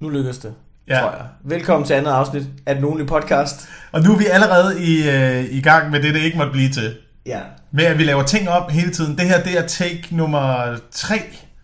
Nu 0.00 0.08
lykkes 0.08 0.38
det, 0.38 0.54
Ja. 0.88 1.00
tror 1.00 1.10
jeg. 1.10 1.26
Velkommen 1.44 1.86
til 1.86 1.94
andet 1.94 2.10
afsnit 2.10 2.42
af 2.66 2.74
den 2.74 2.84
ugenlige 2.84 3.06
podcast. 3.08 3.68
Og 3.92 4.02
nu 4.02 4.12
er 4.12 4.16
vi 4.18 4.26
allerede 4.26 4.82
i, 4.84 5.08
øh, 5.10 5.44
i 5.50 5.60
gang 5.60 5.90
med 5.90 6.02
det, 6.02 6.14
det 6.14 6.20
ikke 6.20 6.36
måtte 6.36 6.52
blive 6.52 6.68
til. 6.72 6.96
Ja. 7.26 7.40
Med 7.70 7.84
at 7.84 7.98
vi 7.98 8.04
laver 8.04 8.22
ting 8.22 8.48
op 8.48 8.70
hele 8.70 8.90
tiden. 8.90 9.18
Det 9.18 9.28
her, 9.28 9.42
det 9.42 9.58
er 9.58 9.66
take 9.66 10.08
nummer 10.10 10.76
3 10.90 11.14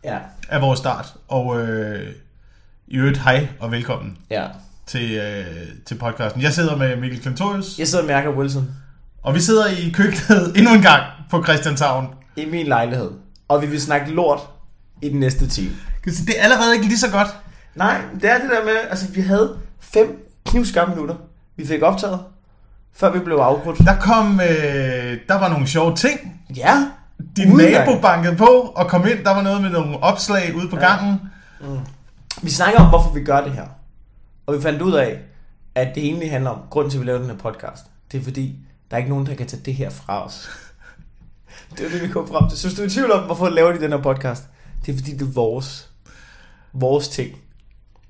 Ja. 0.04 0.18
af 0.48 0.60
vores 0.62 0.79
start. 0.79 1.14
Og 1.29 1.60
øh, 1.60 2.12
i 2.88 2.96
øvrigt, 2.96 3.18
hej 3.18 3.49
og 3.60 3.71
velkommen 3.72 4.18
Ja. 4.31 4.46
til, 4.87 5.10
øh, 5.12 5.44
til 5.87 5.94
podcasten. 5.94 6.42
Jeg 6.42 6.53
sidder 6.53 6.76
med 6.76 6.96
Mikkel 6.96 7.21
Klentorius, 7.21 7.78
Jeg 7.78 7.88
sidder 7.88 8.04
med 8.06 8.14
Jacob 8.14 8.37
Wilson 8.37 8.71
og 9.22 9.35
vi 9.35 9.40
sidder 9.40 9.67
i 9.67 9.90
køkkenet 9.94 10.53
endnu 10.56 10.74
en 10.74 10.83
gang 10.83 11.03
på 11.30 11.42
Christianshavn. 11.44 12.06
i 12.37 12.44
min 12.44 12.67
lejlighed. 12.67 13.10
Og 13.49 13.62
vi 13.62 13.67
vil 13.67 13.80
snakke 13.80 14.10
lort 14.12 14.40
i 15.03 15.08
den 15.08 15.21
næste 15.21 15.49
time. 15.49 15.71
Det 16.05 16.14
er 16.38 16.42
allerede 16.42 16.74
ikke 16.74 16.87
lige 16.87 16.98
så 16.98 17.10
godt. 17.10 17.28
Nej, 17.74 18.00
det 18.20 18.30
er 18.30 18.38
det 18.38 18.50
der 18.50 18.64
med, 18.64 18.77
altså 18.90 19.08
vi 19.08 19.20
havde 19.20 19.56
fem 19.80 20.28
knivskarpe 20.46 20.90
minutter, 20.90 21.14
vi 21.56 21.66
fik 21.66 21.82
optaget, 21.82 22.20
før 22.92 23.12
vi 23.12 23.18
blev 23.18 23.36
afbrudt. 23.36 23.78
Der 23.78 23.96
kom, 24.00 24.40
øh, 24.40 25.18
der 25.28 25.38
var 25.38 25.48
nogle 25.48 25.66
sjove 25.66 25.96
ting. 25.96 26.42
Ja. 26.56 26.86
Din 27.36 27.52
Udgang. 27.52 27.70
nabo 27.72 28.00
bankede 28.00 28.36
på 28.36 28.44
og 28.77 28.88
kom 28.88 29.06
ind. 29.06 29.24
Der 29.24 29.30
var 29.34 29.42
noget 29.42 29.62
med 29.62 29.70
nogle 29.70 30.02
opslag 30.02 30.54
ude 30.56 30.68
på 30.68 30.77
Ja. 30.77 30.86
gangen. 30.96 31.20
Vi 32.42 32.50
snakker 32.50 32.80
om, 32.80 32.88
hvorfor 32.88 33.10
vi 33.12 33.24
gør 33.24 33.40
det 33.40 33.52
her. 33.52 33.66
Og 34.46 34.54
vi 34.56 34.62
fandt 34.62 34.82
ud 34.82 34.92
af, 34.92 35.18
at 35.74 35.94
det 35.94 36.04
egentlig 36.04 36.30
handler 36.30 36.50
om, 36.50 36.58
grunden 36.70 36.91
til, 36.91 36.98
at 36.98 37.00
vi 37.00 37.06
laver 37.06 37.18
den 37.18 37.30
her 37.30 37.36
podcast, 37.36 37.84
det 38.12 38.20
er 38.20 38.24
fordi, 38.24 38.58
der 38.91 38.96
er 38.96 38.98
ikke 38.98 39.10
nogen, 39.10 39.27
der 39.27 39.34
kan 39.34 39.46
tage 39.46 39.62
det 39.64 39.74
her 39.74 39.91
fra 39.91 40.27
os. 40.27 40.50
Det 41.78 41.86
er 41.86 41.91
det, 41.91 42.02
vi 42.02 42.08
kom 42.08 42.28
frem 42.28 42.48
til. 42.48 42.58
Så 42.58 42.66
hvis 42.68 42.77
du 42.77 42.82
er 42.82 42.86
i 42.86 42.91
tvivl 42.91 43.12
om, 43.12 43.24
hvorfor 43.24 43.48
laver 43.48 43.72
de 43.72 43.80
den 43.80 43.92
her 43.92 44.02
podcast, 44.02 44.44
det 44.86 44.92
er 44.92 44.96
fordi, 44.98 45.12
det 45.12 45.22
er 45.22 45.32
vores, 45.32 45.91
vores 46.72 47.08
ting. 47.08 47.30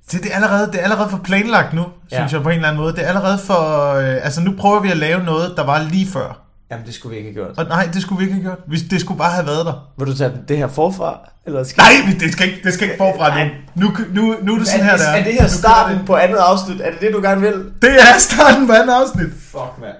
Så 0.09 0.19
det 0.19 0.31
er 0.31 0.35
allerede, 0.35 0.67
det 0.73 0.81
er 0.81 0.85
allerede 0.85 1.09
for 1.11 1.19
planlagt 1.25 1.73
nu, 1.73 1.85
Ja. 2.13 2.17
synes 2.17 2.33
jeg 2.33 2.43
på 2.43 2.49
en 2.49 2.55
eller 2.55 2.69
anden 2.69 2.83
måde. 2.83 2.93
Det 2.93 3.05
er 3.05 3.09
allerede 3.09 3.39
for... 3.39 3.93
Øh, 3.95 4.15
altså 4.25 4.41
nu 4.41 4.53
prøver 4.59 4.81
vi 4.81 4.91
at 4.91 4.97
lave 4.97 5.23
noget, 5.25 5.53
der 5.57 5.65
var 5.65 5.83
lige 5.83 6.07
før. 6.07 6.39
Jamen, 6.71 6.87
det 6.87 6.95
skulle 6.95 7.11
vi 7.11 7.17
ikke 7.17 7.29
have 7.41 7.47
gjort. 7.47 7.59
Og 7.59 7.65
nej, 7.69 7.89
det 7.95 8.03
skulle 8.03 8.19
vi 8.19 8.25
ikke 8.25 8.35
have 8.35 8.43
gjort. 8.43 8.59
Vi, 8.69 8.77
det 8.79 9.01
skulle 9.01 9.19
bare 9.19 9.33
have 9.33 9.47
været 9.47 9.67
der. 9.67 9.93
Vil 9.99 10.07
du 10.07 10.17
tage 10.17 10.33
det 10.49 10.57
her 10.59 10.69
forfra? 10.69 11.19
Eller 11.47 11.65
skal 11.65 11.83
Nej, 11.83 12.15
det 12.21 12.33
skal 12.33 12.47
ikke, 12.47 12.61
det 12.65 12.75
skal 12.75 12.85
ikke 12.87 12.99
forfra 12.99 13.45
nu. 13.45 13.51
Nu, 13.75 13.97
nu, 14.15 14.35
nu 14.43 14.55
er 14.55 14.59
det 14.59 14.69
sådan 14.69 14.85
her, 14.87 14.97
der 14.97 15.05
er, 15.09 15.17
er 15.17 15.25
det 15.25 15.33
her 15.35 15.47
starten 15.47 15.99
det. 15.99 16.07
på 16.07 16.17
andet 16.17 16.37
afsnit? 16.37 16.81
Er 16.81 16.91
det 16.91 17.01
det, 17.01 17.13
du 17.15 17.21
gerne 17.23 17.41
vil? 17.41 17.53
Det 17.83 17.91
er 17.95 18.19
starten 18.19 18.67
på 18.67 18.73
andet 18.73 18.93
afsnit. 18.95 19.29
Fuck, 19.51 19.73
mand. 19.81 19.97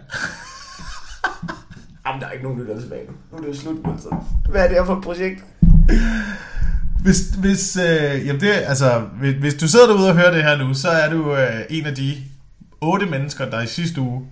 Jamen, 2.07 2.21
der 2.21 2.27
er 2.27 2.31
ikke 2.31 2.45
nogen 2.45 2.61
lytter 2.61 2.81
tilbage 2.81 3.03
nu. 3.09 3.13
Nu 3.33 3.37
er 3.39 3.41
det 3.41 3.49
jo 3.57 3.61
slut, 3.61 3.77
altså. 3.93 4.09
Hvad 4.51 4.63
er 4.65 4.69
det 4.69 4.77
her 4.77 4.85
for 4.85 4.97
et 4.97 5.03
projekt? 5.05 5.45
Hvis, 7.03 7.21
hvis, 7.39 7.77
øh, 7.77 8.27
jamen 8.27 8.41
det, 8.41 8.53
altså, 8.53 8.99
hvis, 8.99 9.35
hvis 9.35 9.55
du 9.55 9.69
sidder 9.69 9.87
derude 9.87 10.09
og 10.09 10.15
hører 10.15 10.31
det 10.31 10.43
her 10.43 10.57
nu, 10.57 10.75
så 10.75 10.89
er 10.89 11.11
du 11.11 11.37
øh, 11.37 11.61
en 11.71 11.87
af 11.87 11.95
de 11.95 12.17
otte 12.81 13.07
mennesker, 13.07 13.51
der 13.51 13.61
i 13.61 13.67
sidste 13.67 14.01
uge 14.01 14.27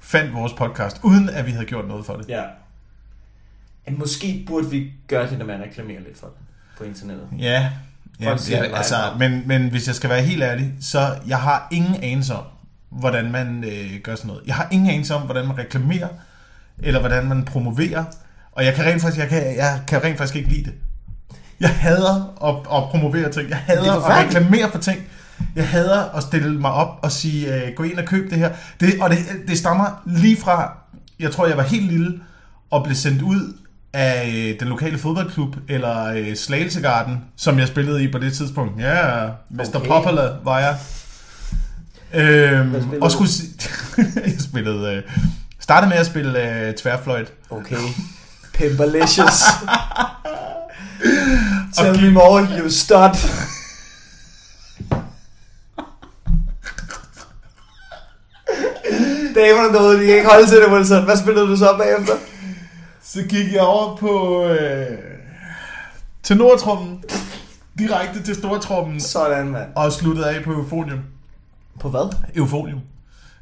fandt 0.00 0.34
vores 0.34 0.52
podcast, 0.52 1.00
uden 1.02 1.28
at 1.28 1.46
vi 1.46 1.50
havde 1.50 1.66
gjort 1.66 1.88
noget 1.88 2.06
for 2.06 2.16
det. 2.16 2.28
Ja. 2.28 2.42
Men 3.86 3.98
måske 3.98 4.44
burde 4.46 4.70
vi 4.70 4.92
gøre 5.08 5.30
det, 5.30 5.38
når 5.38 5.46
man 5.46 5.60
reklamerer 5.62 6.00
lidt 6.00 6.18
for 6.18 6.26
det 6.26 6.36
på 6.78 6.84
internettet. 6.84 7.28
Ja, 7.38 7.70
ja, 8.20 8.36
siger 8.36 8.64
ja 8.64 8.76
altså, 8.76 8.96
men, 9.18 9.42
men 9.46 9.68
hvis 9.70 9.86
jeg 9.86 9.94
skal 9.94 10.10
være 10.10 10.22
helt 10.22 10.42
ærlig, 10.42 10.74
så 10.80 11.16
jeg 11.26 11.38
har 11.38 11.68
ingen 11.72 12.02
anelse 12.02 12.34
om, 12.34 12.44
hvordan 12.90 13.32
man 13.32 13.64
øh, 13.64 14.00
gør 14.02 14.14
sådan 14.14 14.28
noget. 14.28 14.42
Jeg 14.46 14.54
har 14.54 14.68
ingen 14.70 14.90
anelse 14.90 15.14
om, 15.14 15.22
hvordan 15.22 15.46
man 15.46 15.58
reklamerer, 15.58 16.08
eller 16.78 17.00
hvordan 17.00 17.26
man 17.26 17.44
promoverer, 17.44 18.04
og 18.52 18.64
jeg 18.64 18.74
kan 18.74 18.84
rent 18.84 19.02
faktisk, 19.02 19.20
jeg 19.20 19.28
kan, 19.28 19.56
jeg 19.56 19.82
kan 19.88 20.04
rent 20.04 20.18
faktisk 20.18 20.36
ikke 20.36 20.48
lide 20.48 20.64
det. 20.64 20.74
Jeg 21.60 21.70
hader 21.70 22.44
at, 22.44 22.76
at 22.76 22.90
promovere 22.90 23.32
ting. 23.32 23.48
Jeg 23.48 23.58
er 23.66 23.74
hader 23.74 23.92
at 23.92 24.24
reklamere 24.26 24.70
for 24.70 24.78
ting. 24.78 24.98
Jeg 25.56 25.68
hader 25.68 26.04
at 26.16 26.22
stille 26.22 26.60
mig 26.60 26.70
op 26.72 26.98
og 27.02 27.12
sige, 27.12 27.54
øh, 27.54 27.74
gå 27.76 27.82
ind 27.82 27.98
og 27.98 28.04
køb 28.04 28.30
det 28.30 28.38
her. 28.38 28.50
Det, 28.80 28.94
og 29.00 29.10
det, 29.10 29.18
det 29.48 29.58
stammer 29.58 30.02
lige 30.06 30.36
fra, 30.36 30.72
jeg 31.20 31.32
tror, 31.32 31.46
jeg 31.46 31.56
var 31.56 31.62
helt 31.62 31.92
lille, 31.92 32.20
og 32.70 32.84
blev 32.84 32.96
sendt 32.96 33.22
ud 33.22 33.56
af 33.92 34.32
øh, 34.36 34.60
den 34.60 34.68
lokale 34.68 34.98
fodboldklub, 34.98 35.56
eller 35.68 36.04
øh, 36.04 36.36
Slagelsegarden, 36.36 37.24
som 37.36 37.58
jeg 37.58 37.68
spillede 37.68 38.04
i 38.04 38.12
på 38.12 38.18
det 38.18 38.32
tidspunkt. 38.32 38.80
Ja, 38.80 39.26
Mr. 39.50 39.76
Okay. 39.76 39.88
Popular 39.88 40.36
var 40.44 40.58
jeg. 40.58 40.76
Øhm, 42.14 42.74
og 43.00 43.10
skulle 43.12 43.30
jeg 44.24 44.40
spillede, 44.40 44.94
øh, 44.94 45.02
startede 45.60 45.88
med 45.88 45.96
at 45.96 46.06
spille 46.06 46.66
øh, 46.68 46.74
tværfløjt. 46.74 47.32
Okay. 47.50 47.76
Pimperlicious. 48.54 49.42
Tell 51.76 52.00
me 52.02 52.10
more, 52.12 52.42
you 52.58 52.68
stud. 52.70 53.14
Damerne 59.34 59.72
derude, 59.74 60.00
de 60.00 60.06
kan 60.06 60.16
ikke 60.16 60.28
holde 60.28 60.46
til 60.46 60.56
det, 60.56 60.72
Wilson. 60.72 61.04
Hvad 61.04 61.16
spillede 61.16 61.46
du 61.46 61.56
så 61.56 61.74
bagefter? 61.78 62.14
Så 63.02 63.22
gik 63.22 63.52
jeg 63.52 63.60
over 63.60 63.96
på 63.96 64.44
øh, 64.44 64.98
til 66.22 66.36
Nordtrummen, 66.36 67.04
direkte 67.78 68.22
til 68.22 68.34
Stortrummen, 68.34 69.00
Sådan, 69.00 69.48
mand. 69.48 69.68
og 69.74 69.92
sluttede 69.92 70.30
af 70.30 70.44
på 70.44 70.52
Eufonium. 70.52 70.98
På 71.80 71.88
hvad? 71.88 72.14
Eufonium. 72.36 72.80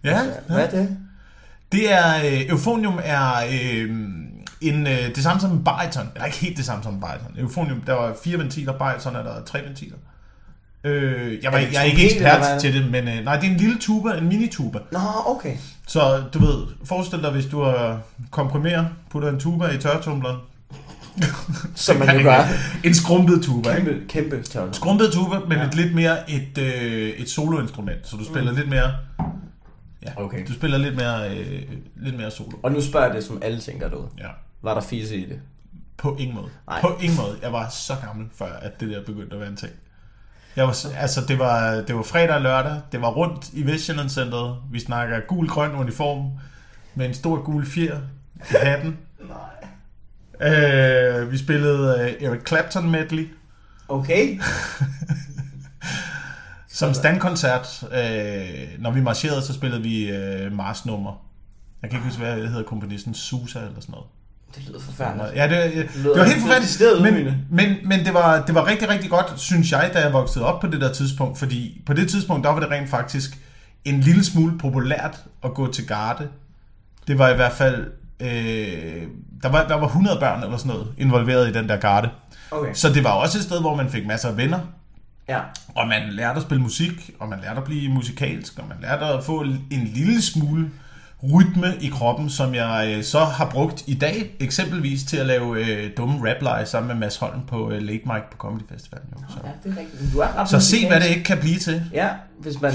Ja, 0.04 0.20
Hvad 0.48 0.56
er 0.58 0.70
det? 0.70 0.96
det 1.72 1.92
er, 1.92 2.16
øh, 2.16 2.40
Eufonium 2.48 3.00
er 3.04 3.32
øh, 3.52 3.90
en, 4.68 4.86
øh, 4.86 5.14
det 5.14 5.22
samme 5.22 5.40
som 5.40 5.50
en 5.52 5.64
bariton. 5.64 6.08
Eller 6.14 6.26
ikke 6.26 6.38
helt 6.38 6.56
det 6.56 6.64
samme 6.64 6.82
som 6.84 6.94
en 6.94 7.00
bariton. 7.00 7.34
Eufonium, 7.38 7.80
der 7.80 7.92
var 7.92 8.16
fire 8.24 8.38
ventiler, 8.38 8.72
bariton 8.78 9.16
er 9.16 9.22
der 9.22 9.44
tre 9.44 9.62
ventiler. 9.68 9.96
Øh, 10.84 11.42
jeg, 11.42 11.52
var, 11.52 11.58
Er 11.58 11.62
jeg 11.72 11.80
er 11.80 11.84
ikke 11.84 12.16
eller 12.16 12.28
er 12.28 12.36
ekspert 12.36 12.52
det? 12.54 12.60
til 12.60 12.82
det, 12.82 12.90
men 12.90 13.08
øh, 13.08 13.24
nej, 13.24 13.36
det 13.36 13.46
er 13.46 13.50
en 13.50 13.56
lille 13.56 13.78
tuba, 13.80 14.10
en 14.18 14.28
mini-tuba. 14.28 14.78
Nå, 14.92 14.98
okay. 15.26 15.56
Så 15.86 16.22
du 16.34 16.38
ved, 16.38 16.66
forestil 16.84 17.22
dig, 17.22 17.30
hvis 17.30 17.46
du 17.46 17.62
har 17.62 18.00
komprimeret, 18.30 18.88
putter 19.10 19.28
en 19.28 19.40
tuba 19.40 19.66
i 19.68 19.78
tørretumbleren. 19.78 20.36
Som 21.74 21.96
man 21.96 22.16
jo 22.18 22.22
gør. 22.22 22.44
En 22.84 22.94
skrumpet 22.94 23.42
tuba, 23.42 23.74
ikke? 23.74 23.86
Kæmpe, 23.86 24.06
kæmpe 24.08 24.42
tørre. 24.42 24.74
Skrumpet 24.74 25.12
tuba, 25.12 25.38
men 25.48 25.58
ja. 25.58 25.64
et 25.66 25.74
lidt 25.74 25.94
mere 25.94 26.30
et, 26.30 26.58
øh, 26.58 27.08
et 27.08 27.30
soloinstrument, 27.30 28.08
så 28.08 28.16
du 28.16 28.24
spiller 28.24 28.50
mm. 28.50 28.56
lidt 28.56 28.68
mere... 28.68 28.92
Ja, 30.02 30.10
Okay. 30.16 30.46
du 30.48 30.52
spiller 30.52 30.78
lidt 30.78 30.96
mere, 30.96 31.30
øh, 31.36 31.62
lidt 31.96 32.16
mere 32.16 32.30
solo. 32.30 32.56
Og 32.62 32.72
nu 32.72 32.80
spørger 32.82 33.06
jeg 33.06 33.14
det, 33.16 33.24
som 33.24 33.38
alle 33.42 33.60
tænker 33.60 33.88
derude. 33.88 34.08
Ja. 34.18 34.28
Var 34.64 34.74
der 34.74 34.80
fise 34.80 35.16
i 35.16 35.28
det? 35.28 35.40
På 35.96 36.16
ingen 36.18 36.36
måde. 36.36 36.48
Nej. 36.66 36.80
På 36.80 36.96
ingen 37.00 37.16
måde. 37.16 37.38
Jeg 37.42 37.52
var 37.52 37.68
så 37.68 37.94
gammel, 38.06 38.26
før 38.34 38.52
at 38.52 38.80
det 38.80 38.90
der 38.90 39.04
begyndte 39.04 39.34
at 39.34 39.40
være 39.40 39.50
en 39.50 39.56
ting. 39.56 39.72
Jeg 40.56 40.64
var, 40.64 40.86
altså, 40.96 41.20
det 41.28 41.38
var, 41.38 41.80
det 41.80 41.96
var 41.96 42.02
fredag 42.02 42.34
og 42.34 42.40
lørdag. 42.40 42.80
Det 42.92 43.00
var 43.00 43.10
rundt 43.10 43.50
i 43.52 43.66
Vestjylland 43.66 44.08
Centeret. 44.08 44.56
Vi 44.70 44.80
snakker 44.80 45.20
gul-grøn 45.20 45.74
uniform 45.74 46.30
med 46.94 47.06
en 47.06 47.14
stor 47.14 47.42
gul 47.42 47.66
fjer 47.66 48.00
i 48.50 48.54
hatten. 48.62 48.98
Nej. 49.28 50.50
Øh, 50.50 51.32
vi 51.32 51.38
spillede 51.38 52.00
øh, 52.00 52.28
Eric 52.28 52.48
Clapton 52.48 52.90
medley 52.90 53.28
Okay. 53.88 54.40
som 56.68 56.94
standkoncert. 56.94 57.82
Øh, 57.82 58.82
når 58.82 58.90
vi 58.90 59.00
marcherede, 59.00 59.42
så 59.42 59.52
spillede 59.52 59.82
vi 59.82 60.10
øh, 60.10 60.52
marsnummer. 60.52 61.26
Jeg 61.82 61.90
kan 61.90 61.96
ikke 61.98 62.08
huske, 62.08 62.22
hvad 62.22 62.40
det 62.40 62.48
hedder 62.48 62.64
komponisten. 62.64 63.14
Susa 63.14 63.58
eller 63.58 63.80
sådan 63.80 63.92
noget. 63.92 64.06
Det 64.56 64.68
lyder 64.68 64.80
forfærdeligt. 64.80 65.36
Ja, 65.36 65.48
det, 65.48 65.74
det, 65.74 65.88
det 66.04 66.20
var 66.20 66.24
helt 66.24 66.40
forfærdeligt. 66.40 67.02
Men, 67.02 67.46
men, 67.50 67.88
men 67.88 68.04
det, 68.04 68.14
var, 68.14 68.42
det 68.46 68.54
var 68.54 68.66
rigtig, 68.66 68.88
rigtig 68.88 69.10
godt, 69.10 69.32
synes 69.36 69.72
jeg, 69.72 69.90
da 69.94 70.00
jeg 70.00 70.12
voksede 70.12 70.44
op 70.44 70.60
på 70.60 70.66
det 70.66 70.80
der 70.80 70.92
tidspunkt. 70.92 71.38
Fordi 71.38 71.82
på 71.86 71.92
det 71.92 72.10
tidspunkt, 72.10 72.44
der 72.44 72.50
var 72.50 72.60
det 72.60 72.70
rent 72.70 72.90
faktisk 72.90 73.38
en 73.84 74.00
lille 74.00 74.24
smule 74.24 74.58
populært 74.58 75.20
at 75.44 75.54
gå 75.54 75.72
til 75.72 75.86
garde. 75.86 76.28
Det 77.06 77.18
var 77.18 77.28
i 77.28 77.34
hvert 77.34 77.52
fald... 77.52 77.86
Øh, 78.20 79.02
der, 79.42 79.48
var, 79.48 79.66
der 79.68 79.74
var 79.74 79.86
100 79.86 80.20
børn 80.20 80.42
eller 80.42 80.56
sådan 80.56 80.72
noget 80.72 80.86
involveret 80.98 81.48
i 81.48 81.52
den 81.52 81.68
der 81.68 81.76
garde. 81.76 82.10
Okay. 82.50 82.74
Så 82.74 82.92
det 82.92 83.04
var 83.04 83.10
også 83.10 83.38
et 83.38 83.44
sted, 83.44 83.60
hvor 83.60 83.74
man 83.74 83.90
fik 83.90 84.06
masser 84.06 84.28
af 84.28 84.36
venner. 84.36 84.60
Ja. 85.28 85.40
Og 85.74 85.88
man 85.88 86.02
lærte 86.10 86.36
at 86.36 86.42
spille 86.42 86.62
musik, 86.62 87.10
og 87.18 87.28
man 87.28 87.38
lærte 87.42 87.58
at 87.58 87.64
blive 87.64 87.90
musikalsk, 87.90 88.58
og 88.58 88.68
man 88.68 88.76
lærte 88.82 89.04
at 89.04 89.24
få 89.24 89.40
en 89.70 89.90
lille 89.94 90.22
smule 90.22 90.70
rytme 91.32 91.76
i 91.80 91.88
kroppen, 91.88 92.30
som 92.30 92.54
jeg 92.54 92.94
øh, 92.96 93.04
så 93.04 93.18
har 93.18 93.50
brugt 93.50 93.84
i 93.86 93.94
dag, 93.94 94.36
eksempelvis 94.40 95.04
til 95.04 95.16
at 95.16 95.26
lave 95.26 95.66
øh, 95.66 95.90
dumme 95.96 96.30
rap 96.30 96.66
sammen 96.66 96.88
med 96.88 96.96
Mads 96.96 97.16
Holm 97.16 97.40
på 97.46 97.70
øh, 97.70 97.82
Late 97.82 98.02
Mike 98.04 98.26
på 98.30 98.36
Comedy 98.36 98.62
Festivalen. 98.72 99.08
Jo. 99.12 99.18
Så, 99.28 99.36
Ja, 99.44 99.50
det 99.64 99.76
er 99.76 99.80
rigtigt. 99.80 100.12
Du 100.12 100.18
er 100.18 100.38
ret 100.38 100.48
så 100.48 100.60
se, 100.60 100.86
hvad 100.86 101.00
det 101.00 101.08
ikke 101.08 101.24
kan 101.24 101.38
blive 101.38 101.58
til. 101.58 101.82
Ja, 101.92 102.08
hvis 102.38 102.60
man... 102.60 102.72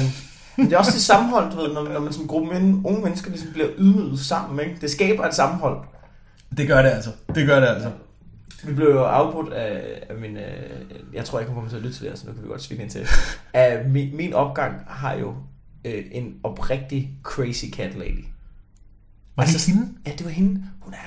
Men 0.57 0.66
det 0.66 0.74
er 0.74 0.78
også 0.78 0.92
det 0.92 1.01
sammenhold, 1.01 1.51
du 1.51 1.57
ved, 1.57 1.74
når, 1.74 1.84
når 1.84 2.00
man 2.00 2.13
som 2.13 2.28
gruppe 2.28 2.54
men, 2.54 2.81
unge 2.86 3.01
mennesker 3.01 3.31
ligesom 3.31 3.51
bliver 3.54 3.68
ydmyget 3.78 4.19
sammen, 4.19 4.60
ikke? 4.66 4.81
Det 4.81 4.92
skaber 4.92 5.25
et 5.25 5.36
sammenhold. 5.36 5.78
Det 6.57 6.68
gør 6.68 6.81
det 6.81 6.90
altså. 6.90 7.10
Det 7.36 7.48
gør 7.48 7.60
det 7.60 7.68
altså. 7.68 7.90
Vi 8.63 8.74
blev 8.74 8.88
jo 8.88 9.04
afbrudt 9.04 9.54
af, 9.54 10.02
af 10.10 10.16
min... 10.16 10.38
Øh, 10.38 10.44
jeg 11.13 11.25
tror, 11.25 11.40
jeg 11.40 11.48
kommer 11.48 11.69
til 11.69 11.78
at 11.78 11.81
lytte 11.81 11.98
til 11.98 12.06
det, 12.06 12.19
så 12.19 12.28
nu 12.28 12.34
kan 12.34 12.44
vi 12.44 12.48
godt 12.48 12.62
svine 12.62 12.81
ind 12.84 12.90
til. 12.92 13.07
Af 13.54 13.90
min, 13.90 14.18
min 14.18 14.34
opgang 14.34 14.74
har 14.88 15.13
jo 15.13 15.34
øh, 15.86 16.04
en 16.12 16.36
oprigtig 16.44 17.12
crazy 17.24 17.66
cat 17.66 17.95
lady. 17.95 18.25
Var 19.40 19.46
det 19.46 19.54
Altså, 19.54 19.72
hende? 19.72 19.88
Ja, 20.08 20.12
det 20.18 20.26
var 20.26 20.32
hende. 20.32 20.64
Hun 20.80 20.94
er 20.94 20.98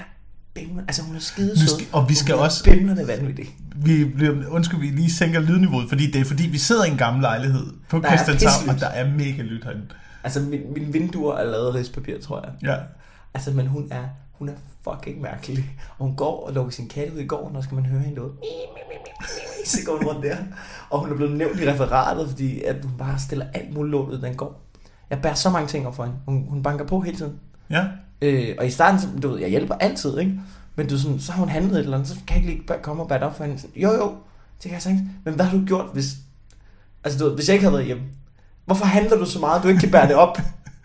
bimler, 0.54 0.82
altså 0.88 1.02
hun 1.02 1.16
er 1.16 1.20
skide 1.20 1.58
sød. 1.58 1.68
skal- 1.68 1.86
og 1.92 2.08
vi 2.08 2.14
skal 2.14 2.34
Hun 2.34 2.40
er 2.40 2.44
også- 2.44 2.64
Bimlerne 2.64 3.06
vanvittigt. 3.06 3.50
Vi 3.76 4.04
undskyld, 4.48 4.80
vi 4.80 4.86
lige 4.86 5.12
sænker 5.12 5.40
lydniveauet, 5.40 5.88
fordi 5.88 6.10
det 6.10 6.20
er 6.20 6.24
fordi, 6.24 6.46
vi 6.46 6.58
sidder 6.58 6.84
i 6.84 6.90
en 6.90 6.96
gammel 6.96 7.22
lejlighed 7.22 7.66
på 7.90 7.98
Der 7.98 8.08
er 8.08 8.16
Christianshavn, 8.16 8.68
og 8.68 8.80
der 8.80 8.86
er 8.86 9.10
mega 9.10 9.42
lyt 9.42 9.64
herinde. 9.64 9.86
Altså, 10.24 10.40
min, 10.40 10.60
mine 10.74 10.92
vinduer 10.92 11.34
er 11.36 11.44
lavet 11.44 11.68
af 11.68 11.74
rispapir, 11.74 12.20
tror 12.20 12.40
jeg. 12.44 12.52
Ja. 12.70 12.76
Altså, 13.34 13.50
men 13.50 13.66
hun 13.66 13.88
er, 13.90 14.04
hun 14.32 14.48
er 14.48 14.52
fucking 14.84 15.20
mærkelig. 15.20 15.70
Og 15.98 16.06
hun 16.06 16.16
går 16.16 16.46
og 16.46 16.52
lukker 16.52 16.72
sin 16.72 16.88
kat 16.88 17.10
ud 17.14 17.18
i 17.20 17.26
går, 17.26 17.50
når 17.54 17.60
skal 17.60 17.74
man 17.74 17.86
høre 17.86 18.00
hende 18.00 18.22
ud. 18.22 18.30
Så 19.66 19.78
går 19.86 19.96
hun 19.96 20.06
rundt 20.06 20.22
der. 20.26 20.36
Og 20.90 21.00
hun 21.00 21.10
er 21.12 21.16
blevet 21.16 21.36
nævnt 21.36 21.60
i 21.60 21.70
referatet, 21.70 22.28
fordi 22.30 22.62
at 22.62 22.76
hun 22.84 22.92
bare 22.98 23.18
stiller 23.18 23.46
alt 23.54 23.74
muligt 23.74 23.90
lort 23.90 24.08
ud, 24.08 24.18
den 24.18 24.34
går. 24.34 24.60
Jeg 25.10 25.22
bærer 25.22 25.34
så 25.34 25.50
mange 25.50 25.68
ting 25.68 25.86
op 25.86 25.96
for 25.96 26.04
hende. 26.04 26.18
Hun, 26.26 26.46
hun 26.48 26.62
banker 26.62 26.86
på 26.86 27.00
hele 27.00 27.16
tiden. 27.16 27.32
Ja. 27.70 27.84
Øh, 28.22 28.54
og 28.58 28.66
i 28.66 28.70
starten, 28.70 29.00
så- 29.00 29.08
du 29.22 29.28
ved, 29.28 29.40
jeg 29.40 29.48
hjælper 29.50 29.74
altid, 29.74 30.18
ikke? 30.18 30.32
Men 30.76 30.88
du 30.88 30.98
sådan, 30.98 31.20
så 31.20 31.32
har 31.32 31.38
hun 31.40 31.48
handlet 31.48 31.72
et 31.72 31.78
eller 31.84 31.96
andet, 31.96 32.08
så 32.08 32.14
kan 32.26 32.36
jeg 32.42 32.50
ikke 32.50 32.64
lige 32.68 32.82
komme 32.82 33.02
og 33.02 33.08
bære 33.08 33.18
det 33.18 33.26
op 33.26 33.36
for 33.36 33.44
hende. 33.44 33.58
Sådan, 33.60 33.82
jo, 33.82 33.92
jo, 33.92 34.08
det 34.56 34.62
kan 34.62 34.72
jeg 34.72 34.82
sagtens. 34.82 35.02
Men 35.24 35.34
hvad 35.34 35.44
har 35.44 35.58
du 35.58 35.64
gjort, 35.64 35.86
hvis... 35.92 36.06
Altså, 37.04 37.18
du 37.18 37.24
ved, 37.24 37.34
hvis 37.34 37.48
jeg 37.48 37.54
ikke 37.54 37.62
havde 37.64 37.72
været 37.74 37.86
hjemme? 37.86 38.02
Hvorfor 38.66 38.84
handler 38.84 39.16
du 39.16 39.24
så 39.24 39.38
meget, 39.38 39.62
du 39.62 39.68
ikke 39.68 39.80
kan 39.80 39.90
bære 39.90 40.08
det 40.08 40.14
op? 40.14 40.38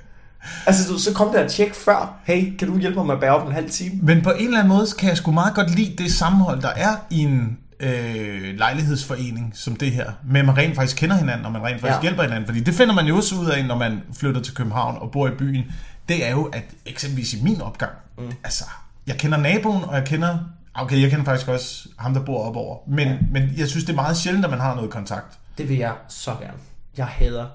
altså, 0.68 0.94
du, 0.94 1.00
så 1.00 1.14
kom 1.14 1.32
der 1.34 1.46
et 1.46 1.52
tjek 1.52 1.74
før. 1.76 2.20
Hey, 2.24 2.58
kan 2.58 2.68
du 2.68 2.78
hjælpe 2.78 2.96
mig 2.96 3.06
med 3.06 3.14
at 3.14 3.20
bære 3.20 3.36
op 3.36 3.48
en 3.48 3.54
halv 3.54 3.70
time? 3.70 4.00
Men 4.04 4.22
på 4.22 4.32
en 4.32 4.46
eller 4.46 4.60
anden 4.60 4.74
måde 4.74 4.88
kan 5.00 5.10
jeg 5.10 5.18
sgu 5.18 5.32
meget 5.32 5.56
godt 5.56 5.76
lide 5.76 6.04
det 6.04 6.14
sammenhold, 6.14 6.62
der 6.62 6.70
er 6.70 6.96
i 7.10 7.20
en 7.20 7.58
øh, 7.80 8.58
lejlighedsforening 8.58 9.52
som 9.56 9.76
det 9.76 9.92
her. 9.92 10.12
Men 10.26 10.46
man 10.46 10.58
rent 10.58 10.76
faktisk 10.76 10.98
kender 10.98 11.16
hinanden, 11.16 11.46
og 11.46 11.52
man 11.52 11.62
rent 11.64 11.82
faktisk 11.82 11.98
ja. 11.98 12.02
hjælper 12.02 12.24
hinanden. 12.24 12.46
Fordi 12.46 12.60
det 12.60 12.74
finder 12.74 12.94
man 12.94 13.06
jo 13.06 13.16
også 13.16 13.36
ud 13.36 13.46
af, 13.46 13.66
når 13.66 13.78
man 13.78 14.02
flytter 14.20 14.42
til 14.42 14.54
København 14.56 14.98
og 15.02 15.12
bor 15.12 15.28
i 15.28 15.32
byen. 15.32 15.64
Det 16.10 16.26
er 16.28 16.32
jo, 16.32 16.44
at 16.46 16.64
eksempelvis 16.86 17.34
i 17.34 17.44
min 17.44 17.62
opgang, 17.62 17.92
mm. 18.18 18.32
altså, 18.44 18.64
jeg 19.08 19.16
kender 19.18 19.38
naboen, 19.38 19.84
og 19.84 19.96
jeg 19.96 20.06
kender... 20.06 20.38
Okay, 20.76 21.02
jeg 21.02 21.10
kender 21.10 21.26
faktisk 21.26 21.48
også 21.48 21.88
ham, 21.98 22.14
der 22.14 22.22
bor 22.22 22.48
op 22.50 22.56
over. 22.56 22.78
Men, 22.88 23.08
Ja. 23.08 23.14
men 23.32 23.44
jeg 23.58 23.68
synes, 23.68 23.84
det 23.86 23.92
er 23.92 23.96
meget 23.96 24.18
sjældent, 24.18 24.46
at 24.46 24.52
man 24.52 24.60
har 24.60 24.76
noget 24.76 24.90
kontakt. 24.92 25.26
Det 25.58 25.70
vil 25.70 25.78
jeg 25.78 25.92
så 26.10 26.32
gerne. 26.42 26.58
Jeg 26.98 27.06
hader 27.06 27.46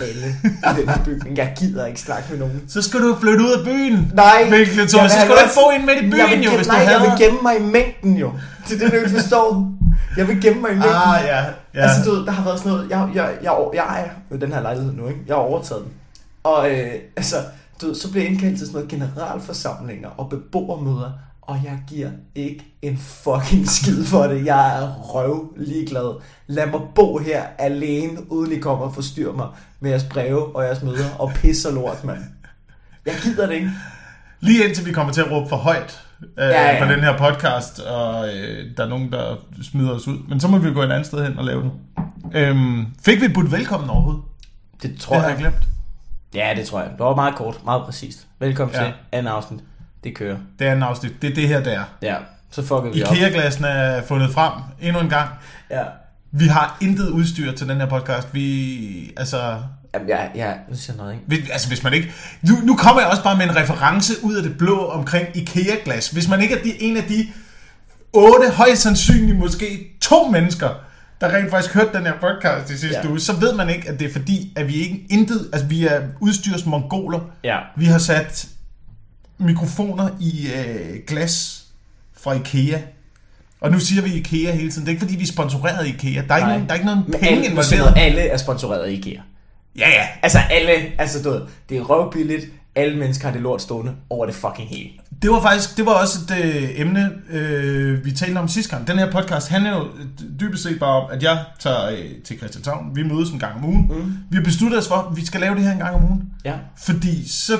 alle 0.00 0.26
i 0.44 0.80
den 0.80 0.88
her 0.88 1.04
bygning. 1.04 1.36
Jeg 1.36 1.52
gider 1.58 1.86
ikke 1.86 2.00
snakke 2.00 2.26
med 2.30 2.38
nogen. 2.38 2.62
Så 2.68 2.82
skal 2.82 3.00
du 3.00 3.16
flytte 3.20 3.44
ud 3.44 3.52
af 3.58 3.64
byen. 3.64 4.12
Nej, 4.14 4.42
Mikkel, 4.50 4.76
jeg 4.78 4.90
så 4.90 5.00
vil 5.00 5.10
skal 5.10 5.28
du 5.28 5.32
ikke 5.32 5.54
bo 5.54 5.70
ind 5.70 5.84
midt 5.84 6.14
i 6.14 6.18
jeg 6.18 6.28
byen, 6.28 6.38
vil 6.38 6.44
jo, 6.44 6.56
hvis 6.56 6.66
du 6.66 6.72
nej, 6.72 6.84
havde... 6.84 7.00
jeg 7.00 7.10
vil 7.10 7.26
gemme 7.26 7.38
mig 7.42 7.56
i 7.56 7.62
mængden 7.62 8.16
jo. 8.16 8.32
Det 8.68 8.74
er 8.74 8.78
det, 8.78 8.92
du 8.92 8.96
ikke 8.96 9.10
forstår. 9.20 9.72
Jeg 10.16 10.28
vil 10.28 10.40
gemme 10.42 10.60
mig 10.60 10.70
i 10.70 10.74
mængden. 10.74 10.92
Ah, 10.94 11.20
ja. 11.24 11.44
ja. 11.44 11.50
Altså, 11.74 12.10
du 12.10 12.14
ved, 12.16 12.26
der 12.26 12.32
har 12.32 12.44
været 12.44 12.58
sådan 12.58 12.72
noget, 12.72 12.90
jeg, 12.90 13.08
jeg, 13.14 13.34
jeg, 13.42 13.52
jeg 13.74 13.84
ejer 13.84 14.10
jo 14.32 14.36
den 14.36 14.52
her 14.52 14.60
lejlighed 14.60 14.92
nu, 14.92 15.08
ikke? 15.08 15.20
Jeg 15.26 15.34
har 15.36 15.40
overtaget 15.42 15.82
den. 15.84 15.92
Og 16.44 16.70
øh, 16.70 16.90
altså, 17.16 17.36
du 17.80 17.86
ved, 17.86 17.94
så 17.94 18.10
bliver 18.10 18.24
jeg 18.24 18.32
indkaldt 18.32 18.58
til 18.58 18.66
sådan 18.66 18.88
noget 18.90 18.90
generalforsamlinger 18.90 20.08
og 20.08 20.28
beboermøder, 20.28 21.12
og 21.42 21.60
jeg 21.64 21.78
giver 21.88 22.10
ikke 22.34 22.64
en 22.82 22.98
fucking 22.98 23.68
skid 23.68 24.04
for 24.04 24.22
det. 24.22 24.44
Jeg 24.46 24.82
er 24.82 24.94
røv 24.94 25.52
ligeglad. 25.56 26.20
Lad 26.46 26.66
mig 26.66 26.80
bo 26.94 27.18
her 27.18 27.42
alene, 27.58 28.32
uden 28.32 28.52
I 28.52 28.58
kommer 28.58 28.84
og 28.84 28.94
forstyrrer 28.94 29.32
mig 29.36 29.46
med 29.80 29.90
jeres 29.90 30.04
breve 30.04 30.56
og 30.56 30.64
jeres 30.64 30.82
møder 30.82 31.04
og 31.18 31.32
pisser 31.34 31.72
lort, 31.72 32.04
mand. 32.04 32.18
Jeg 33.06 33.14
gider 33.22 33.46
det 33.46 33.54
ikke. 33.54 33.70
Lige 34.40 34.64
indtil 34.64 34.86
vi 34.86 34.92
kommer 34.92 35.12
til 35.12 35.20
at 35.20 35.30
råbe 35.30 35.48
for 35.48 35.56
højt 35.56 36.00
øh, 36.22 36.28
Ja, 36.38 36.70
ja, 36.74 36.84
på 36.86 36.92
den 36.92 37.00
her 37.00 37.18
podcast, 37.18 37.80
og 37.80 38.28
øh, 38.28 38.66
der 38.76 38.84
er 38.84 38.88
nogen, 38.88 39.12
der 39.12 39.36
smider 39.62 39.90
os 39.90 40.08
ud. 40.08 40.18
Men 40.28 40.40
så 40.40 40.48
må 40.48 40.58
vi 40.58 40.72
gå 40.72 40.82
et 40.82 40.92
andet 40.92 41.06
sted 41.06 41.24
hen 41.28 41.38
og 41.38 41.44
lave 41.44 41.62
den. 41.62 41.70
Øhm, 42.34 42.86
fik 43.04 43.20
vi 43.20 43.28
budt 43.28 43.52
velkommen 43.52 43.90
overhovedet? 43.90 44.22
Det 44.82 44.96
tror 45.00 45.14
Det 45.14 45.22
har 45.22 45.28
jeg. 45.30 45.40
jeg 45.40 45.50
glemt. 45.50 45.68
Ja, 46.34 46.52
det 46.56 46.66
tror 46.66 46.80
jeg. 46.80 46.90
Det 46.90 46.98
var 46.98 47.14
meget 47.14 47.34
kort, 47.34 47.64
meget 47.64 47.82
præcist. 47.84 48.26
Velkommen 48.38 48.74
Ja. 48.76 48.82
til 48.84 48.92
anden 49.12 49.32
afsnit. 49.32 49.60
Det 50.04 50.14
kører. 50.14 50.36
Det 50.58 50.66
er 50.66 50.72
en 50.72 50.82
afsnit. 50.82 51.22
Det 51.22 51.30
er 51.30 51.34
det 51.34 51.48
her, 51.48 51.60
der 51.62 51.70
er. 51.70 51.84
Ja, 52.02 52.16
så 52.50 52.62
fucker 52.62 52.92
vi 52.92 53.02
op. 53.02 53.12
IKEA-glassen 53.14 53.64
er 53.64 54.02
fundet 54.02 54.30
frem 54.30 54.52
endnu 54.80 55.00
en 55.00 55.08
gang. 55.08 55.28
Ja. 55.70 55.82
Vi 56.32 56.46
har 56.46 56.76
intet 56.80 57.08
udstyr 57.08 57.52
til 57.52 57.68
den 57.68 57.76
her 57.76 57.86
podcast. 57.88 58.34
Vi, 58.34 59.12
altså, 59.16 59.56
Jamen, 59.94 60.08
jeg, 60.08 60.30
jeg, 60.34 60.58
nu 60.68 60.76
siger 60.76 60.96
noget, 60.96 61.12
ikke? 61.12 61.24
hvis, 61.26 61.50
altså 61.50 61.68
hvis 61.68 61.82
man 61.82 61.92
ikke... 61.94 62.12
Nu, 62.42 62.54
nu 62.62 62.76
kommer 62.76 63.00
jeg 63.02 63.10
også 63.10 63.22
bare 63.22 63.36
med 63.36 63.44
en 63.44 63.56
reference 63.56 64.12
ud 64.22 64.34
af 64.34 64.42
det 64.42 64.58
blå 64.58 64.86
omkring 64.86 65.28
IKEA-glas. 65.36 66.08
Hvis 66.08 66.28
man 66.28 66.40
ikke 66.40 66.58
er 66.58 66.62
de, 66.62 66.82
en 66.82 66.96
af 66.96 67.02
de 67.02 67.28
otte, 68.12 68.50
højst 68.50 68.82
sandsynligt 68.82 69.38
måske 69.38 69.96
to 70.02 70.24
mennesker, 70.28 70.68
der 71.20 71.36
rent 71.36 71.50
faktisk 71.50 71.74
hørte 71.74 71.98
den 71.98 72.06
her 72.06 72.12
podcast 72.20 72.70
i 72.70 72.78
sidste 72.78 73.00
Ja. 73.04 73.08
uge, 73.10 73.20
så 73.20 73.32
ved 73.32 73.54
man 73.54 73.70
ikke, 73.70 73.88
at 73.88 74.00
det 74.00 74.08
er 74.08 74.12
fordi, 74.12 74.52
at 74.56 74.68
vi 74.68 74.74
ikke 74.74 75.06
intet... 75.10 75.50
Altså, 75.52 75.66
vi 75.68 75.86
er 75.86 76.00
udstyrsmongoler. 76.20 77.20
Ja. 77.44 77.58
Vi 77.76 77.84
har 77.84 77.98
sat 77.98 78.48
mikrofoner 79.38 80.08
i 80.20 80.48
øh, 80.56 80.98
glas 81.06 81.64
fra 82.20 82.32
IKEA. 82.32 82.78
Og 83.60 83.70
nu 83.70 83.80
siger 83.80 84.02
vi 84.02 84.12
IKEA 84.14 84.52
hele 84.52 84.70
tiden. 84.70 84.80
Det 84.82 84.88
er 84.88 84.90
ikke 84.92 85.00
fordi, 85.00 85.16
vi 85.16 85.22
er 85.22 85.26
sponsoreret 85.26 85.86
IKEA. 85.86 86.22
Der 86.28 86.34
er, 86.34 86.38
ikke, 86.38 86.48
nogen, 86.48 86.64
der 86.64 86.70
er 86.70 86.74
ikke 86.74 86.86
nogen 86.86 87.02
Men 87.08 87.20
penge 87.20 87.28
alle, 87.36 87.46
involveret. 87.46 87.94
alle 87.96 88.20
er 88.20 88.36
sponsoreret 88.36 88.82
af 88.82 88.90
IKEA. 88.90 89.20
Ja, 89.78 89.88
ja. 89.88 90.06
Altså 90.22 90.38
alle, 90.50 90.72
altså 90.98 91.22
du 91.22 91.30
ved, 91.30 91.40
det 91.68 91.76
er 91.76 91.80
røvbilligt. 91.82 92.46
Alle 92.74 92.96
mennesker 92.98 93.24
har 93.26 93.32
det 93.32 93.42
lort 93.42 93.62
stående 93.62 93.94
over 94.10 94.26
det 94.26 94.34
fucking 94.34 94.68
hele. 94.68 94.90
Det 95.22 95.30
var 95.30 95.42
faktisk 95.42 95.76
det 95.76 95.86
var 95.86 95.92
også 95.92 96.18
et 96.28 96.44
øh, 96.44 96.80
emne, 96.80 97.10
øh, 97.30 98.04
vi 98.04 98.12
talte 98.12 98.38
om 98.38 98.48
sidste 98.48 98.70
gang. 98.76 98.86
Den 98.88 98.98
her 98.98 99.12
podcast 99.12 99.48
handler 99.48 99.70
jo 99.70 99.88
dybest 100.40 100.62
set 100.62 100.78
bare 100.80 101.02
om, 101.02 101.10
at 101.12 101.22
jeg 101.22 101.44
tager 101.58 101.90
øh, 101.90 102.04
til 102.24 102.38
Christianshavn. 102.38 102.96
Vi 102.96 103.02
mødes 103.02 103.30
en 103.30 103.38
gang 103.38 103.56
om 103.56 103.64
ugen. 103.64 103.82
Mm. 103.90 104.12
Vi 104.30 104.36
har 104.36 104.42
besluttet 104.44 104.78
os 104.78 104.88
for, 104.88 104.94
at 104.94 105.16
vi 105.16 105.26
skal 105.26 105.40
lave 105.40 105.54
det 105.54 105.64
her 105.64 105.72
en 105.72 105.78
gang 105.78 105.94
om 105.94 106.04
ugen. 106.04 106.22
Ja. 106.44 106.54
Fordi 106.78 107.28
så, 107.28 107.58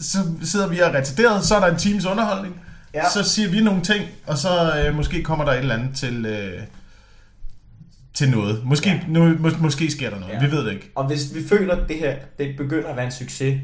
så 0.00 0.18
sidder 0.42 0.68
vi 0.68 0.78
og 0.78 0.94
retarderet, 0.94 1.44
så 1.44 1.56
er 1.56 1.60
der 1.60 1.66
en 1.66 1.78
times 1.78 2.04
underholdning. 2.04 2.54
Ja. 2.94 3.10
Så 3.10 3.22
siger 3.22 3.48
vi 3.50 3.60
nogle 3.60 3.82
ting, 3.82 4.04
og 4.26 4.38
så 4.38 4.72
øh, 4.86 4.96
måske 4.96 5.22
kommer 5.22 5.44
der 5.44 5.52
et 5.52 5.58
eller 5.58 5.74
andet 5.74 5.96
til, 5.96 6.26
øh, 6.26 6.60
til 8.14 8.30
noget. 8.30 8.62
Måske, 8.64 8.88
Ja. 8.90 9.00
nu, 9.08 9.34
mås, 9.38 9.58
måske 9.58 9.90
sker 9.90 10.10
der 10.10 10.18
noget, 10.20 10.34
ja. 10.34 10.40
vi 10.46 10.50
ved 10.50 10.64
det 10.64 10.72
ikke. 10.72 10.90
Og 10.94 11.06
hvis 11.06 11.34
vi 11.34 11.48
føler, 11.48 11.74
at 11.74 11.88
det 11.88 11.96
her 11.98 12.14
det 12.38 12.56
begynder 12.56 12.88
at 12.88 12.96
være 12.96 13.06
en 13.06 13.12
succes 13.12 13.60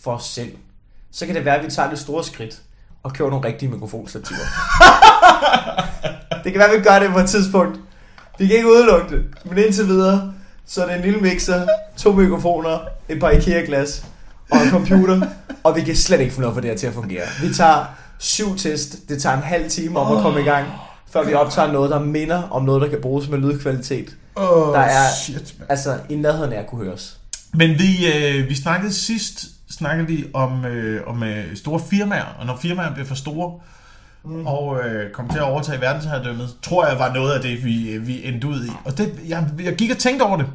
for 0.00 0.10
os 0.16 0.24
selv, 0.24 0.52
så 1.18 1.26
kan 1.26 1.34
det 1.34 1.44
være, 1.44 1.56
at 1.58 1.64
vi 1.66 1.70
tager 1.70 1.90
det 1.90 1.98
store 1.98 2.24
skridt 2.24 2.56
og 3.02 3.12
køber 3.12 3.30
nogle 3.30 3.46
rigtige 3.48 3.68
mikrofonstativer. 3.70 4.38
det 6.44 6.52
kan 6.52 6.58
være, 6.58 6.70
at 6.70 6.78
vi 6.78 6.82
gør 6.84 6.98
det 6.98 7.10
på 7.10 7.18
et 7.18 7.28
tidspunkt. 7.28 7.80
Vi 8.38 8.46
kan 8.46 8.56
ikke 8.56 8.68
udelukke 8.68 9.16
det, 9.16 9.24
men 9.44 9.58
indtil 9.58 9.86
videre, 9.88 10.32
så 10.66 10.82
er 10.82 10.86
det 10.86 10.96
en 10.96 11.02
lille 11.02 11.18
mixer, 11.20 11.66
to 11.96 12.12
mikrofoner, 12.12 12.78
et 13.08 13.20
par 13.20 13.30
IKEA-glas 13.30 14.04
og 14.50 14.58
en 14.62 14.70
computer, 14.70 15.20
og 15.64 15.76
vi 15.76 15.82
kan 15.82 15.96
slet 15.96 16.20
ikke 16.20 16.34
få 16.34 16.40
noget 16.40 16.54
for 16.54 16.60
det 16.60 16.70
her 16.70 16.76
til 16.76 16.86
at 16.86 16.94
fungere. 16.94 17.22
Vi 17.42 17.54
tager 17.54 17.84
syv 18.18 18.56
test, 18.56 19.08
det 19.08 19.22
tager 19.22 19.36
en 19.36 19.42
halv 19.42 19.70
time 19.70 19.98
om 20.00 20.16
at 20.16 20.22
komme 20.22 20.40
i 20.40 20.44
gang, 20.44 20.66
før 21.10 21.24
vi 21.24 21.34
optager 21.34 21.72
noget, 21.72 21.90
der 21.90 21.98
minder 22.00 22.42
om 22.50 22.64
noget, 22.64 22.82
der 22.82 22.88
kan 22.88 22.98
bruges 23.02 23.28
med 23.28 23.38
lydkvalitet. 23.38 24.16
Oh, 24.34 24.74
Der 24.74 24.80
er- 24.80 25.10
shit, 25.22 25.54
man. 25.58 25.66
Altså, 25.70 25.98
i 26.08 26.14
nærheden 26.16 26.52
af 26.52 26.58
at 26.58 26.66
kunne 26.66 26.84
høres. 26.84 27.16
Men 27.54 27.78
vi, 27.78 28.12
øh, 28.14 28.48
vi 28.48 28.54
snakkede 28.54 28.92
sidst, 28.92 29.44
snakkede 29.70 30.08
vi 30.08 30.24
om, 30.34 30.64
øh, 30.64 31.06
om 31.06 31.22
øh, 31.22 31.56
store 31.56 31.80
firmaer, 31.90 32.36
og 32.38 32.46
når 32.46 32.56
firmaer 32.56 32.92
bliver 32.92 33.06
for 33.06 33.14
store, 33.14 33.60
mm. 34.24 34.46
og 34.46 34.80
øh, 34.84 35.10
kommer 35.10 35.32
til 35.32 35.38
at 35.38 35.44
overtage 35.44 35.80
verdensherredømmet, 35.80 36.56
tror 36.62 36.86
jeg 36.86 36.98
var 36.98 37.14
noget 37.14 37.32
af 37.32 37.42
det, 37.42 37.64
vi, 37.64 37.98
vi 37.98 38.24
endte 38.24 38.48
ud 38.48 38.64
i. 38.64 38.70
Og 38.84 38.98
det, 38.98 39.20
jeg, 39.28 39.48
jeg 39.62 39.74
gik 39.74 39.90
og 39.90 39.98
tænkte 39.98 40.22
over 40.22 40.36
det. 40.36 40.46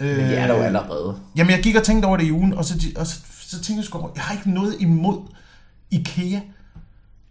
Øh, 0.00 0.16
Men 0.16 0.26
det 0.26 0.38
er 0.38 0.46
der 0.46 0.54
jo 0.54 0.62
allerede. 0.62 1.16
Jamen, 1.36 1.50
jeg 1.50 1.62
gik 1.62 1.76
og 1.76 1.82
tænkte 1.82 2.06
over 2.06 2.16
det 2.16 2.24
i 2.24 2.32
ugen, 2.32 2.54
og 2.54 2.64
så, 2.64 2.74
og 2.96 3.06
så, 3.06 3.18
så 3.40 3.62
tænkte 3.62 3.76
jeg 3.76 3.84
sgu 3.84 4.10
jeg 4.14 4.22
har 4.22 4.34
ikke 4.34 4.50
noget 4.50 4.76
imod 4.78 5.18
IKEA. 5.90 6.40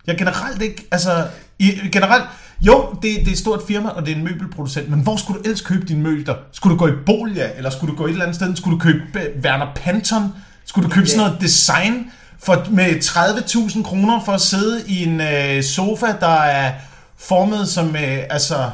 Jeg 0.08 0.14
er 0.14 0.18
generelt 0.18 0.62
ikke, 0.62 0.88
altså, 0.92 1.28
i, 1.60 1.72
generelt, 1.92 2.24
jo, 2.62 2.90
det, 2.94 3.02
det 3.02 3.28
er 3.28 3.32
et 3.32 3.38
stort 3.38 3.62
firma, 3.68 3.90
og 3.90 4.06
det 4.06 4.12
er 4.12 4.16
en 4.16 4.24
møbelproducent, 4.24 4.90
men 4.90 5.00
hvor 5.00 5.16
skulle 5.16 5.40
du 5.40 5.44
ellers 5.44 5.62
købe 5.62 5.86
dine 5.86 6.02
møbler? 6.04 6.36
Skulle 6.52 6.74
du 6.74 6.80
gå 6.80 6.88
i 6.88 6.96
Bolia, 7.06 7.52
eller 7.58 7.70
skulle 7.70 7.92
du 7.92 7.98
gå 7.98 8.06
et 8.06 8.12
eller 8.12 8.24
andet 8.24 8.36
sted? 8.36 8.56
Skulle 8.56 8.78
du 8.78 8.84
købe 8.84 9.02
øh, 9.16 9.44
Werner 9.44 9.68
Panton? 9.76 10.24
Skulle 10.70 10.90
du 10.90 10.94
købe 10.94 11.08
sådan 11.08 11.26
noget 11.26 11.42
design 11.42 12.12
for, 12.40 12.66
med 12.72 12.86
30.000 12.86 13.84
kroner 13.84 14.24
for 14.26 14.32
at 14.32 14.42
sidde 14.42 14.84
i 14.88 15.04
en 15.04 15.22
øh, 15.22 15.64
sofa, 15.64 16.06
der 16.20 16.42
er 16.42 16.74
formet 17.18 17.68
som, 17.68 17.96
øh, 17.96 18.20
altså, 18.30 18.72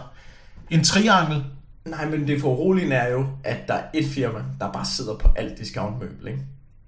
en 0.70 0.84
triangel? 0.84 1.44
Nej, 1.86 2.06
men 2.06 2.28
det 2.28 2.42
foruroligende 2.42 2.96
er 2.96 3.12
jo, 3.12 3.26
at 3.44 3.68
der 3.68 3.74
er 3.74 3.84
et 3.94 4.06
firma, 4.06 4.40
der 4.60 4.72
bare 4.72 4.86
sidder 4.86 5.16
på 5.16 5.28
alt 5.36 5.58
discountmøbel, 5.58 6.28
ikke? 6.28 6.40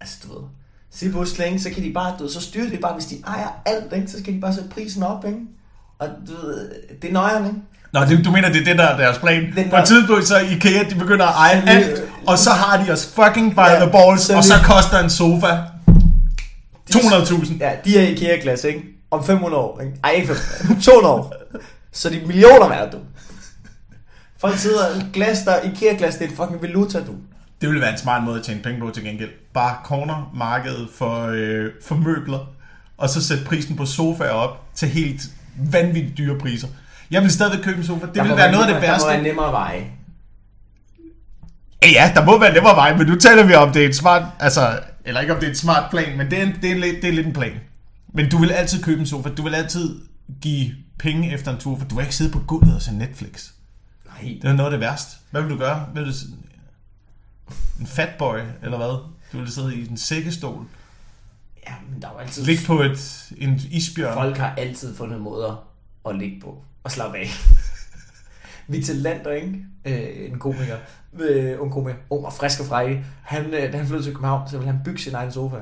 Altså, 0.02 0.18
du 0.24 0.34
ved. 0.34 0.48
Se 0.92 1.12
på 1.12 1.26
slæng, 1.26 1.62
så 1.62 1.70
kan 1.70 1.84
de 1.84 1.94
bare, 1.94 2.16
du 2.18 2.24
ved, 2.24 2.32
så 2.32 2.42
styrer 2.42 2.70
de 2.70 2.78
bare, 2.78 2.94
hvis 2.94 3.06
de 3.06 3.22
ejer 3.28 3.62
alt, 3.66 3.94
ikke? 3.94 4.08
Så 4.08 4.20
skal 4.20 4.34
de 4.34 4.42
bare 4.42 4.54
sætte 4.54 4.70
prisen 4.70 5.04
op, 5.04 5.26
ikke? 5.26 5.40
Og 6.00 6.08
du 6.28 6.32
ved, 6.48 6.72
det 7.02 7.08
er 7.08 7.14
nøjeren, 7.14 7.46
ikke? 7.46 7.60
Nå, 8.00 8.06
du, 8.06 8.24
du 8.24 8.32
mener, 8.32 8.50
det 8.50 8.62
er 8.62 8.66
det, 8.66 8.78
der 8.78 8.84
er 8.84 8.98
deres 8.98 9.18
plan? 9.18 9.52
Det 9.56 9.66
er 9.66 9.70
På 9.70 9.76
et 9.78 9.86
tidspunkt, 9.86 10.28
så 10.28 10.40
IKEA, 10.40 10.84
de 10.90 10.96
begynder 10.96 11.26
at 11.26 11.34
eje 11.38 11.62
Så 11.62 11.70
alt, 11.72 12.04
og 12.28 12.38
så 12.38 12.50
har 12.50 12.84
de 12.84 12.92
os 12.92 13.14
fucking 13.16 13.56
by 13.56 13.60
Ja, 13.60 13.80
the 13.80 13.92
balls, 13.92 14.22
så 14.22 14.36
og 14.38 14.44
så 14.44 14.54
koster 14.64 15.00
en 15.00 15.10
sofa 15.10 15.58
200.000. 16.96 17.58
Ja, 17.60 17.72
de 17.86 17.98
er 17.98 18.08
IKEA-glas, 18.08 18.64
ikke? 18.64 18.82
Om 19.12 19.24
500 19.26 19.64
år, 19.64 19.82
ikke? 19.82 19.94
Ej, 20.04 20.12
ikke 20.12 20.28
500, 20.36 20.82
200 20.82 21.14
år. 21.16 21.34
Så 21.92 22.10
de 22.10 22.22
er 22.22 22.28
millioner 22.28 22.68
værd, 22.70 22.92
du. 22.92 22.98
Folk 24.42 24.58
sidder, 24.58 24.84
glas 25.14 25.40
der, 25.40 25.56
IKEA-glas, 25.62 26.16
det 26.16 26.26
er 26.26 26.30
en 26.30 26.36
fucking 26.36 26.62
valuta, 26.62 26.98
du. 27.00 27.12
Det 27.62 27.70
ville 27.70 27.82
være 27.82 27.92
en 27.92 27.98
smart 27.98 28.24
måde 28.24 28.38
at 28.40 28.44
tjene 28.46 28.62
penge 28.62 28.80
på 28.80 28.92
til 28.94 29.04
gengæld. 29.04 29.30
Bare 29.54 29.76
corner 29.86 30.32
markedet 30.36 30.88
for, 30.98 31.28
øh, 31.34 31.66
for 31.88 31.96
møbler. 31.96 32.40
og 32.98 33.10
så 33.10 33.28
sætte 33.28 33.44
prisen 33.46 33.76
på 33.76 33.86
sofaer 33.86 34.30
op 34.32 34.62
til 34.76 34.88
helt 34.88 35.22
vanvittigt 35.72 36.18
dyre 36.18 36.40
priser. 36.40 36.68
Jeg 37.12 37.22
vil 37.22 37.32
stadigvæk 37.32 37.64
købe 37.64 37.78
en 37.78 37.84
sofa. 37.84 38.06
Det 38.06 38.16
Der 38.16 38.24
vil 38.24 38.38
være 38.38 38.52
noget 38.52 38.66
af 38.68 38.74
det 38.74 38.82
nemmere- 38.82 38.98
Der 38.98 39.00
må 39.00 39.06
være 39.08 39.14
værste. 39.18 39.24
nemmere 39.30 39.52
veje. 39.52 39.92
Ja, 41.84 41.90
Ja, 41.90 42.12
der 42.16 42.26
må 42.26 42.40
være 42.40 42.54
nemmere 42.54 42.76
vej, 42.76 42.98
men 42.98 43.08
nu 43.08 43.16
taler 43.16 43.44
vi 43.48 43.54
om, 43.54 43.74
det 43.74 43.84
er 43.84 43.88
et 43.90 43.96
smart, 43.96 44.24
altså, 44.40 44.80
eller 45.06 45.22
ikke 45.22 45.34
om 45.34 45.40
det 45.40 45.48
er 45.48 45.52
et 45.52 45.58
smart 45.58 45.90
plan, 45.92 46.18
men 46.18 46.30
det 46.32 46.40
er, 46.40 46.44
en, 46.44 46.56
det 46.62 46.70
er, 46.72 46.76
en, 46.76 46.80
lidt- 46.82 47.02
det 47.02 47.10
er 47.10 47.14
lidt 47.14 47.28
en 47.28 47.34
plan. 47.34 47.60
Men 48.14 48.30
du 48.30 48.38
vil 48.38 48.52
altid 48.52 48.84
købe 48.84 49.00
en 49.00 49.08
sofa. 49.08 49.30
Du 49.30 49.42
vil 49.44 49.56
altid 49.56 50.00
give 50.42 50.72
penge 51.00 51.34
efter 51.34 51.54
en 51.54 51.60
sofa. 51.62 51.86
Du 51.86 51.96
vil 51.96 52.02
ikke 52.04 52.16
sidde 52.16 52.32
på 52.32 52.40
gulvet 52.40 52.76
og 52.76 52.82
se 52.82 52.94
Netflix. 52.94 53.50
Nej, 54.06 54.38
Det 54.42 54.50
er 54.50 54.54
noget 54.54 54.66
af 54.68 54.72
det 54.72 54.80
værste. 54.80 55.18
Hvad 55.32 55.42
vil 55.42 55.52
du 55.52 55.58
gøre? 55.58 55.86
Vil 55.94 56.06
du 56.06 56.12
en 57.80 57.88
fatboy, 57.88 58.38
eller 58.64 58.78
hvad? 58.78 58.88
Du 59.34 59.38
vil 59.40 59.52
sidde 59.52 59.76
i 59.76 59.88
en 59.90 59.98
sækkestol. 59.98 60.66
ja, 61.68 61.74
men 61.92 62.02
der 62.02 62.08
er 62.08 62.12
jo 62.14 62.18
altid... 62.20 62.44
Ligge 62.46 62.66
på 62.66 62.82
et, 62.82 63.26
en 63.38 63.62
isbjørn. 63.72 64.14
Folk 64.14 64.38
har 64.38 64.54
altid 64.58 64.96
fundet 64.96 65.22
måder 65.22 65.68
at 66.10 66.16
ligge 66.16 66.42
på 66.42 66.64
og 66.88 66.92
slappe 66.92 67.18
af. 67.18 67.28
Victor 68.68 68.94
Lander, 68.94 69.32
ikke? 69.32 69.66
Øh, 69.86 70.32
en 70.32 70.40
komiker, 70.40 70.78
øh, 71.20 71.62
ung 71.62 71.72
komiker, 71.72 71.98
ung 72.10 72.26
og 72.26 72.34
frisk 72.34 72.60
og 72.60 72.66
frejdig. 72.66 73.06
Han, 73.24 73.46
øh, 73.46 73.72
da 73.72 73.78
han 73.78 73.88
flyttede 73.88 74.04
til 74.04 74.14
København, 74.14 74.50
så 74.50 74.58
ville 74.58 74.72
han 74.72 74.82
bygge 74.86 75.00
sin 75.00 75.16
egen 75.16 75.32
sofa. 75.32 75.58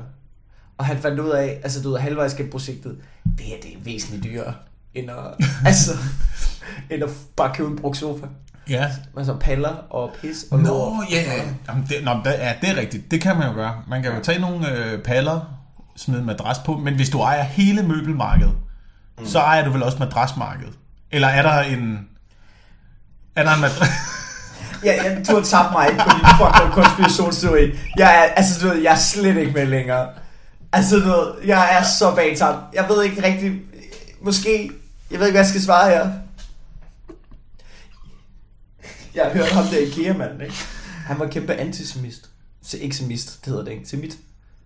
Og 0.78 0.86
han 0.86 0.98
fandt 0.98 1.20
ud 1.20 1.30
af, 1.30 1.60
altså 1.64 1.82
du 1.82 1.90
ved, 1.90 2.00
halvvejs 2.00 2.34
gennem 2.34 2.52
projektet, 2.52 2.98
det 3.38 3.46
her 3.46 3.56
det 3.64 3.74
er 3.74 3.78
væsentligt 3.84 4.24
dyrere, 4.24 4.54
end 4.94 5.12
at, 5.12 5.48
altså, 5.70 5.92
end 6.90 7.04
at 7.04 7.10
bare 7.36 7.56
købe 7.56 7.70
en 7.70 7.76
brugt 7.76 7.98
sofa. 7.98 8.26
Ja. 8.70 8.92
Altså 9.18 9.36
paller 9.36 9.76
og 9.90 10.12
pis 10.22 10.46
og 10.52 10.60
Nå, 10.60 10.68
lort. 10.68 11.12
ja, 11.12 11.22
ja. 11.22 11.44
Jamen, 11.68 11.86
det, 11.90 12.04
nå, 12.04 12.12
det, 12.12 12.32
ja, 12.32 12.54
det 12.62 12.70
er 12.70 12.76
rigtigt. 12.76 13.12
Det 13.12 13.22
kan 13.22 13.38
man 13.38 13.48
jo 13.48 13.54
gøre. 13.54 13.82
Man 13.88 14.04
kan 14.04 14.16
jo 14.16 14.24
tage 14.24 14.40
nogle 14.40 14.72
øh, 14.72 15.04
paller, 15.04 15.60
smide 15.96 16.20
en 16.20 16.26
madras 16.26 16.60
på, 16.60 16.78
men 16.78 16.96
hvis 16.96 17.10
du 17.10 17.20
ejer 17.20 17.44
hele 17.44 17.84
møbelmarkedet, 17.84 18.56
mm. 19.20 19.26
så 19.26 19.40
ejer 19.40 19.66
du 19.66 19.72
vel 19.72 19.84
også 19.84 19.98
madrasmarkedet. 20.00 20.74
Eller 21.16 21.28
er 21.28 21.42
der 21.42 21.60
en... 21.60 22.10
Er 23.36 23.44
der 23.44 23.54
en 23.54 23.62
madras... 23.62 23.90
Ja, 24.84 25.04
jeg 25.04 25.28
du 25.28 25.36
har 25.36 25.44
tabt 25.44 25.72
mig 25.72 25.88
ikke 25.90 26.04
på 26.04 26.10
din 26.10 26.26
fucking 26.40 26.72
konspirationsteori. 26.72 27.72
Jeg 27.98 28.16
er, 28.16 28.22
altså, 28.22 28.62
du 28.62 28.74
ved, 28.74 28.82
jeg 28.82 28.92
er 28.94 28.98
slet 28.98 29.38
ikke 29.38 29.52
med 29.52 29.66
længere. 29.66 30.10
Altså, 30.72 30.96
du 30.96 31.06
ved, 31.06 31.34
jeg 31.46 31.78
er 31.78 31.84
så 31.84 32.16
bagtabt. 32.16 32.58
Jeg 32.74 32.90
ved 32.90 33.04
ikke 33.04 33.24
rigtig, 33.24 33.62
måske, 34.22 34.72
jeg 35.12 35.20
ved 35.20 35.28
ikke, 35.28 35.38
hvad 35.38 35.42
jeg 35.42 35.50
skal 35.50 35.62
svare 35.62 35.90
her. 35.90 36.12
Jeg 39.16 39.24
har 39.26 39.32
hørt 39.34 39.52
ham 39.52 39.66
der 39.66 39.78
IKEA-manden, 39.78 40.42
ikke? 40.42 40.56
Han 41.06 41.20
var 41.20 41.28
kæmpe 41.28 41.54
antisemist. 41.54 42.30
Så 42.64 42.78
ikke 42.78 42.96
semist, 42.96 43.46
det 43.46 43.48
hedder 43.48 43.64
det 43.66 43.72
ikke. 43.72 43.88
Semit. 43.88 44.18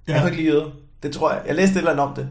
Ja. 0.07 0.13
Han 0.13 0.21
kunne 0.21 0.31
ikke 0.31 0.43
lide 0.43 0.53
jøder. 0.53 0.71
Det 1.03 1.13
tror 1.13 1.31
jeg. 1.33 1.41
Jeg 1.47 1.55
læste 1.55 1.73
et 1.73 1.77
eller 1.77 1.91
andet 1.91 2.05
om 2.05 2.15
det. 2.15 2.27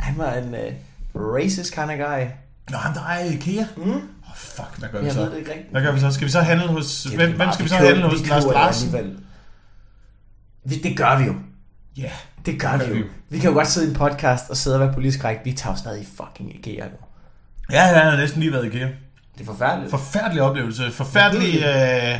Han 0.00 0.18
var 0.18 0.32
en 0.32 0.54
uh, 0.54 1.34
racist 1.34 1.74
kind 1.74 1.90
of 1.90 1.96
guy. 1.96 2.26
Nå, 2.70 2.76
ham 2.76 2.92
der 2.94 3.00
ejer 3.00 3.24
IKEA. 3.24 3.64
Mm. 3.76 3.90
Oh, 3.92 4.00
fuck, 4.36 4.78
hvad 4.78 4.88
gør 4.88 4.98
vi 5.00 5.04
Jeg 5.06 5.14
så? 5.14 5.20
ved 5.20 5.30
det 5.30 5.38
ikke 5.38 5.50
rigtigt. 5.50 5.70
Hvad 5.70 5.82
gør 5.82 5.92
vi 5.92 6.00
så? 6.00 6.10
Skal 6.10 6.26
vi 6.26 6.30
så 6.32 6.40
handle 6.40 6.66
hos... 6.66 7.02
Det 7.02 7.14
Hvem, 7.14 7.36
hvem 7.36 7.48
skal 7.52 7.64
vi 7.64 7.68
så 7.68 7.76
handle 7.76 8.02
hos? 8.02 8.26
Lars 8.28 8.44
det 8.44 8.52
Larsen? 8.54 9.18
Vi- 10.64 10.80
Det 10.82 10.96
gør 10.96 11.18
vi 11.18 11.24
jo. 11.24 11.34
Ja. 11.96 12.10
Det 12.46 12.60
gør 12.60 12.76
vi 12.76 12.98
jo. 12.98 13.04
Vi 13.30 13.38
kan 13.38 13.48
jo 13.50 13.54
godt 13.54 13.68
sidde 13.68 13.86
i 13.86 13.90
en 13.90 13.96
podcast 13.96 14.50
og 14.50 14.56
sidde 14.56 14.76
og 14.76 14.80
være 14.80 14.92
politisk 14.94 15.20
korrekt. 15.20 15.40
Vi 15.44 15.52
tager 15.52 15.72
jo 15.74 15.78
stadig 15.78 16.02
i 16.02 16.06
fucking 16.16 16.54
IKEA 16.56 16.84
nu. 16.84 16.96
Ja, 17.72 17.84
ja, 17.86 17.98
jeg 18.02 18.10
har 18.10 18.16
næsten 18.16 18.40
lige 18.40 18.52
været 18.52 18.64
i 18.64 18.66
IKEA. 18.66 18.88
Det 19.34 19.40
er 19.40 19.44
forfærdeligt. 19.44 19.90
Forfærdelig 19.90 20.42
oplevelse. 20.42 20.90
Forfærdelig... 20.90 21.54
Øh, 21.54 22.18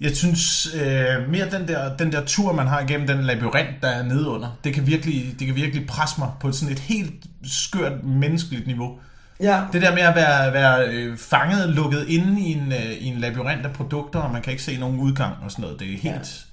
jeg 0.00 0.16
synes 0.16 0.68
øh, 0.74 1.28
mere 1.30 1.50
den 1.50 1.68
der, 1.68 1.96
den 1.96 2.12
der 2.12 2.24
tur, 2.24 2.52
man 2.52 2.66
har 2.66 2.80
igennem 2.80 3.06
den 3.06 3.22
labyrint, 3.24 3.68
der 3.82 3.88
er 3.88 4.02
nede 4.02 4.28
under, 4.28 4.48
det 4.64 4.74
kan, 4.74 4.86
virkelig, 4.86 5.34
det 5.38 5.46
kan 5.46 5.56
virkelig 5.56 5.86
presse 5.86 6.14
mig 6.20 6.30
på 6.40 6.52
sådan 6.52 6.72
et 6.72 6.78
helt 6.78 7.14
skørt 7.44 8.04
menneskeligt 8.04 8.66
niveau. 8.66 8.98
Ja. 9.42 9.60
Det 9.72 9.82
der 9.82 9.94
med 9.94 10.02
at 10.02 10.14
være, 10.14 10.52
være 10.52 10.88
øh, 10.88 11.18
fanget, 11.18 11.68
lukket 11.68 12.04
inde 12.08 12.40
i 12.40 12.52
en, 12.52 12.72
øh, 12.72 12.92
i 12.92 13.06
en 13.06 13.18
labyrint 13.18 13.66
af 13.66 13.72
produkter, 13.72 14.20
og 14.20 14.32
man 14.32 14.42
kan 14.42 14.50
ikke 14.50 14.62
se 14.62 14.76
nogen 14.78 15.00
udgang 15.00 15.34
og 15.44 15.50
sådan 15.50 15.62
noget. 15.62 15.80
Det 15.80 15.94
er 15.94 15.98
helt... 15.98 16.46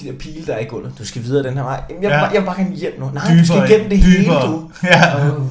De 0.00 0.06
der 0.06 0.12
pile, 0.18 0.46
der 0.46 0.54
er 0.54 0.58
i 0.58 0.64
gulvet. 0.64 0.92
Du 0.98 1.06
skal 1.06 1.22
videre 1.22 1.42
den 1.48 1.54
her 1.56 1.62
vej. 1.62 1.82
Jeg, 1.88 1.96
Ja. 2.02 2.08
ja. 2.08 2.24
jeg 2.24 2.40
vil 2.40 2.46
bare 2.46 2.56
gerne 2.56 2.76
hjem 2.76 3.00
nu. 3.00 3.10
Nej, 3.10 3.24
Dybere, 3.28 3.38
du 3.40 3.46
skal 3.46 3.70
igennem 3.70 3.88
det 3.90 3.98
hele, 3.98 4.24
dybere. 4.24 4.46
du. 4.46 4.70
Ja. 4.84 5.30
Oh. 5.30 5.42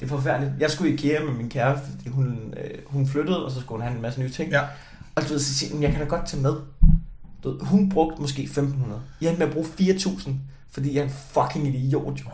Det 0.00 0.04
er 0.04 0.08
forfærdeligt. 0.08 0.52
Jeg 0.60 0.70
skulle 0.70 0.90
i 0.90 0.94
IKEA 0.94 1.24
med 1.24 1.32
min 1.32 1.50
kæreste, 1.50 1.86
fordi 1.96 2.08
hun, 2.08 2.54
øh, 2.56 2.70
hun 2.86 3.08
flyttede, 3.08 3.44
og 3.44 3.50
så 3.52 3.60
skulle 3.60 3.76
hun 3.78 3.82
have 3.88 3.96
en 3.96 4.02
masse 4.02 4.20
nye 4.20 4.30
ting. 4.30 4.50
Ja. 4.50 4.60
Og 5.14 5.22
du 5.22 5.28
ved, 5.28 5.38
så 5.40 5.54
siger 5.54 5.80
jeg 5.80 5.90
kan 5.90 6.00
da 6.00 6.06
godt 6.06 6.26
tage 6.26 6.42
med. 6.42 6.52
Du 7.44 7.50
ved, 7.50 7.60
hun 7.60 7.88
brugte 7.88 8.20
måske 8.22 8.42
1500. 8.42 9.00
Jeg 9.20 9.28
endte 9.28 9.38
med 9.38 9.46
at 9.46 9.52
bruge 9.52 9.66
4000, 9.78 10.40
fordi 10.72 10.94
jeg 10.94 11.00
er 11.00 11.04
en 11.04 11.12
fucking 11.32 11.66
idiot, 11.76 12.18
jo. 12.20 12.24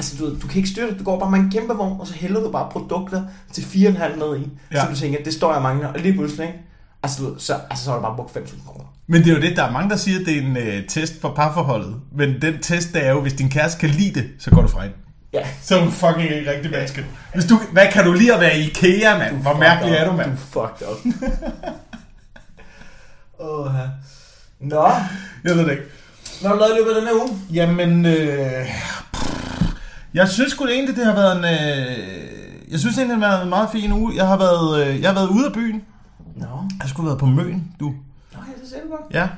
Altså, 0.00 0.16
du, 0.18 0.40
du 0.42 0.46
kan 0.46 0.56
ikke 0.56 0.68
styre 0.68 0.90
det. 0.90 0.98
Du 0.98 1.04
går 1.04 1.18
bare 1.18 1.30
med 1.30 1.38
en 1.38 1.50
kæmpe 1.50 1.74
vogn, 1.74 2.00
og 2.00 2.06
så 2.06 2.14
hælder 2.14 2.40
du 2.40 2.50
bare 2.50 2.68
produkter 2.72 3.22
til 3.52 3.62
4,5 3.62 4.18
ned 4.18 4.40
i. 4.40 4.48
Ja. 4.72 4.80
Så 4.80 4.86
du 4.90 4.96
tænker, 4.96 5.18
det 5.24 5.34
står 5.34 5.52
jeg 5.52 5.62
mangler. 5.62 5.88
Og 5.88 5.98
lige 6.00 6.14
pludselig, 6.14 6.46
ikke? 6.46 6.58
Altså, 7.02 7.22
du 7.22 7.34
så, 7.38 7.54
altså, 7.70 7.84
så 7.84 7.90
har 7.90 7.96
du 7.98 8.02
bare 8.02 8.16
brugt 8.16 8.36
5.000 8.36 8.66
kroner. 8.66 8.84
Men 9.06 9.22
det 9.24 9.30
er 9.30 9.34
jo 9.34 9.40
det, 9.40 9.56
der 9.56 9.62
er 9.64 9.70
mange, 9.72 9.90
der 9.90 9.96
siger, 9.96 10.20
at 10.20 10.26
det 10.26 10.36
er 10.38 10.42
en 10.42 10.56
øh, 10.56 10.86
test 10.88 11.20
for 11.20 11.32
parforholdet. 11.34 11.94
Men 12.16 12.42
den 12.42 12.58
test, 12.62 12.92
det 12.94 13.06
er 13.06 13.10
jo, 13.10 13.20
hvis 13.20 13.32
din 13.32 13.50
kæreste 13.50 13.80
kan 13.80 13.88
lide 13.88 14.20
det, 14.20 14.28
så 14.38 14.50
går 14.50 14.62
du 14.62 14.68
fra 14.68 14.80
hende. 14.82 14.94
Ja. 15.32 15.46
Så 15.62 15.78
er 15.78 15.84
du 15.84 15.90
fucking 15.90 16.30
ikke 16.30 16.50
rigtig 16.50 16.70
menneske. 16.70 17.04
Hvis 17.34 17.44
du, 17.44 17.60
hvad 17.72 17.86
kan 17.92 18.04
du 18.04 18.12
lide 18.12 18.34
at 18.34 18.40
være 18.40 18.58
i 18.58 18.62
IKEA, 18.66 19.18
mand? 19.18 19.36
Hvor 19.36 19.56
mærkelig 19.56 19.94
er 19.94 20.10
du, 20.10 20.16
mand? 20.16 20.30
Du 20.30 20.36
fucked 20.36 20.86
up. 20.90 20.98
Åh. 23.48 23.74
Nå, 24.60 24.88
Jeg 25.44 25.54
ved 25.56 25.64
det 25.64 25.70
ikke. 25.70 25.82
hvad 26.40 26.48
har 26.50 26.56
du 26.56 26.60
lavet 26.60 26.72
i 26.74 26.78
løbet 26.78 26.90
af 26.90 27.00
den 27.00 27.08
her 27.08 27.14
uge? 27.24 27.38
Jamen, 27.52 28.06
øh, 28.06 28.66
jeg 30.14 30.28
synes 30.28 30.52
sgu 30.52 30.66
egentlig, 30.66 30.96
det 30.96 31.04
har 31.04 31.14
været 31.14 31.38
en... 31.38 31.44
Øh, 31.44 32.70
jeg 32.70 32.80
synes 32.80 32.98
egentlig, 32.98 33.16
det 33.16 33.24
har 33.24 33.30
været 33.30 33.42
en 33.42 33.48
meget 33.48 33.68
fin 33.72 33.92
uge. 33.92 34.16
Jeg 34.16 34.26
har 34.26 34.36
været, 34.36 34.86
øh, 34.86 35.00
jeg 35.00 35.08
har 35.10 35.14
været 35.14 35.28
ude 35.28 35.46
af 35.46 35.52
byen. 35.52 35.82
Nå, 36.36 36.46
Jeg 36.46 36.78
har 36.80 36.88
sgu 36.88 37.02
været 37.02 37.18
på 37.18 37.26
Møn, 37.26 37.64
du. 37.80 37.86
Nå 37.86 37.94
ja, 38.34 38.62
det 38.62 38.70
ser 38.70 38.76
du 38.82 38.88
godt. 38.90 39.14
Ja. 39.14 39.28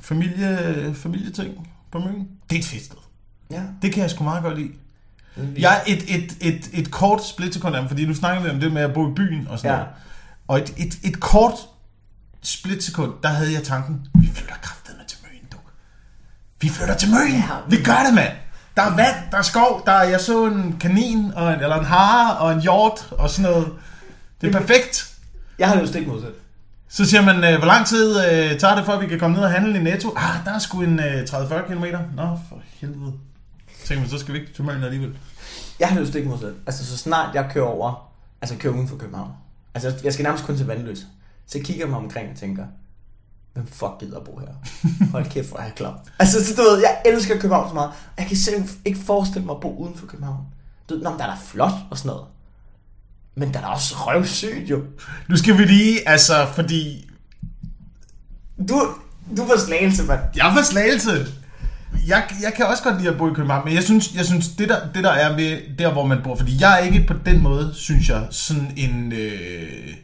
Familie, 0.00 0.94
familieting 0.94 1.68
på 1.92 1.98
Møn. 1.98 2.28
Det 2.50 2.56
er 2.56 2.60
et 2.60 2.66
fedt 2.66 2.84
sted. 2.84 2.96
Ja. 3.50 3.62
Det 3.82 3.92
kan 3.92 4.02
jeg 4.02 4.10
sgu 4.10 4.24
meget 4.24 4.42
godt 4.42 4.58
lide. 4.58 4.70
Jeg 5.58 5.76
er 5.76 5.80
et, 5.92 6.14
et, 6.16 6.36
et, 6.40 6.70
et 6.72 6.90
kort 6.90 7.26
splitsekund 7.26 7.76
af, 7.76 7.88
fordi 7.88 8.06
nu 8.06 8.14
snakker 8.14 8.42
vi 8.42 8.50
om 8.50 8.60
det 8.60 8.72
med 8.72 8.82
at 8.82 8.94
bo 8.94 9.10
i 9.10 9.14
byen 9.14 9.48
og 9.48 9.58
sådan 9.58 9.70
Ja. 9.70 9.76
noget. 9.76 9.92
Og 10.48 10.58
et, 10.58 10.74
et, 10.76 10.98
et 11.14 11.20
kort 11.20 11.54
splitsekund, 12.42 13.12
der 13.22 13.28
havde 13.28 13.52
jeg 13.52 13.62
tanken, 13.62 14.06
vi 14.14 14.30
flytter 14.34 14.54
kraftedeme 14.62 15.02
til 15.08 15.18
Møn, 15.22 15.40
du. 15.52 15.56
Vi 16.60 16.68
flytter 16.68 16.94
til 16.96 17.10
Møn! 17.10 17.32
Ja. 17.32 17.42
Vi 17.68 17.76
gør 17.82 18.02
det, 18.06 18.14
mand! 18.14 18.32
Der 18.76 18.82
er 18.82 18.96
vand, 18.96 19.16
der 19.30 19.38
er 19.38 19.42
skov, 19.42 19.82
der 19.86 19.92
er, 19.92 20.02
jeg 20.08 20.20
så 20.20 20.46
en 20.46 20.76
kanin, 20.80 21.32
og 21.36 21.52
en, 21.52 21.60
eller 21.60 21.76
en 21.76 21.84
hare, 21.84 22.38
og 22.38 22.52
en 22.52 22.60
hjort, 22.60 23.08
og 23.18 23.30
sådan 23.30 23.50
noget. 23.50 23.72
Det 24.40 24.54
er 24.54 24.60
perfekt. 24.60 25.14
Jeg 25.58 25.68
har 25.68 25.74
det 25.74 25.82
jo 25.82 25.86
stik 25.86 26.06
modsat. 26.06 26.32
Så 26.88 27.04
siger 27.04 27.22
man, 27.22 27.44
øh, 27.44 27.58
hvor 27.58 27.66
lang 27.66 27.86
tid 27.86 28.16
øh, 28.18 28.58
tager 28.58 28.74
det, 28.74 28.84
for 28.84 28.92
at 28.92 29.00
vi 29.00 29.06
kan 29.06 29.18
komme 29.18 29.36
ned 29.36 29.44
og 29.44 29.50
handle 29.50 29.78
i 29.78 29.82
Netto? 29.82 30.08
Ah, 30.16 30.44
der 30.44 30.54
er 30.54 30.58
sgu 30.58 30.80
en 30.82 31.00
øh, 31.00 31.22
30-40 31.22 31.66
km. 31.66 31.84
Nå, 32.16 32.38
for 32.48 32.62
helvede. 32.80 33.12
Så 33.80 33.86
tænker 33.86 34.00
man, 34.00 34.10
så 34.10 34.18
skal 34.18 34.34
vi 34.34 34.40
ikke 34.40 34.52
til 34.52 34.64
Møn 34.64 34.84
alligevel. 34.84 35.16
Jeg 35.80 35.88
har 35.88 35.94
det 35.94 36.02
jo 36.02 36.10
stik 36.10 36.26
modsat. 36.26 36.52
Altså, 36.66 36.86
så 36.86 36.96
snart 36.96 37.34
jeg 37.34 37.50
kører 37.52 37.64
over, 37.66 38.10
altså 38.42 38.56
kører 38.56 38.74
uden 38.74 38.88
for 38.88 38.96
København. 38.96 39.32
Altså, 39.74 39.92
jeg 40.04 40.12
skal 40.12 40.22
nærmest 40.22 40.44
kun 40.44 40.56
til 40.56 40.66
vandløs. 40.66 40.98
Så 41.46 41.58
jeg 41.58 41.64
kigger 41.64 41.86
mig 41.86 41.98
omkring 41.98 42.30
og 42.30 42.36
tænker, 42.36 42.64
hvem 43.54 43.66
fuck 43.66 43.92
gider 44.00 44.16
at 44.18 44.24
bo 44.24 44.38
her? 44.40 44.48
Hold 45.12 45.26
kæft, 45.30 45.48
hvor 45.48 45.58
er 45.58 45.64
jeg 45.64 45.74
klar. 45.74 46.00
Altså, 46.18 46.44
så 46.44 46.54
du 46.56 46.62
ved, 46.62 46.78
jeg 46.78 46.96
elsker 47.06 47.34
København 47.38 47.68
så 47.68 47.74
meget. 47.74 47.90
Jeg 48.18 48.26
kan 48.26 48.36
simpelthen 48.36 48.78
ikke 48.84 49.00
forestille 49.00 49.46
mig 49.46 49.54
at 49.54 49.60
bo 49.60 49.76
uden 49.76 49.94
for 49.96 50.06
København. 50.06 50.44
Du 50.88 50.94
ved, 50.94 51.02
nå, 51.02 51.10
men 51.10 51.18
der 51.18 51.24
er 51.24 51.30
da 51.30 51.36
flot 51.44 51.72
og 51.90 51.98
sådan 51.98 52.08
noget. 52.08 52.24
Men 53.34 53.52
der 53.54 53.58
er 53.58 53.62
da 53.64 53.68
også 53.68 53.94
røvsygt, 53.98 54.70
jo. 54.70 54.82
Nu 55.28 55.36
skal 55.36 55.58
vi 55.58 55.64
lige, 55.64 56.08
altså, 56.08 56.46
fordi 56.54 57.10
Du, 58.68 58.88
du 59.36 59.44
var 59.44 59.56
slagelse, 59.66 60.02
mand. 60.04 60.20
jeg 60.36 60.50
fra 60.54 60.62
Slagelse. 60.64 61.26
Jeg, 62.06 62.24
jeg 62.42 62.54
kan 62.56 62.66
også 62.66 62.82
godt 62.82 62.98
lide 62.98 63.08
at 63.12 63.18
bo 63.18 63.30
i 63.30 63.34
København, 63.34 63.64
men 63.64 63.74
jeg 63.74 63.82
synes, 63.82 64.14
jeg 64.14 64.24
synes 64.24 64.48
det, 64.48 64.68
der, 64.68 64.92
det 64.94 65.04
der 65.04 65.10
er 65.10 65.36
ved 65.36 65.58
der, 65.78 65.92
hvor 65.92 66.06
man 66.06 66.18
bor, 66.24 66.36
fordi 66.36 66.56
jeg 66.60 66.74
er 66.80 66.84
ikke 66.84 67.04
på 67.08 67.14
den 67.26 67.42
måde, 67.42 67.70
synes 67.74 68.08
jeg, 68.08 68.26
sådan 68.30 68.72
en 68.76 69.12
øh, 69.12 69.94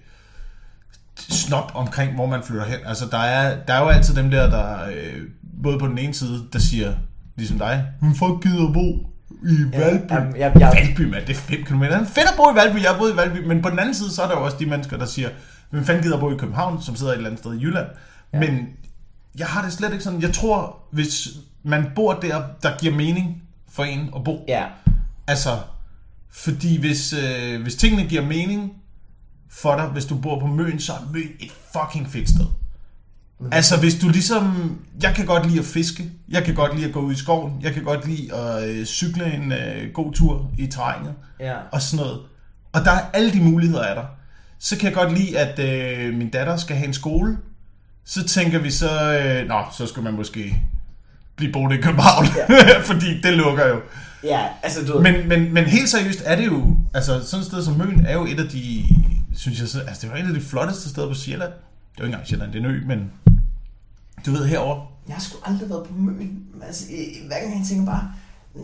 snop 1.19 1.73
omkring, 1.75 2.15
hvor 2.15 2.27
man 2.27 2.43
flytter 2.43 2.65
hen. 2.65 2.79
Altså, 2.87 3.07
der 3.11 3.19
er, 3.19 3.65
der 3.67 3.75
er 3.75 3.81
jo 3.83 3.89
altid 3.89 4.15
dem 4.15 4.31
der, 4.31 4.51
der 4.51 4.87
øh, 4.87 5.23
både 5.63 5.79
på 5.79 5.87
den 5.87 5.99
ene 5.99 6.15
side, 6.15 6.45
der 6.53 6.59
siger, 6.59 6.95
ligesom 7.37 7.59
dig, 7.59 7.85
men 8.03 8.15
folk 8.15 8.43
gider 8.43 8.73
bo 8.73 9.11
i 9.49 9.79
Valby. 9.79 10.13
Jamen, 10.13 10.37
jeg, 10.37 10.53
jeg, 10.61 10.73
Valby, 10.75 11.01
mand, 11.01 11.27
det 11.27 11.37
er 11.37 11.41
5 11.41 11.65
km. 11.65 11.83
Det 11.83 11.93
er 11.93 12.05
fedt 12.05 12.29
at 12.29 12.35
bo 12.37 12.53
i 12.53 12.55
Valby, 12.55 12.83
jeg 12.83 12.91
har 12.91 12.99
boet 12.99 13.13
i 13.13 13.17
Valby, 13.17 13.47
men 13.47 13.63
på 13.63 13.71
den 13.71 13.79
anden 13.79 13.95
side, 13.95 14.11
så 14.11 14.23
er 14.23 14.29
der 14.29 14.35
jo 14.35 14.45
også 14.45 14.57
de 14.61 14.67
mennesker, 14.67 14.97
der 14.97 15.07
siger, 15.07 15.29
hvem 15.71 15.85
fanden 15.85 16.03
gider 16.03 16.21
bo 16.21 16.33
i 16.33 16.37
København, 16.37 16.83
som 16.83 16.97
sidder 16.97 17.13
et 17.13 17.17
eller 17.17 17.31
andet 17.31 17.41
sted 17.45 17.55
i 17.55 17.63
Jylland. 17.63 17.87
Ja. 18.33 18.41
Men 18.41 18.69
jeg 19.39 19.47
har 19.47 19.63
det 19.63 19.73
slet 19.73 19.93
ikke 19.93 20.05
sådan. 20.05 20.23
Jeg 20.23 20.33
tror, 20.33 20.77
hvis 20.93 21.29
man 21.63 21.87
bor 21.95 22.15
der, 22.15 22.43
der 22.63 22.71
giver 22.79 22.95
mening 22.95 23.43
for 23.73 23.85
en 23.85 24.11
at 24.17 24.25
bo. 24.25 24.45
ja, 24.49 24.65
Altså, 25.27 25.59
fordi 26.31 26.81
hvis, 26.81 27.13
øh, 27.13 27.63
hvis 27.63 27.75
tingene 27.75 28.09
giver 28.09 28.23
mening 28.23 28.73
for 29.51 29.77
dig, 29.77 29.85
hvis 29.85 30.05
du 30.05 30.17
bor 30.17 30.41
på 30.41 30.47
Møn, 30.47 30.81
så 30.81 30.93
er 30.93 31.13
Møn 31.13 31.29
et 31.41 31.53
fucking 31.73 32.11
fedt 32.11 32.29
sted. 32.29 32.47
Altså, 33.53 33.81
hvis 33.81 33.95
du 33.95 34.09
ligesom... 34.09 34.77
Jeg 35.03 35.15
kan 35.15 35.27
godt 35.27 35.47
lide 35.47 35.59
at 35.59 35.65
fiske. 35.65 36.11
Jeg 36.29 36.45
kan 36.45 36.55
godt 36.55 36.75
lide 36.75 36.87
at 36.87 36.93
gå 36.93 37.01
ud 37.01 37.13
i 37.13 37.17
skoven. 37.17 37.53
Jeg 37.63 37.75
kan 37.75 37.85
godt 37.85 38.09
lide 38.09 38.35
at 38.35 38.69
øh, 38.69 38.85
cykle 38.85 39.35
en 39.35 39.53
øh, 39.53 39.93
god 39.93 40.13
tur 40.13 40.51
i 40.59 40.67
terrænet. 40.67 41.15
Ja. 41.41 41.55
Og 41.73 41.83
sådan 41.83 42.05
noget. 42.05 42.21
Og 42.73 42.85
der 42.85 42.91
er 42.91 43.01
alle 43.13 43.33
de 43.33 43.41
muligheder 43.41 43.83
af 43.83 43.95
der. 43.95 44.05
Så 44.59 44.77
kan 44.77 44.85
jeg 44.85 44.95
godt 44.95 45.19
lide, 45.19 45.39
at 45.39 45.59
øh, 45.59 46.15
min 46.15 46.31
datter 46.31 46.57
skal 46.57 46.77
have 46.77 46.87
en 46.87 46.95
skole. 46.95 47.39
Så 48.05 48.27
tænker 48.27 48.59
vi 48.59 48.71
så... 48.71 49.19
Øh, 49.19 49.49
nå, 49.49 49.65
så 49.79 49.87
skal 49.87 50.03
man 50.03 50.15
måske 50.15 50.63
blive 51.37 51.53
boende 51.53 51.79
i 51.79 51.81
København. 51.81 52.27
Ja. 52.51 52.81
fordi 52.91 53.21
det 53.21 53.33
lukker 53.33 53.67
jo. 53.67 53.81
Ja, 54.25 54.41
altså 54.63 54.85
du 54.85 55.01
Men, 55.01 55.29
men, 55.29 55.55
men 55.55 55.65
helt 55.65 55.89
seriøst 55.89 56.23
er 56.25 56.37
det 56.37 56.47
jo... 56.47 56.77
Altså, 56.95 57.27
sådan 57.27 57.41
et 57.41 57.47
sted 57.47 57.65
som 57.65 57.75
Møn 57.75 58.07
er 58.09 58.15
jo 58.15 58.27
et 58.27 58.41
af 58.41 58.49
de... 58.49 58.85
Synes 59.37 59.61
jeg, 59.61 59.69
så- 59.69 59.81
altså, 59.81 60.03
det 60.03 60.11
var 60.11 60.17
et 60.17 60.29
af 60.29 60.35
de 60.35 60.41
flotteste 60.41 60.89
steder 60.89 61.09
på 61.09 61.15
Sjælland. 61.15 61.53
Det 61.53 61.59
er 61.59 62.01
jo 62.01 62.05
ikke 62.05 62.13
engang 62.15 62.29
Sjælland, 62.29 62.53
det 62.53 62.65
er 62.65 62.69
en 62.69 62.75
ø, 62.75 62.81
men... 62.87 63.11
Du 64.27 64.31
ved, 64.31 64.47
herover. 64.47 64.87
jeg 65.09 65.15
har 65.15 65.23
sgu 65.23 65.37
aldrig 65.45 65.71
været 65.71 65.85
på 65.87 65.93
Møn. 65.97 66.39
Altså, 66.67 66.85
hver 67.27 67.41
gang 67.41 67.59
jeg 67.59 67.67
tænker 67.69 67.87
bare, 67.87 68.13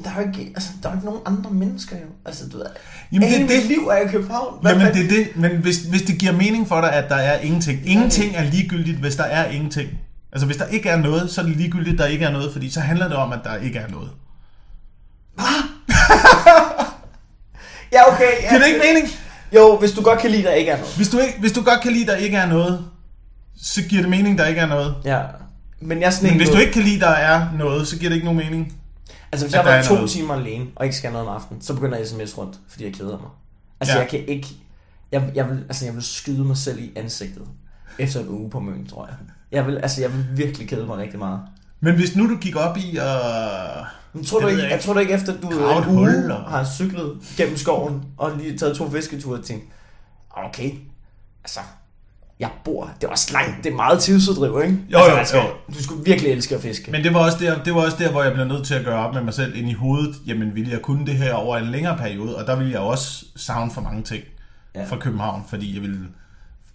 der 0.05 0.11
er 0.11 0.15
jo 0.23 0.27
ikke, 0.29 0.53
altså, 0.55 0.71
der 0.83 0.89
er 0.89 0.93
jo 0.93 0.97
ikke 0.99 1.07
nogen 1.07 1.21
andre 1.27 1.51
mennesker 1.51 1.97
jo. 1.97 2.07
Altså, 2.25 2.49
du 2.49 2.57
ved, 2.57 2.67
Jamen, 3.13 3.29
det 3.33 3.49
det. 3.49 3.65
liv 3.65 3.79
er 3.79 3.97
i 4.09 4.09
København. 4.11 4.59
Hvad 4.63 4.73
Jamen, 4.73 4.95
det 4.95 5.05
er 5.05 5.09
det. 5.09 5.37
Men 5.37 5.51
hvis, 5.57 5.79
hvis 5.79 6.03
det 6.03 6.19
giver 6.19 6.33
mening 6.33 6.69
for 6.69 6.81
dig, 6.81 6.93
at 6.93 7.09
der 7.11 7.17
er 7.17 7.41
ingenting. 7.41 7.81
Ingenting 7.87 8.37
er 8.37 8.45
ligegyldigt, 8.45 8.99
hvis 8.99 9.17
der 9.17 9.25
er 9.25 9.51
ingenting. 9.51 9.91
Altså, 10.33 10.47
hvis 10.47 10.57
der 10.57 10.67
ikke 10.67 10.89
er 10.89 10.97
noget, 10.97 11.31
så 11.31 11.41
er 11.41 11.45
det 11.47 11.57
ligegyldigt, 11.57 11.93
at 11.95 11.99
der 11.99 12.07
ikke 12.07 12.25
er 12.25 12.31
noget, 12.31 12.53
fordi 12.53 12.71
så 12.71 12.81
handler 12.81 13.09
det 13.09 13.17
om, 13.17 13.33
at 13.33 13.41
der 13.45 13.57
ikke 13.57 13.79
er 13.79 13.89
noget. 13.89 14.11
Ja, 17.93 18.13
okay. 18.13 18.25
Ja. 18.43 18.49
Giver 18.49 18.59
det 18.61 18.67
ikke 18.69 18.81
mening? 18.87 19.09
Jo, 19.55 19.77
hvis 19.79 19.93
du 19.93 20.03
godt 20.03 20.19
kan 20.19 20.31
lide, 20.31 20.43
der 20.43 20.53
ikke 20.53 20.71
er 20.71 20.77
noget. 20.79 20.97
Hvis 20.97 21.09
du, 21.09 21.19
ikke, 21.19 21.41
hvis 21.41 21.53
du 21.53 21.63
godt 21.63 21.81
kan 21.83 21.93
lide, 21.93 22.07
der 22.07 22.17
ikke 22.17 22.37
er 22.37 22.47
noget, 22.47 22.85
så 23.63 23.83
giver 23.83 24.03
det 24.03 24.11
mening, 24.11 24.39
der 24.39 24.47
ikke 24.47 24.61
er 24.61 24.67
noget. 24.67 24.95
Ja. 25.05 25.21
Men 25.81 26.01
jeg 26.01 26.07
er 26.07 26.11
sådan 26.11 26.27
Men 26.27 26.33
en, 26.33 26.39
hvis 26.39 26.49
du 26.49 26.55
du 26.55 26.61
ikke 26.61 26.73
kan 26.73 26.83
lide, 26.83 27.01
der 27.01 27.09
er 27.09 27.49
noget, 27.59 27.89
så 27.89 27.99
giver 27.99 28.09
det 28.09 28.17
ikke 28.17 28.25
nogen 28.27 28.39
mening. 28.45 28.77
Altså, 29.33 29.47
hvis 29.47 29.55
jeg 29.55 29.65
var 29.65 29.83
to 29.83 29.95
noget. 29.95 30.11
timer 30.11 30.35
alene, 30.35 30.67
og 30.77 30.85
ikke 30.85 30.97
skal 30.97 31.13
noget 31.13 31.29
om 31.29 31.35
aftenen, 31.35 31.63
så 31.63 31.75
begynder 31.75 31.99
jeg 31.99 32.07
sms 32.07 32.39
rundt, 32.39 32.57
fordi 32.69 32.85
jeg 32.85 32.93
keder 32.95 33.19
mig. 33.19 33.31
Altså, 33.81 33.95
Ja. 33.95 34.01
jeg 34.01 34.09
kan 34.09 34.25
ikke... 34.29 34.47
Jeg, 35.13 35.23
jeg, 35.35 35.49
vil, 35.51 35.59
altså, 35.69 35.85
jeg 35.85 35.95
vil 35.95 36.03
skyde 36.03 36.45
mig 36.45 36.57
selv 36.57 36.79
i 36.79 36.93
ansigtet 36.97 37.43
efter 37.99 38.21
en 38.21 38.29
uge 38.29 38.51
på 38.51 38.61
møn, 38.61 38.87
tror 38.87 39.07
jeg. 39.07 39.15
Jeg 39.53 39.67
vil, 39.67 39.79
altså, 39.79 40.01
jeg 40.01 40.13
vil 40.13 40.25
virkelig 40.37 40.69
kede 40.69 40.87
mig 40.87 40.99
rigtig 40.99 41.19
meget. 41.19 41.41
Men 41.81 41.95
hvis 41.95 42.17
nu 42.17 42.29
du 42.31 42.37
gik 42.37 42.57
op 42.57 42.77
i 42.77 42.97
at... 42.97 43.85
Men 44.13 44.25
tror 44.25 44.39
Det 44.39 44.45
du 44.45 44.49
ikke, 44.49 44.63
jeg 44.63 44.71
jeg, 44.71 44.81
tror 44.81 44.93
du 44.93 44.99
ikke, 44.99 45.13
efter 45.13 45.41
du 45.41 45.49
et 45.49 45.87
en 45.89 45.97
uge 45.97 46.33
har 46.33 46.65
cyklet 46.65 47.17
gennem 47.37 47.57
skoven, 47.57 48.05
og 48.17 48.33
lige 48.39 48.59
taget 48.59 48.77
to 48.77 48.91
fisketure, 48.91 49.39
og 49.39 49.45
tænkt, 49.45 49.65
okay, 50.31 50.71
altså, 51.45 51.61
jeg 52.41 52.51
bor, 52.65 52.91
det 53.01 53.07
er 53.07 53.11
også 53.11 53.33
langt, 53.33 53.65
det 53.65 53.73
er 53.73 53.77
meget 53.77 54.01
tidsuddriv, 54.01 54.63
ikke? 54.65 54.79
Jo, 54.93 54.99
altså, 54.99 55.37
jo, 55.37 55.43
skal, 55.43 55.51
jo. 55.69 55.75
Du 55.75 55.83
skulle 55.83 56.05
virkelig 56.05 56.33
elske 56.33 56.55
at 56.55 56.61
fiske. 56.61 56.91
Men 56.91 57.05
det 57.05 57.15
var, 57.15 57.21
også 57.21 57.39
der, 57.41 57.63
det 57.63 57.75
var 57.75 57.81
også 57.85 57.97
der, 58.01 58.11
hvor 58.11 58.23
jeg 58.23 58.33
blev 58.33 58.47
nødt 58.47 58.67
til 58.67 58.75
at 58.75 58.85
gøre 58.85 59.07
op 59.07 59.15
med 59.15 59.23
mig 59.23 59.35
selv 59.35 59.57
ind 59.57 59.69
i 59.69 59.73
hovedet. 59.73 60.17
Jamen, 60.27 60.55
ville 60.55 60.71
jeg 60.73 60.83
kunne 60.83 61.07
det 61.07 61.15
her 61.15 61.35
over 61.35 61.57
en 61.57 61.67
længere 61.67 61.97
periode? 61.99 62.37
Og 62.37 62.47
der 62.47 62.57
ville 62.57 62.73
jeg 62.73 62.81
også 62.81 63.25
savne 63.37 63.71
for 63.71 63.81
mange 63.81 64.03
ting 64.03 64.25
ja. 64.75 64.85
fra 64.85 64.97
København, 64.97 65.45
fordi 65.49 65.75
jeg 65.75 65.83
ville 65.83 65.99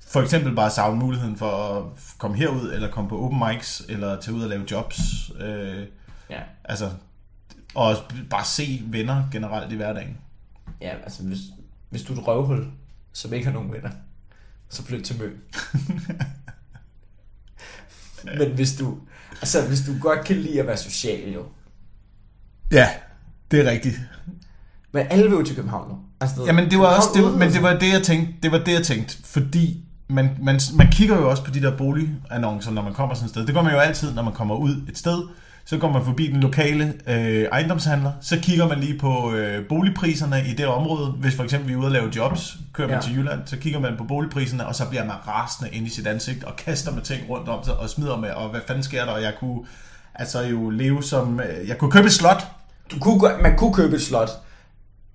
for 0.07 0.21
eksempel 0.21 0.55
bare 0.55 0.69
savne 0.69 0.99
muligheden 0.99 1.37
for 1.37 1.51
at 1.51 1.83
komme 2.17 2.37
herud, 2.37 2.71
eller 2.73 2.91
komme 2.91 3.09
på 3.09 3.25
open 3.25 3.43
mics, 3.47 3.81
eller 3.89 4.19
tage 4.19 4.35
ud 4.35 4.43
og 4.43 4.49
lave 4.49 4.63
jobs. 4.71 4.97
Øh, 5.39 5.83
Ja, 6.29 6.39
altså, 6.65 6.89
og 7.77 7.95
bare 8.29 8.45
se 8.45 8.81
venner 8.85 9.23
generelt 9.31 9.73
i 9.73 9.75
hverdagen. 9.75 10.17
ja 10.81 10.95
altså, 11.03 11.23
hvis, 11.23 11.39
hvis 11.89 12.03
du 12.03 12.13
er 12.13 12.17
et 12.17 12.27
røvhul, 12.27 12.67
som 13.13 13.33
ikke 13.33 13.45
har 13.45 13.53
nogen 13.53 13.73
venner, 13.73 13.89
så 14.69 14.83
flyt 14.83 15.03
til 15.03 15.19
Møn. 15.19 15.31
Men 18.39 18.51
hvis 18.55 18.75
du, 18.75 18.97
altså, 19.41 19.67
hvis 19.67 19.81
du 19.81 19.91
godt 20.01 20.25
kan 20.25 20.35
lide 20.35 20.59
at 20.59 20.67
være 20.67 20.77
social, 20.77 21.33
jo. 21.33 21.45
Ja, 22.71 22.89
det 23.51 23.59
er 23.67 23.71
rigtigt. 23.71 23.99
Men 24.91 25.07
alle 25.09 25.23
vil 25.23 25.37
jo 25.37 25.43
til 25.43 25.55
København 25.55 25.89
nu. 25.89 25.97
Altså, 26.21 26.45
Jamen 26.45 26.71
det 26.71 26.79
var 26.79 26.95
også 26.95 27.09
det, 27.15 27.37
men 27.39 27.51
det 27.51 27.61
var 27.63 27.79
det 27.79 27.93
jeg 27.93 28.03
tænkte, 28.03 28.33
det 28.43 28.51
var 28.51 28.57
det 28.57 28.73
jeg 28.73 28.83
tænkte, 28.83 29.17
fordi 29.23 29.85
man, 30.07 30.37
man, 30.41 30.59
man 30.77 30.91
kigger 30.91 31.17
jo 31.17 31.29
også 31.29 31.43
på 31.43 31.51
de 31.51 31.61
der 31.61 31.77
boligannoncer, 31.77 32.71
når 32.71 32.81
man 32.81 32.93
kommer 32.93 33.15
sådan 33.15 33.25
et 33.25 33.29
sted. 33.29 33.45
Det 33.45 33.55
gør 33.55 33.61
man 33.61 33.73
jo 33.73 33.79
altid, 33.79 34.13
når 34.13 34.23
man 34.23 34.33
kommer 34.33 34.55
ud 34.55 34.85
et 34.89 34.97
sted. 34.97 35.23
Så 35.69 35.77
går 35.77 35.91
man 35.91 36.05
forbi 36.05 36.27
den 36.27 36.39
lokale 36.41 36.93
øh, 37.07 37.43
ejendomshandler, 37.51 38.11
så 38.21 38.37
kigger 38.41 38.67
man 38.67 38.79
lige 38.79 38.99
på 38.99 39.33
øh, 39.33 39.67
boligpriserne 39.69 40.43
i 40.47 40.53
det 40.53 40.67
område. 40.67 41.07
Hvis 41.11 41.35
for 41.35 41.43
eksempel 41.43 41.67
vi 41.69 41.73
er 41.73 41.77
ude 41.77 41.87
og 41.87 41.91
lave 41.91 42.11
jobs, 42.15 42.57
kører 42.73 42.87
man 42.87 42.95
Ja. 42.97 43.01
til 43.01 43.15
Jylland, 43.17 43.39
så 43.45 43.57
kigger 43.57 43.79
man 43.79 43.93
på 43.97 44.03
boligpriserne, 44.03 44.65
og 44.67 44.75
så 44.75 44.85
bliver 44.89 45.05
man 45.05 45.15
rasende 45.27 45.71
ind 45.71 45.87
i 45.87 45.89
sit 45.89 46.07
ansigt 46.07 46.43
og 46.43 46.55
kaster 46.55 46.91
med 46.91 47.01
ting 47.01 47.29
rundt 47.29 47.49
om 47.49 47.63
sig 47.63 47.77
og 47.77 47.89
smider 47.89 48.17
med, 48.17 48.29
og 48.29 48.49
hvad 48.49 48.59
fanden 48.67 48.83
sker 48.83 49.05
der? 49.05 49.11
Og 49.11 49.21
jeg 49.21 49.33
kunne 49.39 49.59
altså 50.15 50.41
jo 50.41 50.69
leve 50.69 51.03
som, 51.03 51.39
øh, 51.39 51.67
jeg 51.67 51.77
kunne 51.77 51.91
købe 51.91 52.05
et 52.07 52.13
slot, 52.13 52.47
Du 52.91 52.99
kunne, 52.99 53.21
man 53.41 53.57
kunne 53.57 53.73
købe 53.73 53.95
et 53.95 54.01
slot 54.01 54.29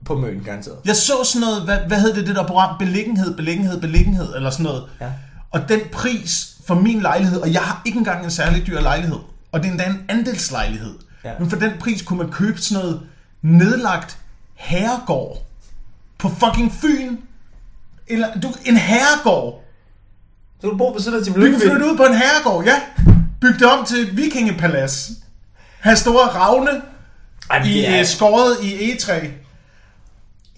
på 0.04 0.14
Møn, 0.18 0.40
garanteret. 0.44 0.76
Jeg 0.84 0.96
så 0.96 1.12
sådan 1.24 1.40
noget, 1.48 1.62
hvad, 1.64 1.78
hvad 1.88 2.00
hed 2.00 2.14
det, 2.14 2.26
det 2.26 2.36
der 2.36 2.46
program? 2.46 2.78
Beliggenhed, 2.78 3.36
beliggenhed, 3.36 3.80
beliggenhed, 3.80 4.34
eller 4.36 4.50
sådan 4.50 4.64
noget. 4.64 4.84
Ja. 5.00 5.06
Og 5.50 5.68
den 5.68 5.80
pris 5.92 6.56
for 6.66 6.74
min 6.74 7.00
lejlighed, 7.00 7.40
og 7.40 7.52
jeg 7.52 7.60
har 7.60 7.82
ikke 7.86 7.98
engang 7.98 8.24
en 8.24 8.30
særlig 8.30 8.66
dyr 8.66 8.80
lejlighed, 8.80 9.16
og 9.52 9.62
det 9.62 9.66
er 9.66 9.70
endda 9.70 9.86
en 9.86 10.04
andelslejlighed. 10.08 10.98
Ja. 11.24 11.38
Men 11.38 11.50
for 11.50 11.56
den 11.56 11.72
pris 11.80 12.02
kunne 12.02 12.18
man 12.18 12.30
købe 12.30 12.60
sådan 12.60 12.82
noget 12.82 13.00
nedlagt 13.42 14.18
herregård 14.54 15.46
på 16.18 16.28
fucking 16.28 16.72
Fyn. 16.72 17.16
Eller 18.06 18.40
du, 18.40 18.48
en 18.64 18.76
herregård. 18.76 19.64
Så 20.60 20.66
du 20.66 20.76
bor 20.76 20.92
på 20.92 20.96
af 20.96 21.24
til 21.24 21.34
Du 21.34 21.40
kan 21.40 21.60
flytte 21.60 21.86
ud 21.86 21.96
på 21.96 22.04
en 22.04 22.14
herregård, 22.14 22.64
ja. 22.64 22.80
Bygge 23.40 23.58
det 23.58 23.66
om 23.66 23.86
til 23.86 24.08
et 24.08 24.16
vikingepalads. 24.16 25.10
Ha' 25.80 25.94
store 25.94 26.26
ravne 26.26 26.82
Ej, 27.50 27.64
i, 27.64 27.84
er... 27.84 27.90
er, 27.90 28.04
skåret 28.04 28.56
i 28.62 28.90
egetræ. 28.90 29.28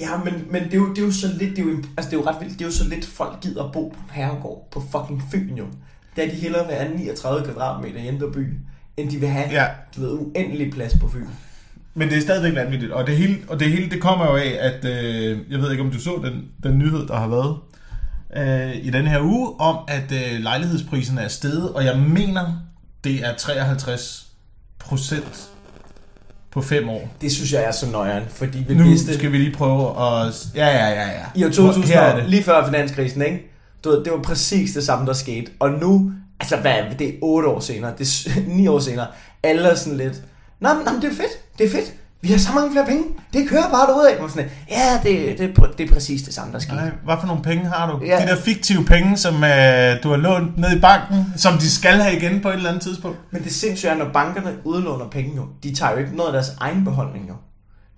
ja, 0.00 0.16
men, 0.16 0.46
men 0.50 0.64
det, 0.64 0.74
er 0.74 0.78
jo, 0.78 0.90
det 0.90 0.98
er 0.98 1.06
jo 1.06 1.12
så 1.12 1.26
lidt, 1.26 1.56
det 1.56 1.58
er 1.58 1.62
jo, 1.62 1.76
altså 1.96 2.10
det 2.10 2.16
er 2.16 2.20
jo 2.20 2.26
ret 2.26 2.36
vildt, 2.40 2.52
det 2.52 2.60
er 2.60 2.68
jo 2.68 2.74
så 2.74 2.84
lidt 2.84 3.06
folk 3.06 3.40
gider 3.40 3.64
at 3.64 3.72
bo 3.72 3.88
på 3.88 3.96
en 4.04 4.10
herregård 4.10 4.68
på 4.70 4.82
fucking 4.92 5.22
Fyn 5.30 5.54
jo. 5.56 5.66
Der 6.16 6.24
de 6.24 6.30
hellere 6.30 6.66
vil 6.66 6.74
have 6.76 6.96
39 6.96 7.44
kvadratmeter 7.44 8.00
i 8.00 8.08
Indre 8.08 8.32
By, 8.32 8.46
end 8.96 9.10
de 9.10 9.16
vil 9.16 9.28
have, 9.28 9.50
Ja. 9.50 9.66
du 9.96 10.00
ved, 10.00 10.10
uendelig 10.12 10.72
plads 10.72 10.96
på 11.00 11.08
Fyn. 11.08 11.26
Men 11.94 12.08
det 12.08 12.16
er 12.18 12.22
stadigvæk 12.22 12.54
vanvittigt, 12.54 12.92
og 12.92 13.06
det 13.06 13.16
hele, 13.16 13.36
og 13.48 13.60
det 13.60 13.70
hele 13.70 13.90
det 13.90 14.00
kommer 14.00 14.26
jo 14.30 14.36
af, 14.36 14.56
at 14.60 14.84
øh, 14.84 15.38
jeg 15.50 15.58
ved 15.60 15.70
ikke, 15.70 15.82
om 15.82 15.90
du 15.90 16.00
så 16.00 16.20
den, 16.24 16.44
den 16.70 16.78
nyhed, 16.78 17.06
der 17.06 17.16
har 17.16 17.28
været 17.28 17.56
øh, 18.36 18.76
i 18.86 18.90
den 18.90 19.06
her 19.06 19.20
uge, 19.20 19.60
om 19.60 19.76
at 19.88 20.12
øh, 20.12 20.40
lejlighedspriserne 20.40 21.20
er 21.20 21.28
steget, 21.28 21.72
og 21.72 21.84
jeg 21.84 21.98
mener, 21.98 22.62
det 23.04 23.14
er 23.26 23.34
53 23.38 24.26
procent 24.78 25.48
på 26.50 26.62
fem 26.62 26.88
år. 26.88 27.08
Det 27.20 27.32
synes 27.32 27.52
jeg 27.52 27.62
er 27.64 27.70
så 27.72 27.90
nøjeren, 27.90 28.24
fordi 28.30 28.64
vi 28.68 28.74
Nu 28.74 28.84
vidste 28.84 29.14
skal 29.14 29.32
vi 29.32 29.38
lige 29.38 29.52
prøve 29.52 29.88
at... 29.90 30.46
Ja, 30.54 30.66
ja, 30.66 30.88
ja, 30.88 31.08
ja. 31.08 31.24
i 31.34 31.44
år 31.44 31.48
2000, 31.50 31.84
Her 31.84 32.00
er 32.00 32.20
det. 32.20 32.30
lige 32.30 32.42
før 32.42 32.66
finanskrisen, 32.66 33.22
ikke? 33.22 33.50
Du 33.84 33.88
ved, 33.90 34.04
det 34.04 34.12
var 34.12 34.22
præcis 34.22 34.72
det 34.72 34.84
samme, 34.84 35.06
der 35.06 35.12
skete. 35.12 35.50
Og 35.60 35.70
nu, 35.70 36.12
altså 36.40 36.56
hvad, 36.56 36.72
er 36.72 36.88
det? 36.88 36.98
det 36.98 37.08
er 37.08 37.12
8 37.22 37.48
år 37.48 37.60
senere, 37.60 37.92
det 37.98 38.26
er 38.26 38.40
9 38.46 38.68
år 38.74 38.78
senere, 38.78 39.06
alle 39.42 39.68
er 39.68 39.74
sådan 39.74 39.98
lidt, 39.98 40.22
nå, 40.60 40.68
men 40.74 41.02
det 41.02 41.10
er 41.10 41.14
fedt, 41.14 41.58
det 41.58 41.66
er 41.66 41.70
fedt. 41.70 41.94
Vi 42.24 42.28
har 42.28 42.38
så 42.38 42.52
mange 42.54 42.72
flere 42.72 42.86
penge. 42.86 43.04
Det 43.32 43.48
kører 43.48 43.70
bare 43.70 43.86
derudad. 43.86 44.18
Og 44.18 44.30
sådan, 44.30 44.50
ja, 44.70 45.00
det, 45.02 45.38
det, 45.38 45.58
er 45.58 45.66
det 45.78 45.90
er 45.90 45.94
præcis 45.94 46.22
det 46.22 46.34
samme, 46.34 46.52
der 46.52 46.58
sker. 46.58 46.74
Nej, 46.74 46.90
hvad 47.04 47.16
for 47.20 47.26
nogle 47.26 47.42
penge 47.42 47.64
har 47.64 47.92
du? 47.92 48.04
Ja. 48.04 48.22
De 48.22 48.26
der 48.26 48.36
fiktive 48.36 48.84
penge, 48.84 49.16
som 49.16 49.34
øh, 49.34 50.02
du 50.02 50.08
har 50.08 50.16
lånt 50.16 50.58
ned 50.58 50.76
i 50.76 50.80
banken, 50.80 51.26
som 51.36 51.58
de 51.58 51.70
skal 51.70 51.94
have 51.94 52.16
igen 52.16 52.40
på 52.40 52.48
et 52.48 52.54
eller 52.54 52.68
andet 52.68 52.82
tidspunkt. 52.82 53.18
Men 53.30 53.44
det 53.44 53.52
sindssyge 53.52 53.90
er, 53.90 53.96
når 53.96 54.08
bankerne 54.12 54.56
udlåner 54.64 55.08
penge 55.08 55.36
jo, 55.36 55.46
de 55.62 55.74
tager 55.74 55.92
jo 55.92 55.98
ikke 55.98 56.16
noget 56.16 56.28
af 56.28 56.32
deres 56.32 56.52
egen 56.60 56.84
beholdning 56.84 57.28
jo. 57.28 57.34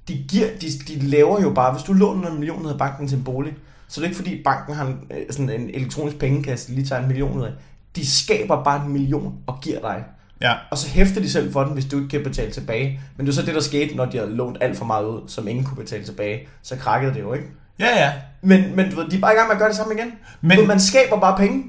De, 0.09 0.25
giver, 0.29 0.47
de, 0.61 0.67
de 0.89 1.07
laver 1.07 1.41
jo 1.43 1.51
bare, 1.51 1.73
hvis 1.73 1.83
du 1.83 1.93
låner 1.93 2.31
en 2.31 2.39
million 2.39 2.69
af 2.69 2.79
banken 2.79 3.09
til 3.09 3.19
en 3.19 3.25
bolig, 3.25 3.55
så 3.89 4.01
er 4.01 4.03
det 4.03 4.09
ikke 4.09 4.17
fordi 4.17 4.43
banken 4.45 4.75
har 4.75 4.87
en, 4.87 4.99
øh, 5.11 5.23
sådan 5.31 5.51
en 5.51 5.71
elektronisk 5.75 6.19
pengekasse, 6.19 6.69
de 6.69 6.75
lige 6.75 6.87
tager 6.87 7.03
en 7.03 7.09
million 7.09 7.39
ud 7.39 7.45
af. 7.45 7.53
De 7.97 8.07
skaber 8.11 8.65
bare 8.65 8.85
en 8.87 8.93
million 8.93 9.35
og 9.47 9.59
giver 9.63 9.81
dig. 9.81 10.05
Ja, 10.41 10.53
Og 10.71 10.79
så 10.79 10.89
hæfter 10.89 11.21
de 11.21 11.31
selv 11.31 11.53
for 11.53 11.65
den, 11.65 11.73
hvis 11.73 11.85
du 11.85 11.97
ikke 11.97 12.09
kan 12.09 12.23
betale 12.23 12.51
tilbage. 12.53 13.01
Men 13.17 13.27
det 13.27 13.33
er 13.33 13.37
så 13.37 13.43
det, 13.43 13.55
der 13.55 13.61
skete, 13.61 13.97
når 13.97 14.05
de 14.05 14.19
har 14.19 14.27
lånt 14.27 14.59
alt 14.61 14.79
for 14.79 14.85
meget 14.85 15.05
ud, 15.05 15.21
som 15.29 15.49
ingen 15.49 15.65
kunne 15.65 15.77
betale 15.77 16.05
tilbage. 16.05 16.49
Så 16.63 16.77
krakkede 16.77 17.15
det 17.15 17.21
jo, 17.21 17.33
ikke? 17.33 17.47
ja, 17.79 18.05
ja. 18.05 18.13
Men, 18.43 18.77
men 18.77 18.91
du 18.91 18.97
ved, 18.97 19.09
de 19.11 19.17
er 19.17 19.21
bare 19.21 19.33
i 19.33 19.37
gang 19.37 19.49
med 19.49 19.55
at 19.55 19.59
gøre 19.59 19.69
det 19.69 19.77
samme 19.77 19.95
igen. 19.95 20.13
Men- 20.41 20.59
ved, 20.59 20.67
man 20.67 20.81
skaber 20.81 21.21
bare 21.21 21.37
penge. 21.37 21.65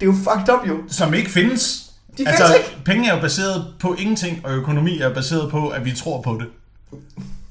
Det 0.00 0.02
er 0.08 0.12
jo 0.12 0.12
fucked 0.12 0.54
up 0.54 0.68
jo. 0.68 0.76
Som 0.88 1.14
ikke 1.14 1.30
findes. 1.30 1.90
De 2.18 2.28
altså, 2.28 2.44
findes 2.46 2.58
ikke. 2.70 2.84
penge 2.84 3.08
er 3.10 3.14
jo 3.14 3.20
baseret 3.20 3.66
på 3.80 3.94
ingenting, 3.98 4.46
og 4.46 4.52
økonomi 4.52 4.98
er 5.00 5.14
baseret 5.14 5.50
på, 5.50 5.68
at 5.68 5.84
vi 5.84 5.92
tror 5.92 6.20
på 6.20 6.38
det. 6.40 6.46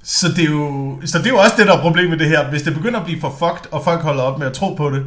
Så 0.03 0.27
det, 0.27 0.39
er 0.39 0.51
jo, 0.51 0.97
så 1.05 1.17
det 1.17 1.25
er 1.25 1.29
jo 1.29 1.37
også 1.37 1.53
det, 1.57 1.67
der 1.67 1.77
er 1.77 1.81
problemet 1.81 2.09
med 2.09 2.17
det 2.17 2.27
her. 2.27 2.49
Hvis 2.49 2.61
det 2.61 2.73
begynder 2.73 2.99
at 2.99 3.05
blive 3.05 3.21
for 3.21 3.29
fucked, 3.39 3.73
og 3.73 3.83
folk 3.83 4.01
holder 4.01 4.23
op 4.23 4.39
med 4.39 4.47
at 4.47 4.53
tro 4.53 4.73
på 4.73 4.89
det, 4.89 5.05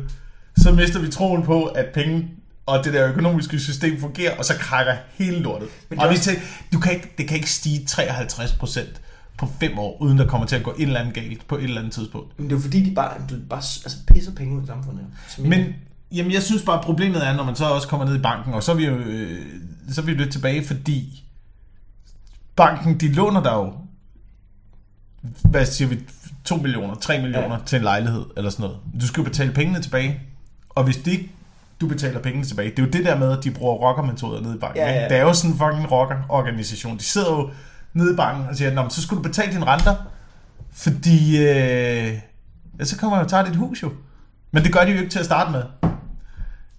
så 0.56 0.72
mister 0.72 1.00
vi 1.00 1.08
troen 1.08 1.42
på, 1.42 1.64
at 1.64 1.86
penge 1.94 2.28
og 2.66 2.84
det 2.84 2.92
der 2.92 3.08
økonomiske 3.08 3.60
system 3.60 4.00
fungerer, 4.00 4.36
og 4.38 4.44
så 4.44 4.54
krakker 4.58 4.94
hele 5.14 5.38
lortet. 5.38 5.68
Men 5.88 5.98
det 5.98 6.04
Og 6.04 6.10
også- 6.10 6.24
tænker, 6.24 6.42
du 6.72 6.80
kan 6.80 6.92
ikke, 6.92 7.12
det 7.18 7.28
kan 7.28 7.36
ikke 7.36 7.50
stige 7.50 7.84
53 7.86 8.52
procent 8.52 9.00
på 9.38 9.48
fem 9.60 9.78
år, 9.78 10.02
uden 10.02 10.18
der 10.18 10.26
kommer 10.26 10.46
til 10.46 10.56
at 10.56 10.62
gå 10.62 10.70
et 10.70 10.82
eller 10.82 11.00
andet 11.00 11.14
galt 11.14 11.48
på 11.48 11.56
et 11.56 11.64
eller 11.64 11.80
andet 11.80 11.92
tidspunkt. 11.92 12.38
Men 12.38 12.46
det 12.50 12.52
er 12.52 12.56
jo 12.56 12.62
fordi, 12.62 12.84
de 12.90 12.94
bare, 12.94 13.14
du 13.30 13.34
bare 13.50 13.58
altså, 13.58 13.96
pisser 14.06 14.32
penge 14.32 14.56
ud 14.58 14.62
i 14.62 14.66
samfundet. 14.66 15.04
Men 15.38 15.74
Jamen, 16.14 16.32
jeg 16.32 16.42
synes 16.42 16.62
bare, 16.62 16.82
problemet 16.82 17.26
er, 17.26 17.36
når 17.36 17.44
man 17.44 17.56
så 17.56 17.64
også 17.64 17.88
kommer 17.88 18.06
ned 18.06 18.16
i 18.18 18.22
banken, 18.22 18.54
og 18.54 18.62
så 18.62 18.72
er 18.72 18.76
vi 18.76 18.86
jo 18.86 18.94
øh, 18.96 19.46
så 19.92 20.00
er 20.00 20.04
vi 20.04 20.12
jo 20.12 20.18
lidt 20.18 20.32
tilbage, 20.32 20.64
fordi 20.66 21.24
banken, 22.56 23.00
de 23.00 23.12
låner 23.12 23.42
dig 23.42 23.52
jo, 23.52 23.72
hvad 25.44 25.66
siger 25.66 25.88
vi, 25.88 25.98
2 26.44 26.56
millioner, 26.56 26.94
3 26.94 27.20
millioner 27.22 27.54
ja. 27.56 27.64
til 27.66 27.76
en 27.76 27.82
lejlighed, 27.82 28.24
eller 28.36 28.50
sådan 28.50 28.62
noget. 28.64 28.78
Du 29.00 29.06
skal 29.06 29.20
jo 29.20 29.24
betale 29.24 29.52
pengene 29.52 29.82
tilbage, 29.82 30.20
og 30.68 30.84
hvis 30.84 30.96
det 30.96 31.06
ikke 31.12 31.30
du 31.82 31.88
betaler 31.88 32.20
pengene 32.20 32.44
tilbage. 32.44 32.70
Det 32.70 32.78
er 32.78 32.82
jo 32.82 32.88
det 32.90 33.04
der 33.04 33.18
med, 33.18 33.38
at 33.38 33.44
de 33.44 33.50
bruger 33.50 33.74
rockermetoder 33.74 34.40
nede 34.40 34.54
i 34.54 34.58
banken. 34.58 34.76
Ja, 34.82 34.88
ikke? 34.88 35.00
ja. 35.00 35.08
Det 35.08 35.16
er 35.16 35.22
jo 35.22 35.32
sådan 35.34 35.50
en 35.50 35.58
fucking 35.58 35.92
rockerorganisation. 35.92 36.98
De 36.98 37.02
sidder 37.04 37.30
jo 37.30 37.50
nede 37.94 38.12
i 38.12 38.16
banken 38.16 38.46
og 38.50 38.56
siger, 38.56 38.74
Nå, 38.74 38.82
men 38.82 38.90
så 38.90 39.02
skulle 39.02 39.22
du 39.24 39.28
betale 39.28 39.52
dine 39.52 39.64
renter, 39.66 39.94
fordi 40.72 41.36
øh, 41.38 42.12
ja, 42.78 42.84
så 42.84 42.98
kommer 42.98 43.16
jeg 43.16 43.24
jo 43.24 43.28
tage 43.28 43.46
dit 43.46 43.56
hus 43.56 43.82
jo. 43.82 43.90
Men 44.52 44.64
det 44.64 44.72
gør 44.72 44.84
de 44.84 44.90
jo 44.92 44.98
ikke 44.98 45.10
til 45.10 45.18
at 45.18 45.24
starte 45.24 45.50
med. 45.52 45.62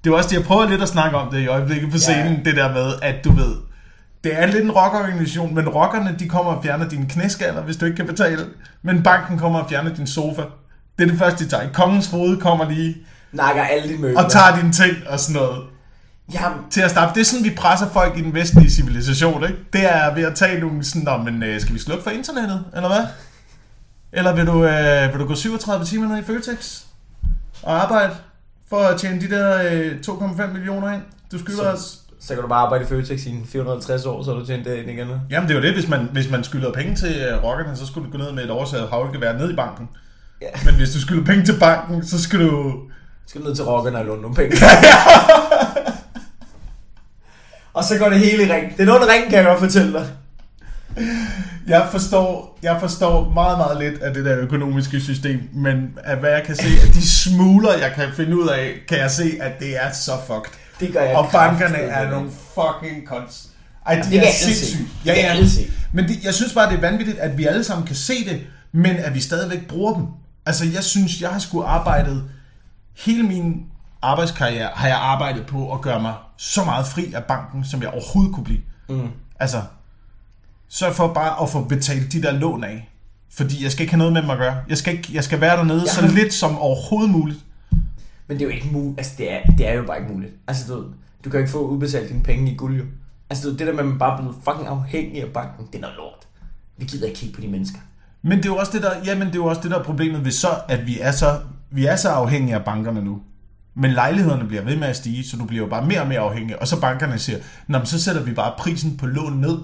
Det 0.03 0.09
er 0.11 0.15
også 0.15 0.29
det, 0.29 0.35
jeg 0.35 0.43
prøver 0.45 0.69
lidt 0.69 0.81
at 0.81 0.87
snakke 0.87 1.17
om 1.17 1.31
det 1.31 1.39
i 1.39 1.47
øjeblikket 1.47 1.91
på 1.91 1.97
scenen, 1.97 2.33
Ja. 2.33 2.41
det 2.45 2.55
der 2.55 2.73
med, 2.73 2.93
at 3.01 3.15
du 3.23 3.31
ved, 3.31 3.55
det 4.23 4.39
er 4.41 4.45
lidt 4.45 4.63
en 4.63 4.71
rockerorganisation, 4.71 5.55
men 5.55 5.69
rockerne, 5.69 6.15
de 6.19 6.29
kommer 6.29 6.51
og 6.51 6.63
fjerner 6.63 6.89
dine 6.89 7.09
knæskaller, 7.09 7.61
hvis 7.61 7.77
du 7.77 7.85
ikke 7.85 7.95
kan 7.95 8.05
betale. 8.07 8.45
Men 8.81 9.03
banken 9.03 9.37
kommer 9.37 9.59
og 9.59 9.69
fjerner 9.69 9.95
din 9.95 10.07
sofa. 10.07 10.41
Det 10.99 11.03
er 11.05 11.09
det 11.09 11.19
første, 11.19 11.43
de 11.45 11.49
tager. 11.49 11.69
Kongens 11.73 12.07
fod 12.09 12.37
kommer 12.37 12.69
lige 12.69 12.95
Nakker 13.33 13.63
alle 13.63 13.89
dine 13.89 14.01
møbler. 14.01 14.23
og 14.23 14.31
tager 14.31 14.55
dine 14.55 14.71
ting 14.71 15.07
og 15.07 15.19
sådan 15.19 15.41
noget 15.41 15.63
Jamen, 16.33 16.57
til 16.69 16.81
at 16.81 16.91
starte. 16.91 17.13
Det 17.15 17.21
er 17.21 17.25
sådan, 17.25 17.45
vi 17.45 17.55
presser 17.57 17.89
folk 17.89 18.17
i 18.17 18.21
den 18.21 18.33
vestlige 18.33 18.69
civilisation, 18.71 19.43
ikke? 19.43 19.57
Det 19.73 19.93
er 19.93 20.15
ved 20.15 20.23
at 20.23 20.35
tage 20.35 20.59
nogle 20.59 20.83
sådan, 20.83 21.01
Nå, 21.01 21.17
men 21.17 21.43
øh, 21.43 21.61
skal 21.61 21.73
vi 21.73 21.79
slukke 21.79 22.03
for 22.03 22.09
internettet, 22.09 22.65
eller 22.75 22.87
hvad? 22.89 23.05
Eller 24.11 24.35
vil 24.35 24.45
du, 24.47 24.65
øh, 24.65 25.11
vil 25.11 25.19
du 25.19 25.27
gå 25.27 25.35
37 25.35 25.85
timer 25.85 26.07
ned 26.07 26.17
i 26.17 26.23
Føtex 26.25 26.81
og 27.63 27.81
arbejde 27.81 28.11
for 28.69 28.77
at 28.79 28.99
tjene 28.99 29.21
de 29.21 29.29
der 29.29 29.71
øh, 29.71 29.91
2,5 30.07 30.47
millioner 30.47 30.93
ind? 30.93 31.01
Du 31.31 31.39
skylder 31.39 31.73
os. 31.73 31.99
så 32.19 32.33
kan 32.33 32.41
du 32.41 32.47
bare 32.47 32.59
arbejde 32.65 32.83
i 32.83 32.87
Føtex 32.87 33.25
i 33.25 33.45
450 33.45 34.05
år, 34.05 34.23
så 34.23 34.31
har 34.33 34.39
du 34.39 34.45
tjent 34.45 34.65
det 34.65 34.75
ind 34.75 34.89
igen. 34.89 35.07
Jamen 35.29 35.49
det 35.49 35.55
er 35.55 35.59
jo 35.59 35.65
det, 35.65 35.73
hvis 35.73 35.89
man, 35.89 36.09
hvis 36.11 36.29
man 36.31 36.43
skylder 36.43 36.71
penge 36.73 36.95
til 36.95 37.15
øh, 37.21 37.43
rockerne, 37.43 37.75
så 37.77 37.85
skulle 37.85 38.07
du 38.07 38.11
gå 38.11 38.17
ned 38.17 38.31
med 38.31 38.43
et 38.43 38.49
oversaget 38.49 38.89
havlgevær 38.89 39.37
ned 39.37 39.51
i 39.53 39.55
banken. 39.55 39.89
Ja. 40.41 40.47
Men 40.65 40.75
hvis 40.75 40.93
du 40.93 41.01
skylder 41.01 41.25
penge 41.25 41.45
til 41.45 41.59
banken, 41.59 42.05
så 42.05 42.21
skal 42.21 42.39
du... 42.39 42.73
Skal 43.27 43.41
ned 43.41 43.55
til 43.55 43.65
rockerne 43.65 43.97
og 43.97 44.05
låne 44.05 44.21
nogle 44.21 44.35
penge. 44.35 44.57
og 47.73 47.83
så 47.83 47.97
går 47.97 48.09
det 48.09 48.19
hele 48.19 48.43
i 48.43 48.51
ring. 48.51 48.71
Det 48.71 48.79
er 48.79 48.85
noget 48.85 49.09
ring, 49.09 49.29
kan 49.29 49.37
jeg 49.37 49.45
godt 49.45 49.59
fortælle 49.59 49.93
dig. 49.93 50.07
Jeg 51.67 51.87
forstår, 51.91 52.59
jeg 52.61 52.77
forstår 52.79 53.29
meget, 53.33 53.57
meget 53.57 53.79
lidt 53.79 54.01
af 54.01 54.13
det 54.13 54.25
der 54.25 54.37
økonomiske 54.37 55.01
system, 55.01 55.49
men 55.53 55.97
af 56.03 56.17
hvad 56.17 56.31
jeg 56.31 56.43
kan 56.43 56.55
se, 56.55 56.67
af 56.87 56.93
de 56.93 57.07
smuler, 57.09 57.73
jeg 57.77 57.91
kan 57.95 58.09
finde 58.15 58.37
ud 58.37 58.47
af, 58.47 58.73
kan 58.87 58.97
jeg 58.97 59.11
se, 59.11 59.31
at 59.41 59.59
det 59.59 59.83
er 59.83 59.91
så 59.91 60.11
fucked. 60.27 60.59
Det 60.79 60.93
gør 60.93 61.01
jeg 61.01 61.15
Og 61.15 61.29
bankerne 61.31 61.77
er 61.77 62.09
nogle 62.11 62.29
fucking 62.31 63.07
cons. 63.07 63.49
Ej, 63.85 63.95
de 63.95 64.01
det 64.01 64.11
kan 64.11 64.23
er 64.23 64.31
sindssyge. 64.31 64.87
Alle 65.05 65.49
se. 65.49 65.71
Men 65.93 66.07
det, 66.07 66.23
jeg 66.23 66.33
synes 66.33 66.53
bare, 66.53 66.69
det 66.69 66.77
er 66.77 66.81
vanvittigt, 66.81 67.19
at 67.19 67.37
vi 67.37 67.45
alle 67.45 67.63
sammen 67.63 67.87
kan 67.87 67.95
se 67.95 68.25
det, 68.29 68.41
men 68.71 68.95
at 68.95 69.15
vi 69.15 69.19
stadigvæk 69.19 69.67
bruger 69.67 69.93
dem. 69.93 70.05
Altså, 70.45 70.65
jeg 70.73 70.83
synes, 70.83 71.21
jeg 71.21 71.29
har 71.29 71.39
sgu 71.39 71.63
arbejdet 71.63 72.23
hele 72.95 73.23
min 73.23 73.65
arbejdskarriere, 74.01 74.69
har 74.73 74.87
jeg 74.87 74.97
arbejdet 74.97 75.45
på 75.45 75.73
at 75.73 75.81
gøre 75.81 76.01
mig 76.01 76.13
så 76.37 76.63
meget 76.63 76.87
fri 76.87 77.13
af 77.13 77.23
banken, 77.23 77.65
som 77.65 77.81
jeg 77.81 77.89
overhovedet 77.89 78.35
kunne 78.35 78.43
blive. 78.43 78.61
Mm. 78.89 79.09
Altså, 79.39 79.61
sørg 80.67 80.95
for 80.95 81.13
bare 81.13 81.41
at 81.41 81.49
få 81.49 81.63
betalt 81.63 82.11
de 82.11 82.21
der 82.21 82.31
lån 82.31 82.63
af. 82.63 82.89
Fordi 83.29 83.63
jeg 83.63 83.71
skal 83.71 83.81
ikke 83.81 83.93
have 83.93 83.97
noget 83.97 84.13
med 84.13 84.21
dem 84.21 84.29
at 84.29 84.37
gøre. 84.37 84.57
Jeg 84.69 84.77
skal, 84.77 84.93
ikke, 84.93 85.09
jeg 85.13 85.23
skal 85.23 85.41
være 85.41 85.57
dernede 85.57 85.81
Jeg 85.81 85.89
så 85.89 86.07
lidt 86.07 86.33
som 86.33 86.57
overhovedet 86.57 87.11
muligt. 87.11 87.39
Men 88.27 88.37
det 88.37 88.41
er 88.41 88.45
jo 88.45 88.55
ikke 88.55 88.67
muligt. 88.71 88.99
Altså, 88.99 89.13
det 89.17 89.33
er, 89.33 89.39
det 89.57 89.67
er 89.69 89.73
jo 89.73 89.83
bare 89.83 89.99
ikke 89.99 90.13
muligt. 90.13 90.33
Altså, 90.47 90.73
du, 90.73 90.85
du 91.25 91.29
kan 91.29 91.39
ikke 91.39 91.51
få 91.51 91.67
udbetalt 91.67 92.09
dine 92.09 92.23
penge 92.23 92.51
i 92.51 92.55
guld, 92.55 92.77
jo. 92.77 92.83
Altså, 93.29 93.49
det 93.49 93.59
der 93.59 93.71
med, 93.71 93.79
at 93.79 93.85
man 93.85 93.99
bare 93.99 94.13
er 94.13 94.17
blevet 94.17 94.35
fucking 94.43 94.67
afhængig 94.67 95.21
af 95.21 95.29
banken, 95.33 95.67
det 95.67 95.75
er 95.75 95.81
noget 95.81 95.95
lort. 95.95 96.27
Vi 96.77 96.85
gider 96.85 97.07
ikke 97.07 97.19
kigge 97.19 97.35
på 97.35 97.41
de 97.41 97.47
mennesker. 97.47 97.79
Men 98.21 98.37
det 98.37 98.45
er 98.45 98.49
jo 98.49 98.55
også 98.55 98.71
det 98.71 98.81
der, 98.81 98.91
ja, 99.05 99.17
men 99.17 99.27
det 99.27 99.33
er 99.33 99.39
jo 99.39 99.45
også 99.45 99.61
det 99.61 99.71
der 99.71 99.79
er 99.79 99.83
problemet 99.83 100.25
ved 100.25 100.31
så, 100.31 100.47
at 100.67 100.87
vi 100.87 100.99
er 100.99 101.11
så, 101.11 101.39
vi 101.73 101.85
er 101.85 101.95
så 101.95 102.09
afhængige 102.09 102.55
af 102.55 102.65
bankerne 102.65 103.01
nu. 103.01 103.21
Men 103.75 103.91
lejlighederne 103.91 104.47
bliver 104.47 104.63
ved 104.63 104.75
med 104.75 104.87
at 104.87 104.95
stige, 104.95 105.23
så 105.23 105.37
du 105.37 105.45
bliver 105.45 105.63
jo 105.63 105.69
bare 105.69 105.85
mere 105.85 106.01
og 106.01 106.07
mere 106.07 106.19
afhængig. 106.19 106.61
Og 106.61 106.67
så 106.67 106.81
bankerne 106.81 107.19
siger, 107.19 107.37
Nå, 107.67 107.77
men 107.77 107.87
så 107.87 108.01
sætter 108.01 108.23
vi 108.23 108.33
bare 108.33 108.53
prisen 108.57 108.97
på 108.97 109.05
lån 109.05 109.33
ned. 109.33 109.57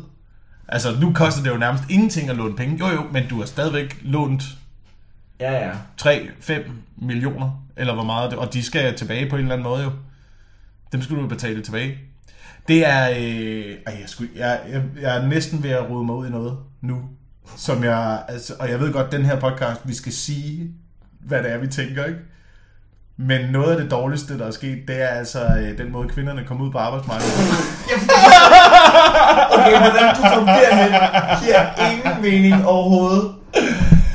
Altså, 0.67 0.99
nu 1.01 1.13
koster 1.13 1.43
det 1.43 1.49
jo 1.49 1.57
nærmest 1.57 1.83
ingenting 1.89 2.29
at 2.29 2.35
låne 2.35 2.55
penge. 2.55 2.77
Jo, 2.79 2.87
jo, 2.87 3.03
men 3.11 3.27
du 3.29 3.39
har 3.39 3.45
stadigvæk 3.45 3.99
lånt 4.01 4.43
Ja, 5.39 5.67
ja. 5.67 5.71
3-5 6.01 6.71
millioner, 6.97 7.65
eller 7.77 7.93
hvor 7.93 8.03
meget 8.03 8.31
det, 8.31 8.39
og 8.39 8.53
de 8.53 8.63
skal 8.63 8.95
tilbage 8.95 9.29
på 9.29 9.35
en 9.35 9.41
eller 9.41 9.53
anden 9.53 9.63
måde 9.63 9.83
jo. 9.83 9.91
Dem 10.91 11.01
skal 11.01 11.15
du 11.15 11.27
betale 11.27 11.61
tilbage. 11.61 11.97
Det 12.67 12.87
er, 12.87 13.09
øh, 13.09 13.75
ej, 13.87 13.97
jeg, 14.01 14.09
skulle, 14.09 14.29
jeg, 14.35 14.59
jeg, 14.71 14.83
jeg 15.01 15.17
er 15.17 15.27
næsten 15.27 15.63
ved 15.63 15.69
at 15.69 15.89
rode 15.89 16.05
mig 16.05 16.15
ud 16.15 16.27
i 16.27 16.29
noget 16.29 16.57
nu, 16.81 17.01
som 17.55 17.83
jeg, 17.83 18.23
altså, 18.27 18.53
og 18.59 18.69
jeg 18.69 18.79
ved 18.79 18.93
godt, 18.93 19.11
den 19.11 19.25
her 19.25 19.39
podcast, 19.39 19.81
vi 19.85 19.93
skal 19.93 20.13
sige, 20.13 20.71
hvad 21.27 21.43
det 21.43 21.51
er, 21.53 21.58
vi 21.58 21.67
tænker, 21.67 22.05
ikke? 22.05 22.19
Men 23.17 23.41
noget 23.51 23.71
af 23.75 23.82
det 23.82 23.91
dårligste, 23.91 24.38
der 24.39 24.47
er 24.47 24.51
sket, 24.51 24.77
det 24.88 25.01
er 25.03 25.08
altså 25.08 25.39
øh, 25.39 25.77
den 25.77 25.91
måde, 25.91 26.08
kvinderne 26.10 26.41
kommer 26.47 26.65
ud 26.65 26.71
på 26.71 26.77
arbejdsmarkedet. 26.77 27.34
Okay, 29.53 29.77
hvordan 29.79 30.15
du 30.15 30.21
kom 30.34 30.45
derhen, 30.45 30.91
giver 31.43 31.91
ingen 31.91 32.21
mening 32.21 32.65
overhovedet. 32.67 33.32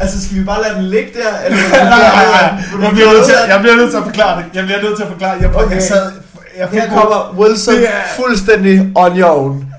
Altså, 0.01 0.25
skal 0.25 0.37
vi 0.39 0.45
bare 0.45 0.63
lade 0.63 0.75
den 0.75 0.85
ligge 0.85 1.11
der? 1.15 1.45
Eller, 1.45 1.59
nej, 1.71 1.89
nej, 1.89 2.27
nej. 2.79 2.85
Jeg 2.85 2.91
bliver, 2.93 3.13
nødt 3.13 3.25
til, 3.25 3.35
jeg 3.49 3.61
bliver 3.61 3.77
nødt 3.77 3.91
til 3.91 3.97
at 3.99 4.05
forklare 4.05 4.39
det. 4.43 4.47
Jeg 4.55 4.65
bliver 4.65 4.83
nødt 4.83 4.97
til 4.97 5.03
at 5.03 5.09
forklare. 5.11 5.37
Jeg, 5.41 5.55
okay. 5.57 5.75
Jeg 5.75 5.83
sad... 5.83 6.13
Jeg 6.59 6.69
Her 6.69 6.89
kommer 6.89 7.35
Wilson 7.39 7.75
Det 7.75 7.85
er- 7.89 7.91
fuldstændig 8.17 8.93
on 8.97 9.19
your 9.21 9.31
own. 9.31 9.75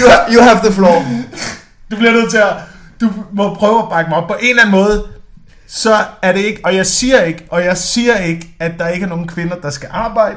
You, 0.00 0.06
you 0.34 0.42
have 0.42 0.58
the 0.64 0.72
floor. 0.72 1.04
Du 1.90 1.96
bliver 1.96 2.12
nødt 2.12 2.30
til 2.30 2.36
at... 2.38 2.52
Du 3.00 3.10
må 3.32 3.54
prøve 3.54 3.78
at 3.82 3.88
bakke 3.90 4.08
mig 4.08 4.18
op 4.18 4.26
på 4.28 4.34
en 4.40 4.50
eller 4.50 4.62
anden 4.62 4.72
måde. 4.80 5.04
Så 5.68 6.04
er 6.22 6.32
det 6.32 6.40
ikke... 6.40 6.60
Og 6.64 6.74
jeg 6.76 6.86
siger 6.86 7.22
ikke, 7.22 7.44
og 7.50 7.64
jeg 7.64 7.76
siger 7.78 8.16
ikke, 8.18 8.54
at 8.58 8.72
der 8.78 8.88
ikke 8.88 9.04
er 9.04 9.08
nogen 9.08 9.28
kvinder, 9.28 9.56
der 9.56 9.70
skal 9.70 9.88
arbejde. 9.92 10.36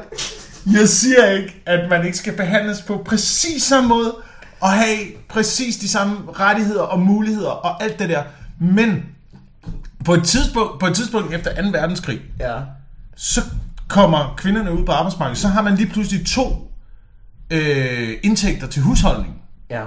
Jeg 0.74 0.90
siger 0.90 1.26
ikke, 1.30 1.62
at 1.66 1.90
man 1.90 2.06
ikke 2.06 2.18
skal 2.18 2.34
behandles 2.38 2.82
på 2.82 3.04
præcis 3.06 3.64
samme 3.64 3.90
måde. 3.90 4.16
Og 4.60 4.70
have 4.72 4.98
præcis 5.30 5.78
de 5.78 5.90
samme 5.90 6.18
rettigheder 6.40 6.82
og 6.82 7.00
muligheder 7.00 7.50
og 7.50 7.84
alt 7.84 8.00
det 8.00 8.10
der. 8.10 8.24
Men 8.60 9.06
på 10.06 10.14
et 10.14 10.24
tidspunkt, 10.24 10.80
på 10.80 10.88
et 10.88 10.96
tidspunkt 10.96 11.34
efter 11.34 11.62
2. 11.62 11.70
verdenskrig, 11.72 12.22
Ja. 12.40 12.54
så 13.16 13.42
kommer 13.88 14.34
kvinderne 14.38 14.72
ud 14.80 14.86
på 14.86 14.92
arbejdsmarkedet. 14.92 15.38
Så 15.38 15.48
har 15.48 15.62
man 15.62 15.76
lige 15.76 15.90
pludselig 15.90 16.26
to 16.26 16.72
øh, 17.50 18.10
indtægter 18.24 18.68
til 18.68 18.82
husholdningen. 18.82 19.36
Ja. 19.70 19.84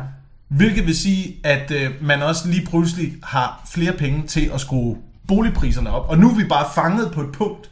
Hvilket 0.48 0.86
vil 0.86 0.96
sige, 0.96 1.36
at 1.44 1.70
øh, 1.70 1.90
man 2.00 2.22
også 2.22 2.48
lige 2.48 2.66
pludselig 2.66 3.12
har 3.22 3.68
flere 3.72 3.92
penge 3.92 4.26
til 4.26 4.50
at 4.54 4.60
skrue 4.60 4.96
boligpriserne 5.28 5.90
op. 5.90 6.08
Og 6.10 6.18
nu 6.18 6.30
er 6.30 6.34
vi 6.34 6.44
bare 6.44 6.66
fanget 6.74 7.12
på 7.12 7.20
et 7.20 7.32
punkt, 7.32 7.70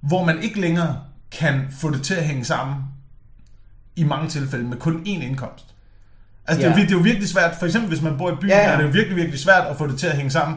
hvor 0.00 0.24
man 0.24 0.42
ikke 0.42 0.60
længere 0.60 0.96
kan 1.38 1.60
få 1.80 1.90
det 1.90 2.02
til 2.02 2.14
at 2.14 2.24
hænge 2.24 2.44
sammen 2.44 2.76
i 3.96 4.04
mange 4.04 4.28
tilfælde 4.28 4.64
med 4.64 4.76
kun 4.76 4.96
én 5.06 5.24
indkomst. 5.24 5.64
Altså 6.46 6.60
det, 6.62 6.66
er, 6.66 6.70
Ja. 6.70 6.76
jo 6.76 6.82
vir- 6.82 6.86
det 6.86 6.92
er 6.94 6.98
jo 6.98 7.02
virkelig 7.02 7.28
svært, 7.28 7.54
for 7.58 7.66
eksempel 7.66 7.88
hvis 7.88 8.02
man 8.02 8.18
bor 8.18 8.30
i 8.30 8.34
byen, 8.40 8.50
Ja, 8.50 8.58
ja, 8.58 8.64
er 8.72 8.76
det 8.76 8.84
jo 8.84 8.88
virkelig, 8.90 9.16
virkelig 9.16 9.40
svært 9.40 9.66
at 9.70 9.76
få 9.76 9.86
det 9.86 9.98
til 9.98 10.06
at 10.06 10.16
hænge 10.16 10.30
sammen 10.30 10.56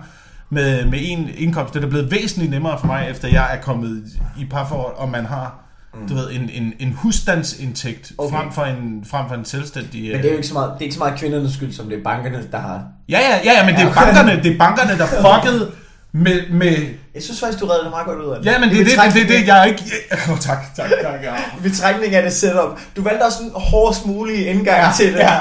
med, 0.49 0.85
med 0.85 0.99
én 0.99 1.37
indkomst. 1.41 1.73
Det 1.73 1.83
er 1.83 1.87
blevet 1.89 2.11
væsentligt 2.11 2.51
nemmere 2.51 2.79
for 2.79 2.87
mig, 2.87 3.07
efter 3.09 3.27
jeg 3.27 3.55
er 3.57 3.61
kommet 3.61 4.03
i 4.39 4.45
parforhold, 4.45 4.95
og 4.95 5.09
man 5.09 5.25
har 5.25 5.63
du 6.09 6.13
ved, 6.15 6.31
en, 6.31 6.49
en, 6.49 6.73
en 6.79 6.93
husstandsindtægt 6.93 8.11
Okay. 8.17 8.37
frem, 8.37 8.51
for 8.51 8.63
en, 8.63 9.05
frem 9.07 9.27
for 9.27 9.35
en 9.35 9.45
selvstændig... 9.45 10.01
Men 10.11 10.11
det 10.21 10.25
er 10.25 10.29
jo 10.29 10.35
ikke 10.35 10.47
så 10.47 10.53
meget, 10.53 10.69
det 10.73 10.77
er 10.79 10.81
ikke 10.83 10.93
så 10.95 10.99
meget 10.99 11.19
kvindernes 11.19 11.53
skyld, 11.53 11.73
som 11.73 11.89
det 11.89 11.99
er 11.99 12.03
bankerne, 12.03 12.43
der 12.51 12.59
har... 12.59 12.83
Ja, 13.09 13.19
ja, 13.19 13.35
ja, 13.45 13.59
ja 13.59 13.65
men 13.65 13.75
det 13.75 13.83
er 13.83 13.93
bankerne, 13.93 14.43
det 14.43 14.53
er 14.53 14.57
bankerne 14.57 14.97
der 14.97 15.07
fuckede 15.25 15.71
med, 16.11 16.49
med... 16.49 16.77
Jeg 17.15 17.23
synes 17.23 17.39
faktisk, 17.39 17.59
du 17.59 17.65
redder 17.65 17.83
det 17.83 17.91
meget 17.91 18.05
godt 18.05 18.19
ud 18.19 18.31
af 18.31 18.39
det. 18.39 18.45
Ja, 18.45 18.59
men 18.59 18.69
det 18.69 18.79
er 18.79 18.83
det, 18.83 19.13
det, 19.13 19.21
det, 19.21 19.29
det, 19.29 19.47
jeg 19.47 19.59
er 19.59 19.63
ikke... 19.63 19.83
Åh, 20.13 20.31
oh, 20.31 20.39
tak, 20.39 20.75
tak, 20.75 20.89
tak, 21.01 21.23
ja. 21.23 21.33
Betrækning 21.63 22.15
af 22.15 22.23
det 22.23 22.33
setup. 22.33 22.79
Du 22.95 23.01
valgte 23.01 23.23
også 23.23 23.43
en 23.43 23.51
hårdest 23.53 24.05
mulig 24.05 24.47
indgang 24.47 24.77
ja, 24.77 24.91
til 24.97 25.13
det. 25.13 25.19
Ja, 25.19 25.39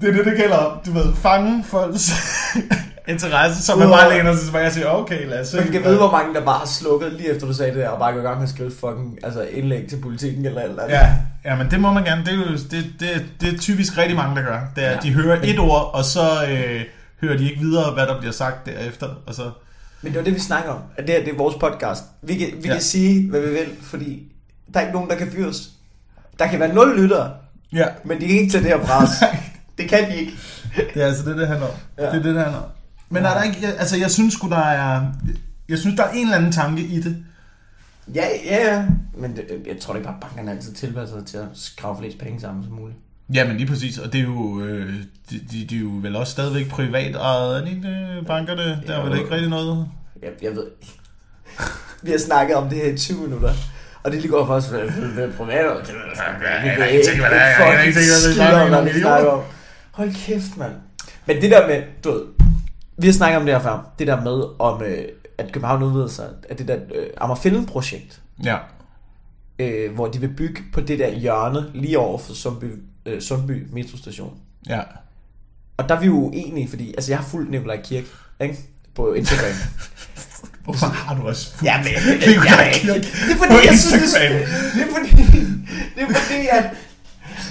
det 0.00 0.08
er 0.08 0.12
det, 0.12 0.24
det 0.24 0.36
gælder. 0.36 0.80
Du 0.86 0.92
ved, 0.92 1.14
fange 1.14 1.64
folks 1.64 2.12
interesse, 3.08 3.62
så 3.62 3.76
man 3.76 3.88
bare 3.88 4.10
læner 4.10 4.34
sig 4.34 4.44
tilbage 4.44 4.66
og 4.66 4.72
siger, 4.72 4.88
okay, 4.88 5.28
lad 5.28 5.40
os 5.40 5.48
se. 5.48 5.56
Man 5.56 5.72
kan 5.72 5.84
vide, 5.84 5.96
hvor 5.96 6.10
mange 6.10 6.34
der 6.34 6.44
bare 6.44 6.58
har 6.58 6.66
slukket 6.66 7.12
lige 7.12 7.30
efter 7.34 7.46
du 7.46 7.54
sagde 7.54 7.72
det 7.72 7.80
der, 7.80 7.88
og 7.88 7.98
bare 7.98 8.12
går 8.12 8.20
i 8.20 8.22
gang 8.22 8.36
med 8.36 8.42
at 8.42 8.54
skrive 8.54 8.70
fucking 8.80 9.18
altså 9.22 9.42
indlæg 9.42 9.88
til 9.88 9.96
politikken 9.96 10.46
eller 10.46 10.62
eller 10.62 10.82
andet. 10.82 10.94
Ja, 10.94 11.14
ja, 11.44 11.56
men 11.56 11.70
det 11.70 11.80
må 11.80 11.92
man 11.92 12.04
gerne. 12.04 12.24
Det 12.24 12.32
er, 12.32 12.36
jo, 12.36 12.44
det, 12.70 12.84
det, 13.00 13.24
det 13.40 13.54
er 13.54 13.58
typisk 13.58 13.98
rigtig 13.98 14.16
mange, 14.16 14.36
der 14.36 14.42
gør. 14.42 14.60
Det 14.76 14.84
er, 14.84 14.90
ja. 14.90 14.98
de 15.02 15.12
hører 15.12 15.38
et 15.42 15.58
ord, 15.58 15.90
og 15.94 16.04
så 16.04 16.46
øh, 16.50 16.80
hører 17.20 17.36
de 17.36 17.50
ikke 17.50 17.60
videre, 17.60 17.92
hvad 17.92 18.06
der 18.06 18.18
bliver 18.18 18.32
sagt 18.32 18.66
derefter. 18.66 19.08
Og 19.26 19.34
så... 19.34 19.50
Men 20.02 20.12
det 20.12 20.18
var 20.18 20.24
det, 20.24 20.34
vi 20.34 20.40
snakker 20.40 20.70
om. 20.70 20.80
At 20.96 21.06
det 21.06 21.14
her, 21.14 21.24
det 21.24 21.32
er 21.32 21.36
vores 21.36 21.54
podcast. 21.56 22.04
Vi 22.22 22.34
kan, 22.36 22.48
vi 22.62 22.68
Ja. 22.68 22.72
kan 22.72 22.82
sige, 22.82 23.30
hvad 23.30 23.40
vi 23.40 23.48
vil, 23.50 23.66
fordi 23.82 24.32
der 24.74 24.80
er 24.80 24.84
ikke 24.84 24.94
nogen, 24.94 25.10
der 25.10 25.16
kan 25.16 25.30
fyres. 25.32 25.70
Der 26.38 26.46
kan 26.46 26.60
være 26.60 26.74
nul 26.74 27.00
lyttere, 27.00 27.30
Ja, 27.72 27.86
men 28.04 28.20
de 28.20 28.26
kan 28.26 28.36
ikke 28.36 28.52
tage 28.52 28.62
det 28.64 28.70
her 28.70 29.02
os. 29.02 29.08
det 29.78 29.88
kan 29.88 30.10
de 30.10 30.16
ikke. 30.16 30.32
Det 30.94 31.02
er 31.02 31.06
altså 31.06 31.24
det, 31.30 31.36
det 31.38 31.48
handler 31.48 31.66
om. 31.66 31.74
Ja. 31.98 32.04
Ja. 32.04 32.10
Det 32.10 32.18
er 32.18 32.22
det, 32.22 32.34
det 32.34 32.42
handler 32.42 32.58
om. 32.58 32.68
Men 33.08 33.24
er 33.24 33.34
der 33.34 33.42
ikke, 33.42 33.66
altså 33.66 33.96
jeg 33.96 34.10
synes 34.10 34.34
sgu, 34.34 34.48
der 34.48 34.56
er, 34.58 35.02
jeg 35.68 35.78
synes, 35.78 35.96
der 35.96 36.04
er 36.04 36.10
en 36.10 36.22
eller 36.26 36.36
anden 36.36 36.52
tanke 36.52 36.82
i 36.82 37.00
det, 37.00 37.16
Ja, 38.14 38.24
ja, 38.44 38.72
ja. 38.74 38.86
Men 39.16 39.36
det, 39.36 39.44
jeg 39.66 39.76
tror 39.80 39.94
ikke 39.94 40.06
bare, 40.06 40.16
bankerne 40.20 40.50
altid 40.50 40.72
tilpasser 40.72 41.16
sig 41.18 41.26
til 41.26 41.36
at 41.36 41.44
skrave 41.54 41.96
flest 41.98 42.18
penge 42.18 42.40
sammen 42.40 42.64
som 42.64 42.72
muligt. 42.72 42.98
Ja, 43.34 43.46
men 43.48 43.56
lige 43.56 43.66
præcis. 43.66 43.98
Og 43.98 44.12
det 44.12 44.20
er 44.20 44.24
jo, 44.24 44.60
øh, 44.60 44.92
de, 45.30 45.40
de, 45.52 45.64
de 45.70 45.76
er 45.76 45.80
jo 45.80 45.90
vel 45.92 46.16
også 46.16 46.32
stadigvæk 46.32 46.68
privat 46.70 47.16
ejet, 47.16 47.56
er 47.62 47.66
ikke 47.66 47.82
det, 47.82 48.26
bankerne? 48.26 48.82
Der 48.86 48.94
er 48.94 49.00
Jo. 49.04 49.10
vel 49.10 49.18
ikke 49.18 49.30
rigtig 49.30 49.48
noget? 49.50 49.88
Jeg, 50.22 50.30
jeg 50.42 50.50
ved 50.56 50.64
ikke. 50.80 50.92
Vi 52.02 52.10
har 52.10 52.18
snakket 52.18 52.56
om 52.56 52.68
det 52.68 52.78
her 52.78 52.92
i 52.92 52.96
20 52.96 53.18
minutter. 53.20 53.52
Og 54.02 54.12
det 54.12 54.20
lige 54.20 54.30
går 54.32 54.46
for 54.46 54.54
os, 54.54 54.64
det 54.66 54.80
er 55.24 55.32
privat. 55.36 55.66
og 55.66 55.80
det 55.80 55.88
sgu 55.88 55.94
ikke. 55.94 56.16
Tænke, 56.26 56.40
hvad 56.40 56.50
det 56.50 56.58
er. 56.60 56.62
Jeg 56.64 56.76
kan 56.76 56.90
ikke 56.94 57.06
tænke, 57.08 57.20
hvad 57.20 57.30
det 57.30 57.38
er. 57.40 57.44
er. 59.36 59.42
Hold 59.90 60.14
kæft, 60.14 60.56
mand. 60.56 60.72
Men 61.26 61.42
det 61.42 61.50
der 61.50 61.66
med, 61.68 61.82
du 62.04 62.10
ved, 62.12 62.22
vi 62.96 63.06
har 63.06 63.12
snakket 63.14 63.36
om 63.40 63.46
det 63.46 63.54
her 63.54 63.62
før. 63.62 63.92
Det 63.98 64.06
der 64.06 64.20
med, 64.20 64.42
om 64.58 64.82
øh, 64.82 65.04
at 65.38 65.52
København 65.52 65.82
udvider 65.82 66.08
sig, 66.08 66.26
at 66.48 66.58
det 66.58 66.68
der 66.68 66.76
øh, 66.94 67.06
Amagerfælden-projekt, 67.16 68.20
Ja. 68.44 68.56
øh, 69.58 69.94
hvor 69.94 70.06
de 70.06 70.20
vil 70.20 70.28
bygge 70.28 70.62
på 70.72 70.80
det 70.80 70.98
der 70.98 71.10
hjørne 71.10 71.64
lige 71.74 71.98
over 71.98 72.18
for 72.18 72.32
Sundby, 72.34 72.64
øh, 73.06 73.22
Sundby 73.22 73.66
metrostation. 73.72 74.34
Ja. 74.68 74.80
Og 75.76 75.88
der 75.88 75.94
er 75.94 76.00
vi 76.00 76.06
jo 76.06 76.14
uenige, 76.14 76.68
fordi 76.68 76.94
altså, 76.94 77.12
jeg 77.12 77.18
har 77.18 77.26
fulgt 77.26 77.50
Nikolaj 77.50 77.82
Kirk 77.82 78.04
ikke? 78.40 78.58
på 78.94 79.12
Instagram. 79.12 79.54
Hvorfor 80.64 80.86
har 80.86 81.14
du 81.16 81.28
også 81.28 81.52
fulgt 81.52 81.64
Ja, 81.64 81.76
men 81.78 82.18
Nikolaj 82.28 82.64
jeg, 82.64 82.74
Kirk 82.74 83.02
det 83.02 83.32
er 83.32 83.36
på 83.36 83.44
fordi, 83.44 83.66
jeg 83.66 83.78
synes, 83.78 83.92
det, 83.92 84.02
Instagram? 84.02 84.32
det 84.74 84.82
er 84.82 84.90
fordi, 84.96 85.10
det 85.94 86.02
er 86.02 86.14
fordi, 86.14 86.46
at 86.50 86.64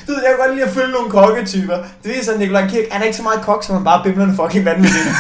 du 0.07 0.11
ved, 0.11 0.21
jeg 0.23 0.29
kan 0.29 0.47
godt 0.47 0.55
lide 0.55 0.67
at 0.67 0.73
følge 0.73 0.91
nogle 0.91 1.09
kokketyper. 1.11 1.77
Det 2.03 2.15
viser, 2.15 2.33
at 2.33 2.39
Nikolaj 2.39 2.67
Kirk, 2.69 2.85
han 2.91 3.01
er 3.01 3.05
ikke 3.05 3.17
så 3.17 3.23
meget 3.23 3.41
kok, 3.41 3.63
som 3.63 3.75
han 3.75 3.83
bare 3.83 3.99
er 3.99 4.03
bimlerne 4.03 4.35
fucking 4.35 4.65
vanvittig. 4.65 5.01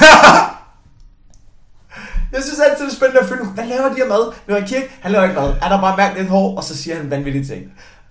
Jeg 2.33 2.43
synes 2.43 2.59
altid, 2.59 2.85
det 2.85 2.91
er 2.91 2.95
spændende 2.95 3.19
at 3.19 3.29
følge, 3.29 3.45
hvad 3.45 3.65
laver 3.65 3.89
de 3.89 3.95
her 3.95 4.07
mad? 4.07 4.33
Nikolaj 4.47 4.67
Kirk, 4.67 4.83
han 5.01 5.11
laver 5.11 5.23
ikke 5.23 5.39
mad. 5.41 5.53
Han 5.61 5.71
har 5.71 5.81
bare 5.81 5.97
mærket 5.97 6.17
lidt 6.17 6.29
hår, 6.29 6.57
og 6.57 6.63
så 6.63 6.77
siger 6.77 6.97
han 6.97 7.09
vanvittige 7.11 7.45
ting. 7.45 7.61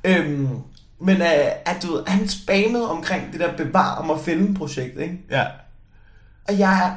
Øhm, 0.04 0.48
men 1.00 1.16
øh, 1.16 1.28
at 1.66 1.76
du 1.82 1.92
ved, 1.92 2.02
han 2.06 2.28
spammede 2.28 2.90
omkring 2.90 3.32
det 3.32 3.40
der 3.40 3.56
bevar 3.56 3.94
om 3.94 4.10
at 4.10 4.20
fælde 4.24 4.54
projekt, 4.54 5.00
ikke? 5.00 5.18
Ja. 5.30 5.44
Og 6.48 6.58
jeg, 6.58 6.92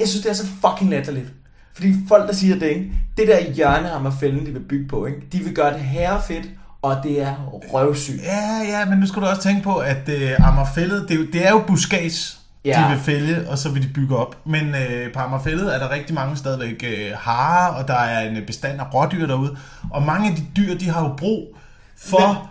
jeg 0.00 0.08
synes, 0.08 0.22
det 0.22 0.30
er 0.30 0.34
så 0.34 0.46
fucking 0.66 0.90
latterligt. 0.90 1.26
Fordi 1.74 1.94
folk, 2.08 2.28
der 2.28 2.34
siger 2.34 2.54
det, 2.58 2.66
ikke? 2.66 2.92
det 3.16 3.28
der 3.28 3.52
hjørne 3.52 3.90
af 3.90 4.12
fælden, 4.20 4.46
de 4.46 4.52
vil 4.52 4.60
bygge 4.60 4.88
på, 4.88 5.06
ikke? 5.06 5.20
de 5.32 5.38
vil 5.38 5.54
gøre 5.54 5.72
det 5.72 5.80
herrefedt, 5.80 6.46
og 6.82 6.96
det 7.02 7.22
er 7.22 7.34
røvsygt. 7.72 8.22
Ja, 8.22 8.58
ja, 8.68 8.84
men 8.84 8.98
nu 8.98 9.06
skal 9.06 9.22
du 9.22 9.26
også 9.26 9.42
tænke 9.42 9.62
på, 9.62 9.76
at 9.76 10.08
øh, 10.08 10.32
Amagerfællet, 10.48 11.08
det, 11.08 11.14
er 11.14 11.18
jo- 11.18 11.26
det 11.32 11.46
er 11.46 11.50
jo 11.50 11.64
buskads, 11.66 12.36
Ja. 12.64 12.84
de 12.84 12.94
vil 12.94 13.04
fælde, 13.04 13.46
og 13.48 13.58
så 13.58 13.68
vil 13.70 13.82
de 13.82 13.88
bygge 13.94 14.16
op. 14.16 14.36
Men 14.46 14.74
øh, 14.74 15.12
på 15.12 15.18
Amagerfællet 15.20 15.74
er 15.74 15.78
der 15.78 15.90
rigtig 15.90 16.14
mange 16.14 16.36
stadigvæk 16.36 16.84
øh, 16.98 17.12
harer, 17.16 17.72
og 17.74 17.88
der 17.88 17.94
er 17.94 18.28
en 18.30 18.46
bestand 18.46 18.80
af 18.80 18.94
rådyr 18.94 19.26
derude. 19.26 19.56
Og 19.90 20.02
mange 20.02 20.30
af 20.30 20.36
de 20.36 20.42
dyr, 20.56 20.78
de 20.78 20.88
har 20.90 21.02
jo 21.08 21.14
brug 21.18 21.56
for 21.96 22.49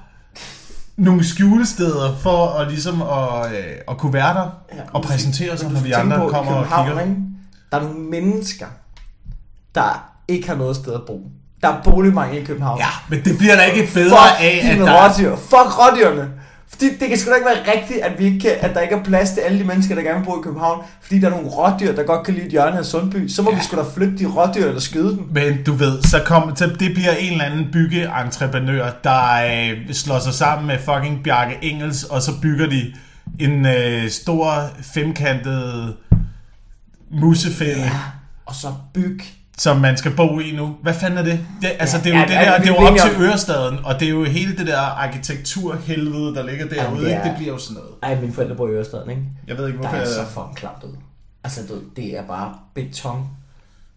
nogle 1.00 1.24
skjulesteder 1.28 2.16
for 2.16 2.48
at, 2.48 2.68
ligesom 2.68 3.02
at, 3.02 3.52
øh, 3.52 3.76
at 3.88 3.98
kunne 3.98 4.14
være 4.14 4.34
der 4.34 4.50
Ja, 4.76 4.82
og 4.94 5.04
præsentere 5.04 5.58
sig, 5.58 5.72
når 5.72 5.80
vi 5.80 5.92
andre 5.92 6.18
på, 6.18 6.28
kommer 6.28 6.54
og 6.54 6.66
kigger. 6.66 7.02
Ikke? 7.02 7.16
Der 7.72 7.78
er 7.78 7.84
nogle 7.84 8.00
mennesker, 8.00 8.66
der 9.76 10.10
ikke 10.28 10.48
har 10.48 10.56
noget 10.56 10.76
sted 10.76 10.94
at 10.94 11.02
bo. 11.08 11.22
Der 11.62 11.68
er 11.68 11.82
boligmangel 11.84 12.42
i 12.42 12.46
København. 12.46 12.80
Ja, 12.80 12.88
men 13.10 13.24
det 13.24 13.38
bliver 13.38 13.56
da 13.56 13.62
ikke 13.62 13.94
bedre 13.94 14.10
Fuck 14.10 14.40
af, 14.40 14.70
at 14.72 14.78
der 14.80 14.92
er 14.92 15.10
rådyr. 15.10 15.36
Fuck 15.36 15.80
rådyrene. 15.80 16.30
Fordi 16.70 16.86
det 17.00 17.08
kan 17.08 17.18
sgu 17.18 17.30
da 17.30 17.36
ikke 17.36 17.48
være 17.48 17.76
rigtigt, 17.76 18.00
at, 18.00 18.20
vi 18.20 18.26
ikke 18.26 18.40
kan, 18.40 18.52
at 18.60 18.76
der 18.76 18.82
ikke 18.82 18.96
er 18.96 19.04
plads 19.04 19.32
til 19.32 19.40
alle 19.40 19.60
de 19.60 19.64
mennesker, 19.64 19.96
der 19.96 20.02
gerne 20.02 20.20
vil 20.20 20.26
bo 20.26 20.40
i 20.40 20.44
København. 20.44 20.84
Fordi 21.02 21.20
der 21.20 21.28
er 21.28 21.32
nogle 21.32 21.48
rådyr, 21.48 21.96
der 21.96 22.04
godt 22.04 22.26
kan 22.26 22.34
lide 22.34 22.46
et 22.46 22.52
hjørne 22.52 22.78
af 22.78 22.86
Sundby. 22.86 23.28
Så 23.28 23.42
må 23.42 23.52
ja. 23.52 23.58
vi 23.58 23.64
sgu 23.64 23.78
da 23.78 23.84
flytte 23.96 24.18
de 24.18 24.26
rådyr 24.26 24.66
eller 24.66 24.82
skyde 24.82 25.10
dem. 25.10 25.30
Men 25.32 25.64
du 25.64 25.74
ved, 25.74 26.02
så, 26.02 26.22
kom, 26.26 26.56
så 26.56 26.68
det 26.68 26.94
bliver 26.94 27.12
en 27.12 27.32
eller 27.32 27.46
anden 27.46 27.68
byggeentreprenør, 27.72 28.92
der 29.04 29.46
øh, 29.46 29.94
slår 29.94 30.20
sig 30.20 30.34
sammen 30.34 30.68
med 30.68 30.78
fucking 30.80 31.24
Bjarke 31.24 31.58
Engels, 31.62 32.04
og 32.04 32.22
så 32.22 32.32
bygger 32.42 32.68
de 32.68 32.94
en 33.40 33.66
øh, 33.66 34.10
stor 34.10 34.54
femkantet 34.94 35.96
musefælde. 37.12 37.82
Ja. 37.82 37.92
Og 38.46 38.56
så 38.56 38.68
byg. 38.94 39.22
Som 39.60 39.78
man 39.78 39.98
skal 39.98 40.16
bo 40.16 40.40
i 40.40 40.52
nu. 40.52 40.76
Hvad 40.82 40.94
fanden 40.94 41.18
er 41.20 41.24
det? 41.24 41.46
det 41.62 41.72
altså, 41.80 41.98
det 41.98 42.06
er 42.06 42.10
jo, 42.10 42.16
Ja, 42.20 42.26
det, 42.26 42.34
ja, 42.34 42.40
der, 42.52 42.58
det 42.60 42.68
er 42.70 42.74
jo 42.74 42.76
er 42.86 42.92
op 42.92 42.98
til 42.98 43.22
Ørestaden, 43.22 43.80
og 43.86 44.00
det 44.00 44.06
er 44.06 44.10
jo 44.10 44.24
hele 44.24 44.58
det 44.58 44.68
der 44.68 44.80
arkitekturhelvede, 44.80 46.36
der 46.36 46.44
ligger 46.46 46.68
derude. 46.68 47.02
det 47.04 47.10
Ja, 47.10 47.16
er- 47.16 47.24
det, 47.24 47.30
det 47.32 47.38
bliver 47.38 47.54
jo 47.54 47.60
sådan 47.60 47.74
noget. 47.82 47.90
Ej, 48.04 48.22
mine 48.22 48.34
forældre 48.34 48.56
bor 48.56 48.68
i 48.68 48.72
Ørestaden, 48.72 49.10
ikke? 49.10 49.22
Jeg 49.48 49.58
ved 49.58 49.68
ikke, 49.68 49.78
Der 49.78 49.88
hvorfor 49.90 49.98
er 50.04 50.06
så 50.06 50.20
jeg... 50.20 50.28
fucking 50.28 50.56
klamt 50.56 50.84
ud. 50.84 50.96
Altså, 51.44 51.62
du, 51.70 51.74
det 51.96 52.18
er 52.18 52.24
bare 52.28 52.54
beton 52.74 53.28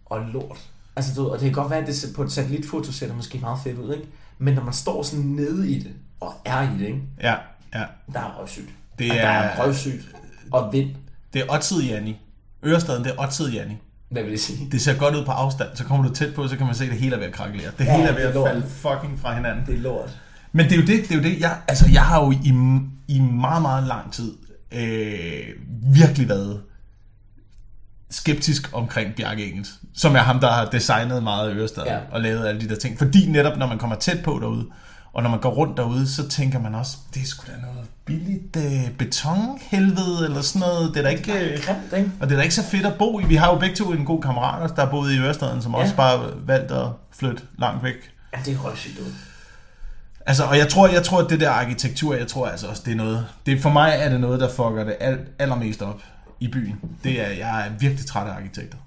og 0.05 0.19
lort. 0.33 0.57
Altså, 0.95 1.11
du, 1.15 1.27
og 1.27 1.33
det 1.39 1.43
kan 1.43 1.51
godt 1.53 1.69
være, 1.69 1.79
at 1.79 1.87
det 1.87 2.05
på 2.15 2.23
et 2.23 2.31
satellitfoto 2.31 2.91
ser 2.91 3.07
det 3.07 3.15
måske 3.15 3.37
meget 3.37 3.59
fedt 3.63 3.77
ud, 3.77 3.93
ikke? 3.93 4.07
Men 4.37 4.53
når 4.53 4.63
man 4.63 4.73
står 4.73 5.03
sådan 5.03 5.25
nede 5.25 5.71
i 5.71 5.79
det, 5.79 5.91
og 6.21 6.33
er 6.45 6.61
i 6.61 6.79
det, 6.79 6.85
ikke? 6.85 7.01
Ja, 7.21 7.33
ja. 7.75 7.83
Der 8.13 8.19
er 8.19 8.37
røvsygt. 8.39 8.69
Det 8.99 9.11
Og 9.11 9.17
Der 9.17 9.23
er- 9.23 9.27
er 9.49 9.63
røvsygt. 9.65 10.05
Og 10.51 10.73
vind. 10.73 10.89
Det 11.33 11.41
er 11.41 11.53
Otted 11.53 11.81
Janni. 11.81 12.17
Ørestaden, 12.65 13.03
det 13.03 13.11
er 13.17 13.23
Otted 13.23 13.49
Janni. 13.51 13.77
Hvad 14.13 14.23
vil 14.23 14.31
det 14.31 14.39
sige? 14.39 14.67
Det 14.71 14.81
ser 14.81 14.95
godt 14.97 15.15
ud 15.15 15.25
på 15.25 15.31
afstand, 15.31 15.69
så 15.75 15.83
kommer 15.83 16.07
du 16.07 16.13
tæt 16.13 16.33
på, 16.33 16.47
så 16.47 16.57
kan 16.57 16.65
man 16.65 16.75
se, 16.75 16.83
at 16.83 16.89
det 16.91 16.99
hele 16.99 17.15
er 17.15 17.19
ved 17.19 17.27
at 17.27 17.33
krakelere. 17.33 17.71
Det 17.77 17.85
Ja, 17.85 17.95
hele 17.97 18.07
er 18.09 18.13
ved 18.13 18.23
er 18.23 18.27
at 18.27 18.33
lort. 18.35 18.49
falde 18.49 18.65
fucking 18.67 19.19
fra 19.19 19.35
hinanden. 19.35 19.65
Det 19.65 19.75
er 19.75 19.79
lort. 19.79 20.17
Men 20.51 20.65
det 20.65 20.71
er 20.71 20.75
jo 20.75 20.81
det, 20.81 21.03
det 21.09 21.11
er 21.11 21.15
jo 21.15 21.23
det. 21.23 21.39
Jeg, 21.39 21.57
altså, 21.67 21.89
jeg 21.93 22.01
har 22.03 22.23
jo 22.25 22.31
i, 22.31 22.53
i 23.07 23.19
meget, 23.19 23.61
meget 23.61 23.87
lang 23.87 24.11
tid 24.13 24.33
øh, 24.71 25.39
virkelig 25.95 26.29
været 26.29 26.61
skeptisk 28.09 28.69
omkring 28.73 29.15
Bjarke 29.15 29.51
Engels, 29.51 29.69
som 29.95 30.15
er 30.15 30.19
ham, 30.19 30.39
der 30.39 30.51
har 30.51 30.65
designet 30.65 31.23
meget 31.23 31.49
af 31.49 31.53
Ørestaden 31.55 31.87
Ja. 31.87 31.93
ja. 31.95 32.01
og 32.11 32.21
lavet 32.21 32.47
alle 32.47 32.61
de 32.61 32.69
der 32.69 32.75
ting. 32.75 32.97
Fordi 32.97 33.27
netop, 33.29 33.57
når 33.57 33.67
man 33.67 33.77
kommer 33.77 33.95
tæt 33.95 34.23
på 34.23 34.39
derude, 34.41 34.65
og 35.13 35.23
når 35.23 35.29
man 35.29 35.39
går 35.39 35.49
rundt 35.49 35.77
derude, 35.77 36.07
så 36.07 36.29
tænker 36.29 36.59
man 36.59 36.75
også, 36.75 36.97
det 37.13 37.21
er 37.21 37.25
sgu 37.25 37.43
da 37.51 37.61
noget 37.61 37.87
billigt 38.05 38.55
øh, 38.55 38.91
betonhelvede, 38.97 40.25
eller 40.25 40.41
sådan 40.41 40.59
noget. 40.67 40.89
Det 40.93 40.97
er 40.99 41.03
da 41.03 41.09
ikke... 41.09 41.33
Øh, 41.53 41.63
Grimt, 41.63 41.93
ikke? 41.97 42.11
og 42.21 42.27
det 42.29 42.33
er 42.35 42.37
da 42.37 42.43
ikke 42.43 42.55
så 42.55 42.63
fedt 42.63 42.85
at 42.85 42.93
bo 42.99 43.19
i. 43.19 43.23
Vi 43.25 43.35
har 43.35 43.53
jo 43.53 43.59
begge 43.59 43.75
to 43.75 43.91
en 43.91 44.05
god 44.05 44.21
kammerat, 44.21 44.71
der 44.75 44.89
boet 44.89 45.13
i 45.13 45.19
Ørestaden, 45.19 45.61
som 45.61 45.71
Ja. 45.71 45.77
også 45.81 45.95
bare 45.95 46.29
valgt 46.47 46.71
at 46.71 46.87
flytte 47.11 47.43
langt 47.57 47.83
væk. 47.83 47.93
Ja, 48.33 48.39
det 48.45 48.53
er 48.53 48.57
røvsygt 48.57 48.99
ud. 48.99 49.13
Altså, 50.25 50.43
og 50.43 50.57
jeg 50.57 50.69
tror, 50.69 50.87
jeg 50.87 51.03
tror, 51.03 51.21
at 51.23 51.29
det 51.29 51.39
der 51.39 51.49
arkitektur, 51.49 52.15
jeg 52.15 52.27
tror 52.27 52.47
altså 52.47 52.67
også, 52.67 52.81
det 52.85 52.91
er 52.91 52.95
noget... 52.95 53.27
Det, 53.45 53.61
for 53.61 53.69
mig 53.69 53.93
er 53.99 54.09
det 54.09 54.19
noget, 54.19 54.39
der 54.39 54.49
fucker 54.49 54.83
det 54.83 54.95
alt, 54.99 55.19
allermest 55.39 55.81
op 55.81 56.01
i 56.39 56.47
byen. 56.47 56.75
Det 57.03 57.21
er, 57.21 57.27
jeg 57.29 57.65
er 57.67 57.71
virkelig 57.79 58.05
træt 58.05 58.27
af 58.27 58.31
arkitekter. 58.35 58.77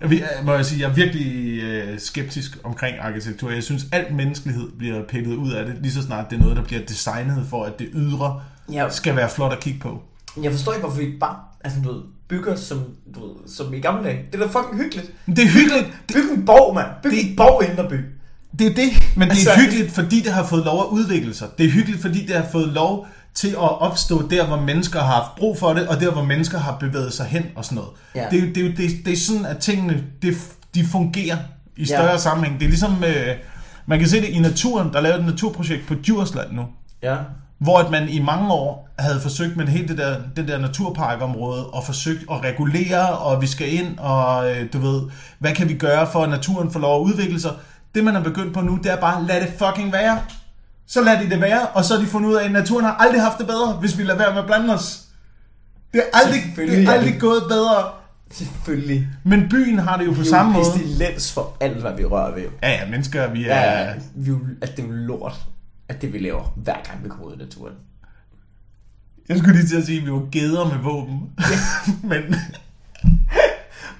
Jeg, 0.00 0.10
vil- 0.10 0.24
må 0.44 0.54
jeg 0.54 0.64
sige, 0.66 0.80
jeg 0.80 0.90
er 0.90 0.94
virkelig 0.94 1.58
øh, 1.62 1.98
skeptisk 2.00 2.58
omkring 2.64 2.98
arkitektur. 2.98 3.50
Jeg 3.50 3.62
synes, 3.62 3.86
alt 3.92 4.14
menneskelighed 4.14 4.68
bliver 4.78 5.02
pillet 5.08 5.36
ud 5.36 5.52
af 5.52 5.66
det, 5.66 5.74
lige 5.82 5.92
så 5.92 6.02
snart 6.02 6.30
det 6.30 6.36
er 6.36 6.40
noget, 6.40 6.56
der 6.56 6.62
bliver 6.64 6.82
designet 6.88 7.46
for, 7.50 7.64
at 7.64 7.78
det 7.78 7.88
ydre 7.92 8.40
Ja, 8.72 8.90
skal 8.90 9.16
være 9.16 9.30
flot 9.30 9.52
at 9.52 9.60
kigge 9.60 9.80
på. 9.80 10.02
jeg 10.42 10.52
forstår 10.52 10.72
ikke, 10.72 10.86
hvorfor 10.86 11.02
vi 11.02 11.12
bare 11.20 11.36
altså, 11.64 11.80
du 11.84 11.92
ved, 11.92 12.00
bygger 12.28 12.56
som, 12.56 12.78
du 13.14 13.20
ved, 13.26 13.34
som 13.46 13.74
i 13.74 13.80
gamle 13.80 14.04
dage. 14.04 14.22
Det 14.32 14.40
er 14.40 14.46
da 14.46 14.52
fucking 14.60 14.82
hyggeligt. 14.82 15.12
Men 15.26 15.36
det 15.36 15.44
er 15.44 15.48
hyggeligt. 15.48 15.86
Byg 16.08 16.30
en 16.36 16.46
borg, 16.46 16.74
mand. 16.74 16.86
Byg 17.02 17.10
Det- 17.10 17.30
en 17.30 17.36
borg 17.36 17.64
i 17.64 17.70
Indreby. 17.70 17.94
Det 18.58 18.66
er 18.66 18.74
det, 18.74 18.92
men 19.16 19.28
det 19.28 19.34
Altså- 19.34 19.50
er 19.50 19.56
hyggeligt, 19.60 19.92
fordi 19.92 20.20
det 20.20 20.32
har 20.32 20.44
fået 20.46 20.64
lov 20.64 20.80
at 20.80 20.86
udvikle 20.86 21.34
sig. 21.34 21.48
Det 21.58 21.66
er 21.66 21.70
hyggeligt, 21.70 22.02
fordi 22.02 22.26
det 22.26 22.36
har 22.36 22.46
fået 22.52 22.68
lov 22.68 23.06
til 23.34 23.48
at 23.48 23.80
opstå 23.80 24.28
der, 24.28 24.46
hvor 24.46 24.56
mennesker 24.60 25.00
har 25.00 25.14
haft 25.14 25.34
brug 25.36 25.58
for 25.58 25.72
det, 25.74 25.88
og 25.88 26.00
der, 26.00 26.10
hvor 26.12 26.24
mennesker 26.24 26.58
har 26.58 26.76
bevæget 26.80 27.12
sig 27.12 27.26
hen 27.26 27.46
og 27.56 27.64
sådan 27.64 27.76
noget. 27.76 27.90
Ja. 28.14 28.26
Det, 28.30 28.38
er, 28.48 28.52
det, 28.52 28.76
det, 28.76 28.90
det 29.04 29.12
er 29.12 29.16
sådan, 29.16 29.46
at 29.46 29.58
tingene 29.58 30.04
det, 30.22 30.34
de 30.74 30.84
fungerer 30.84 31.36
i 31.76 31.86
større 31.86 32.10
Ja. 32.10 32.18
sammenhæng. 32.18 32.58
Det 32.60 32.64
er 32.64 32.68
ligesom, 32.70 33.04
øh, 33.04 33.36
man 33.86 33.98
kan 33.98 34.08
se 34.08 34.20
det 34.20 34.28
i 34.28 34.38
naturen, 34.38 34.90
der 34.92 34.96
er 34.98 35.00
lavet 35.02 35.18
et 35.20 35.26
naturprojekt 35.26 35.86
på 35.88 35.94
Djursland 35.94 36.52
nu, 36.52 36.62
Ja. 37.02 37.16
hvor 37.58 37.78
at 37.78 37.90
man 37.90 38.08
i 38.08 38.18
mange 38.20 38.52
år 38.52 38.88
havde 38.98 39.20
forsøgt 39.20 39.56
med 39.56 39.66
hele 39.66 39.88
det 39.88 39.98
der, 39.98 40.16
den 40.36 40.48
der 40.48 40.58
naturparkområde 40.58 41.66
og 41.66 41.84
forsøgt 41.84 42.24
at 42.30 42.44
regulere, 42.44 43.08
og 43.18 43.42
vi 43.42 43.46
skal 43.46 43.72
ind, 43.74 43.98
og 43.98 44.50
øh, 44.50 44.72
du 44.72 44.78
ved, 44.78 45.02
hvad 45.38 45.54
kan 45.54 45.68
vi 45.68 45.74
gøre 45.74 46.08
for, 46.12 46.22
at 46.22 46.30
naturen 46.30 46.70
får 46.70 46.80
lov 46.80 47.00
at 47.00 47.04
udvikle 47.04 47.40
sig. 47.40 47.52
Det 47.94 48.04
man 48.04 48.16
er 48.16 48.22
begyndt 48.22 48.54
på 48.54 48.60
nu, 48.60 48.78
det 48.82 48.92
er 48.92 48.96
bare, 48.96 49.26
lad 49.26 49.40
det 49.40 49.48
fucking 49.58 49.92
være. 49.92 50.18
Så 50.88 51.04
lad 51.04 51.24
de 51.24 51.30
det 51.30 51.40
være, 51.40 51.66
og 51.66 51.84
så 51.84 51.94
har 51.94 52.00
de 52.00 52.06
fundet 52.06 52.30
ud 52.30 52.34
af, 52.34 52.44
at 52.44 52.52
naturen 52.52 52.84
har 52.84 52.94
aldrig 52.94 53.22
haft 53.22 53.38
det 53.38 53.46
bedre, 53.46 53.72
hvis 53.72 53.98
vi 53.98 54.02
lader 54.02 54.18
være 54.18 54.30
med 54.30 54.40
at 54.40 54.46
blande 54.46 54.74
os. 54.74 55.00
Det 55.92 56.02
er 56.12 56.18
aldrig, 56.18 56.42
det 56.56 56.84
er 56.84 56.88
er 56.88 56.92
aldrig 56.92 57.20
gået 57.20 57.42
bedre. 57.48 57.90
Selvfølgelig. 58.30 59.06
Men 59.24 59.48
byen 59.48 59.78
har 59.78 59.96
det 59.96 60.06
jo 60.06 60.12
på 60.12 60.24
samme 60.24 60.52
måde. 60.52 60.64
pestilens 60.64 61.32
for 61.32 61.56
alt, 61.60 61.76
hvad 61.76 61.92
vi 61.96 62.04
rører 62.04 62.34
ved. 62.34 62.42
Ja, 62.62 62.70
ja, 62.70 62.90
mennesker, 62.90 63.30
vi 63.30 63.44
er... 63.44 63.60
Ja, 63.60 63.88
ja. 63.88 63.94
Vi, 64.14 64.30
er 64.30 64.34
at 64.62 64.76
det 64.76 64.82
er 64.82 64.86
jo 64.86 64.92
lort, 64.92 65.34
at 65.88 66.02
det 66.02 66.12
vi 66.12 66.18
laver, 66.18 66.52
hver 66.56 66.76
gang 66.84 67.04
vi 67.04 67.08
kommer 67.08 67.26
ud 67.26 67.34
i 67.34 67.38
naturen. 67.38 67.74
Jeg 69.28 69.38
skulle 69.38 69.56
lige 69.56 69.68
til 69.68 69.76
at 69.76 69.84
sige, 69.84 69.98
at 69.98 70.06
vi 70.06 70.12
var 70.12 70.30
geder 70.32 70.64
med 70.64 70.78
våben. 70.82 71.30
Men 72.10 72.34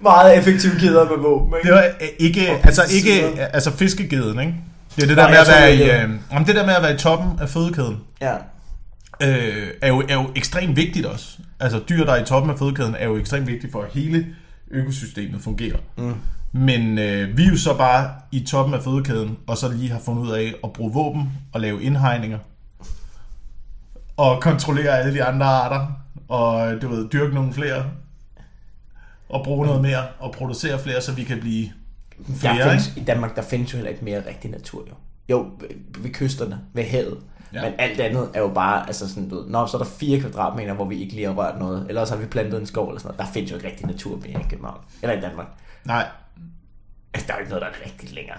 Meget 0.01 0.39
effektive 0.39 0.73
kæder 0.79 1.09
med 1.09 1.17
våben, 1.17 1.55
ikke? 1.59 1.69
det 1.69 1.75
var 1.75 1.85
øh, 2.01 2.09
ikke, 2.19 2.49
altså 2.49 2.83
ikke, 2.95 3.41
altså 3.41 3.71
fiskegeden, 3.71 4.41
ikke? 4.41 4.55
Det 4.99 5.05
er 5.05 5.07
det 5.07 5.17
Nej, 5.17 5.25
der 5.25 5.31
med 5.31 5.39
jeg 5.55 5.75
at 5.75 5.89
være 5.89 6.03
i, 6.03 6.05
øh, 6.05 6.21
om 6.39 6.45
det 6.45 6.55
der 6.55 6.67
med 6.67 6.75
at 6.75 6.83
være 6.83 6.95
i 6.95 6.99
toppen 6.99 7.39
af 7.41 7.49
fødekæden, 7.49 7.97
Ja. 8.21 8.35
øh, 9.23 9.69
er, 9.83 9.89
jo, 9.89 10.03
er 10.09 10.15
jo 10.15 10.31
ekstremt 10.37 10.77
vigtigt 10.77 11.07
også. 11.07 11.39
Altså 11.61 11.81
dyr, 11.89 12.05
der 12.05 12.13
er 12.13 12.23
i 12.23 12.27
toppen 12.27 12.51
af 12.53 12.59
fødekæden, 12.59 12.95
er 12.99 13.05
jo 13.07 13.17
ekstremt 13.17 13.47
vigtigt 13.47 13.73
for 13.73 13.87
hele 13.95 14.27
økosystemet 14.71 15.41
fungerer. 15.43 15.77
Mm. 15.99 16.15
Men 16.53 16.99
øh, 16.99 17.37
vi 17.37 17.45
er 17.45 17.49
jo 17.49 17.57
så 17.59 17.77
bare 17.77 18.11
i 18.33 18.41
toppen 18.45 18.75
af 18.75 18.83
fødekæden, 18.83 19.37
og 19.47 19.57
så 19.57 19.69
lige 19.73 19.91
har 19.91 20.01
fundet 20.05 20.23
ud 20.23 20.31
af 20.31 20.55
at 20.65 20.73
bruge 20.73 20.93
våben 20.93 21.33
og 21.53 21.61
lave 21.61 21.83
indhegninger. 21.83 22.39
Og 24.17 24.43
kontrollere 24.43 24.99
alle 24.99 25.15
de 25.15 25.25
andre 25.25 25.47
arter. 25.47 25.87
Og 26.29 26.83
du 26.83 26.89
ved, 26.89 27.09
dyrke 27.09 27.35
nogle 27.35 27.53
flere. 27.53 27.85
Og 29.29 29.45
bruge 29.45 29.67
noget 29.67 29.83
mere. 29.83 30.03
Og 30.19 30.33
producere 30.33 30.79
flere, 30.79 31.01
så 31.03 31.13
vi 31.13 31.25
kan 31.25 31.41
blive 31.41 31.69
flere. 32.41 32.59
Der 32.59 32.69
findes? 32.71 32.93
I 32.97 33.01
Danmark, 33.05 33.37
der 33.37 33.43
findes 33.43 33.73
jo 33.73 33.77
heller 33.77 33.91
ikke 33.91 34.05
mere 34.05 34.23
rigtig 34.29 34.51
natur, 34.51 34.85
jo. 34.89 34.95
Jo, 35.29 35.47
ved- 35.61 36.03
ved 36.03 36.11
kysterne, 36.11 36.61
ved 36.73 36.85
havet. 36.85 37.19
Ja. 37.53 37.63
Men 37.63 37.73
alt 37.79 38.01
andet 38.01 38.29
er 38.35 38.41
jo 38.41 38.49
bare, 38.49 38.87
altså 38.87 39.09
sådan, 39.09 39.29
du 39.29 39.41
ved, 39.41 39.47
nå, 39.51 39.67
så 39.67 39.77
er 39.77 39.83
der 39.83 39.91
fire 39.91 40.21
kvadratmeter, 40.21 40.73
hvor 40.75 40.85
vi 40.85 41.01
ikke 41.03 41.15
lige 41.15 41.27
har 41.27 41.35
rørt 41.35 41.59
noget. 41.59 41.87
Eller 41.89 42.05
så 42.05 42.15
har 42.15 42.21
vi 42.21 42.27
plantet 42.27 42.61
en 42.61 42.67
skov 42.67 42.89
eller 42.89 43.01
sådan 43.01 43.15
noget. 43.17 43.27
Der 43.27 43.33
findes 43.33 43.51
jo 43.51 43.57
ikke 43.57 43.69
rigtig 43.69 43.87
natur 43.87 44.17
mere 44.17 44.31
i 44.41 44.47
København. 44.51 44.81
Eller 45.03 45.17
i 45.17 45.21
Danmark. 45.21 45.47
Nej, 45.85 46.07
Altså, 47.15 47.27
der 47.27 47.33
er 47.33 47.37
jo 47.37 47.41
ikke 47.41 47.51
noget, 47.51 47.63
der 47.63 47.69
er 47.69 47.87
rigtigt 47.87 48.13
længere. 48.15 48.37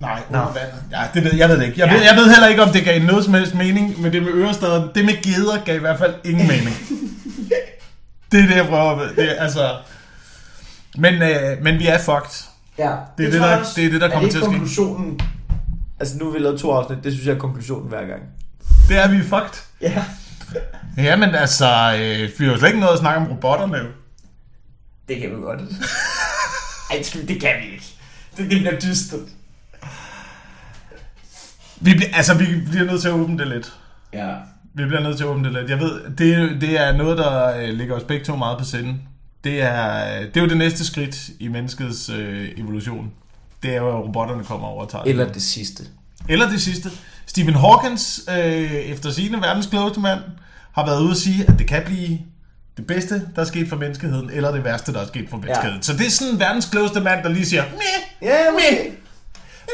Nej, 0.00 0.22
vandet. 0.30 0.82
Ja, 0.92 1.02
det 1.14 1.24
ved, 1.24 1.34
jeg 1.34 1.48
ved 1.48 1.58
det 1.60 1.66
ikke. 1.66 1.80
Jeg, 1.80 1.88
Ja. 1.88 1.94
ved, 1.94 2.02
jeg 2.02 2.16
ved 2.16 2.30
heller 2.30 2.48
ikke, 2.48 2.62
om 2.62 2.68
det 2.72 2.84
gav 2.84 3.02
noget 3.02 3.24
som 3.24 3.34
helst 3.34 3.54
mening, 3.54 4.00
men 4.02 4.12
det 4.12 4.22
med 4.22 4.30
Ørestaden, 4.32 4.88
det 4.94 5.04
med 5.04 5.22
geder 5.22 5.64
gav 5.64 5.76
i 5.76 5.78
hvert 5.78 5.98
fald 5.98 6.14
ingen 6.24 6.46
mening. 6.48 6.76
det 8.32 8.40
er 8.42 8.46
det, 8.46 8.56
jeg 8.56 8.66
prøver 8.66 8.96
med. 8.96 9.08
Det 9.16 9.36
er, 9.38 9.42
altså... 9.42 9.76
Men, 10.98 11.14
øh, 11.22 11.62
men 11.62 11.78
vi 11.78 11.86
er 11.86 11.98
fucked. 11.98 12.44
Ja, 12.78 12.90
Det 13.18 13.26
er 13.26 13.30
det, 13.30 13.40
der- 13.40 13.64
det 13.76 13.84
er 13.84 13.90
det, 13.90 14.00
der 14.00 14.10
kommer 14.10 14.28
til 14.30 14.38
at 14.38 14.42
ske. 14.44 14.50
konklusionen? 14.50 15.20
Altså, 16.00 16.18
nu 16.18 16.24
har 16.24 16.32
vi 16.32 16.38
lavet 16.38 16.60
to 16.60 16.70
afsnit. 16.70 17.04
Det 17.04 17.12
synes 17.12 17.26
jeg 17.26 17.34
er 17.34 17.38
konklusionen 17.38 17.88
hver 17.88 18.06
gang. 18.06 18.22
Det 18.88 18.96
er 18.98 19.08
vi 19.08 19.22
fucked. 19.22 19.62
Ja. 19.80 20.04
Jamen 20.96 21.34
altså, 21.34 21.66
øh, 22.00 22.30
vi 22.38 22.44
har 22.44 22.52
jo 22.52 22.58
slet 22.58 22.68
ikke 22.68 22.80
noget 22.80 22.92
at 22.92 22.98
snakke 22.98 23.20
om 23.20 23.26
robotterne. 23.32 23.76
jo. 23.78 23.84
Det 25.08 25.20
kan 25.20 25.30
vi 25.30 25.34
godt. 25.36 25.60
Ej, 26.90 27.02
det 27.28 27.40
kan 27.40 27.50
vi 27.62 27.72
ikke. 27.72 27.84
Det, 28.36 28.50
det 28.50 28.58
bliver 28.60 28.80
dystert. 28.80 29.20
Vi, 31.80 31.94
bliver- 31.94 32.14
altså, 32.16 32.34
vi 32.34 32.44
bliver 32.70 32.84
nødt 32.86 33.00
til 33.00 33.08
at 33.08 33.14
åbne 33.14 33.38
det 33.38 33.48
lidt. 33.48 33.72
Ja. 34.12 34.34
Vi 34.74 34.84
bliver 34.86 35.00
nødt 35.00 35.16
til 35.16 35.24
at 35.24 35.28
åbne 35.30 35.44
det 35.44 35.52
lidt. 35.52 35.70
Jeg 35.70 35.78
ved, 35.80 36.00
det, 36.18 36.60
det 36.60 36.80
er 36.80 36.96
noget, 36.96 37.18
der 37.18 37.56
øh, 37.56 37.68
ligger 37.68 37.94
os 37.96 38.02
begge 38.02 38.24
to 38.24 38.36
meget 38.36 38.58
på 38.58 38.64
sinde. 38.64 38.94
Det 39.46 39.62
er, 39.62 40.20
det 40.20 40.36
er 40.36 40.40
jo 40.40 40.48
det 40.48 40.56
næste 40.56 40.86
skridt 40.86 41.30
i 41.40 41.48
menneskets 41.48 42.08
øh, 42.08 42.48
evolution. 42.56 43.12
Det 43.62 43.70
er 43.70 43.76
jo, 43.76 43.88
at 43.88 44.04
robotterne 44.04 44.44
kommer 44.44 44.66
over 44.66 44.84
og 44.84 44.90
tager. 44.90 45.04
Eller 45.04 45.32
det 45.32 45.42
sidste. 45.42 45.84
Eller 46.28 46.50
det 46.50 46.62
sidste. 46.62 46.90
Stephen 47.26 47.54
Hawkins, 47.54 48.20
øh, 48.38 48.72
efter 48.72 49.10
sine 49.10 49.36
verdens 49.36 49.66
klogeste 49.66 50.00
mand, 50.00 50.20
har 50.72 50.86
været 50.86 51.00
ude 51.00 51.10
at 51.10 51.16
sige, 51.16 51.44
at 51.48 51.58
det 51.58 51.66
kan 51.66 51.82
blive 51.86 52.18
det 52.76 52.86
bedste, 52.86 53.28
der 53.36 53.42
er 53.42 53.46
sket 53.46 53.68
for 53.68 53.76
menneskeheden, 53.76 54.30
eller 54.30 54.52
det 54.52 54.64
værste, 54.64 54.92
der 54.92 55.00
er 55.00 55.06
sket 55.06 55.28
for 55.30 55.36
menneskeheden. 55.36 55.76
Ja. 55.76 55.82
Så 55.82 55.92
det 55.92 56.06
er 56.06 56.10
sådan 56.10 56.38
verdens 56.40 56.66
klogeste 56.66 57.00
mand, 57.00 57.22
der 57.22 57.28
lige 57.28 57.46
siger, 57.46 57.62
Meh, 57.62 57.72
Ja. 58.22 58.28
Jeg 58.28 58.92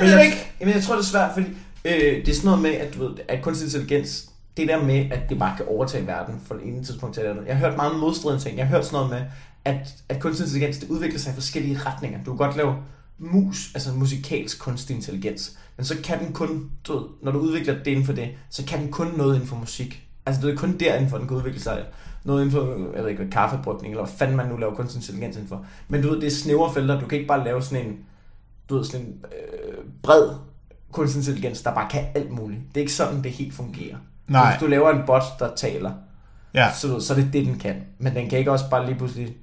Men 0.01 0.11
jeg, 0.11 0.25
ikke. 0.25 0.53
Jamen, 0.61 0.75
jeg 0.75 0.83
tror, 0.83 0.95
det 0.95 1.03
er 1.03 1.07
svært, 1.07 1.31
fordi 1.35 1.47
øh, 1.85 2.27
det 2.27 2.29
er 2.29 2.35
sådan 2.35 2.47
noget 2.47 2.63
med, 2.63 2.71
at, 2.71 2.95
du 2.95 3.09
ved, 3.09 3.15
at 3.29 3.43
kunstig 3.43 3.67
intelligens, 3.67 4.25
det 4.57 4.69
der 4.69 4.83
med, 4.83 5.11
at 5.11 5.21
det 5.29 5.39
bare 5.39 5.57
kan 5.57 5.67
overtage 5.69 6.07
verden 6.07 6.41
fra 6.47 6.55
det 6.55 6.63
ene 6.65 6.85
tidspunkt 6.85 7.15
til 7.15 7.25
det 7.25 7.31
andet. 7.31 7.47
Jeg 7.47 7.57
har 7.57 7.67
hørt 7.67 7.77
meget 7.77 7.99
modstridende 7.99 8.43
ting. 8.43 8.59
Jeg 8.59 8.67
har 8.67 8.77
hørt 8.77 8.87
sådan 8.87 8.97
noget 8.97 9.11
med, 9.11 9.21
at, 9.65 10.03
at 10.09 10.21
kunstig 10.21 10.45
intelligens, 10.45 10.79
det 10.79 10.91
udvikler 10.91 11.19
sig 11.19 11.31
i 11.31 11.35
forskellige 11.35 11.79
retninger. 11.87 12.25
Du 12.25 12.31
kan 12.31 12.47
godt 12.47 12.57
lave 12.57 12.77
mus, 13.19 13.71
altså 13.75 13.93
musikalsk 13.93 14.61
kunstig 14.61 14.97
intelligens, 14.97 15.59
men 15.77 15.87
så 15.87 15.97
kan 16.05 16.25
den 16.25 16.33
kun, 16.33 16.71
du 16.87 16.99
ved, 16.99 17.07
når 17.23 17.33
du 17.33 17.39
udvikler 17.39 17.75
det 17.75 17.87
inden 17.87 18.05
for 18.05 18.13
det, 18.13 18.29
så 18.51 18.65
kan 18.65 18.81
den 18.81 18.91
kun 18.91 19.07
noget 19.17 19.35
inden 19.35 19.49
for 19.49 19.57
musik. 19.57 20.09
Altså 20.27 20.47
det 20.47 20.53
er 20.53 20.57
kun 20.57 20.77
der 20.77 21.09
for, 21.09 21.19
den 21.19 21.29
kan 21.29 21.37
udvikle 21.37 21.61
sig 21.61 21.85
noget 22.25 22.41
inden 22.41 22.53
for, 22.53 22.95
jeg 22.95 23.03
ved 23.03 23.11
ikke, 23.11 23.31
kaffebrygning, 23.31 23.95
eller 23.95 24.05
hvad 24.05 24.15
fanden 24.17 24.37
man 24.37 24.49
nu 24.49 24.57
laver 24.57 24.75
kunstig 24.75 24.99
intelligens 24.99 25.37
inden 25.37 25.49
for. 25.49 25.67
Men 25.89 26.03
du 26.03 26.09
ved, 26.09 26.21
det 26.21 26.27
er 26.27 26.31
snævre 26.31 26.75
felter, 26.75 27.01
du 27.01 27.07
kan 27.07 27.19
ikke 27.19 27.29
bare 27.29 27.45
lave 27.45 27.63
sådan 27.63 27.87
en, 27.87 27.99
du 28.69 28.77
ved, 28.77 28.85
sådan 28.85 29.07
en 29.07 29.25
øh, 29.25 29.85
bred 30.03 30.31
kunstig 30.93 31.19
intelligens, 31.19 31.63
der 31.63 31.75
bare 31.75 31.91
kan 31.91 32.05
alt 32.15 32.31
muligt. 32.31 32.61
Det 32.69 32.77
er 32.77 32.81
ikke 32.81 32.93
sådan, 32.93 33.23
det 33.23 33.31
helt 33.31 33.55
fungerer. 33.55 33.97
Nej. 34.29 34.51
Hvis 34.51 34.61
du 34.61 34.67
laver 34.67 34.91
en 34.91 35.07
bot, 35.07 35.23
der 35.39 35.55
taler, 35.55 35.93
Ja, 36.55 36.73
så, 36.75 37.01
så 37.01 37.13
er 37.13 37.19
det 37.19 37.33
det, 37.33 37.47
den 37.47 37.59
kan. 37.59 37.77
Men 37.99 38.15
den 38.15 38.29
kan 38.29 38.39
ikke 38.39 38.53
også 38.53 38.71
bare 38.71 38.87
lige 38.87 38.99
pludselig 38.99 39.37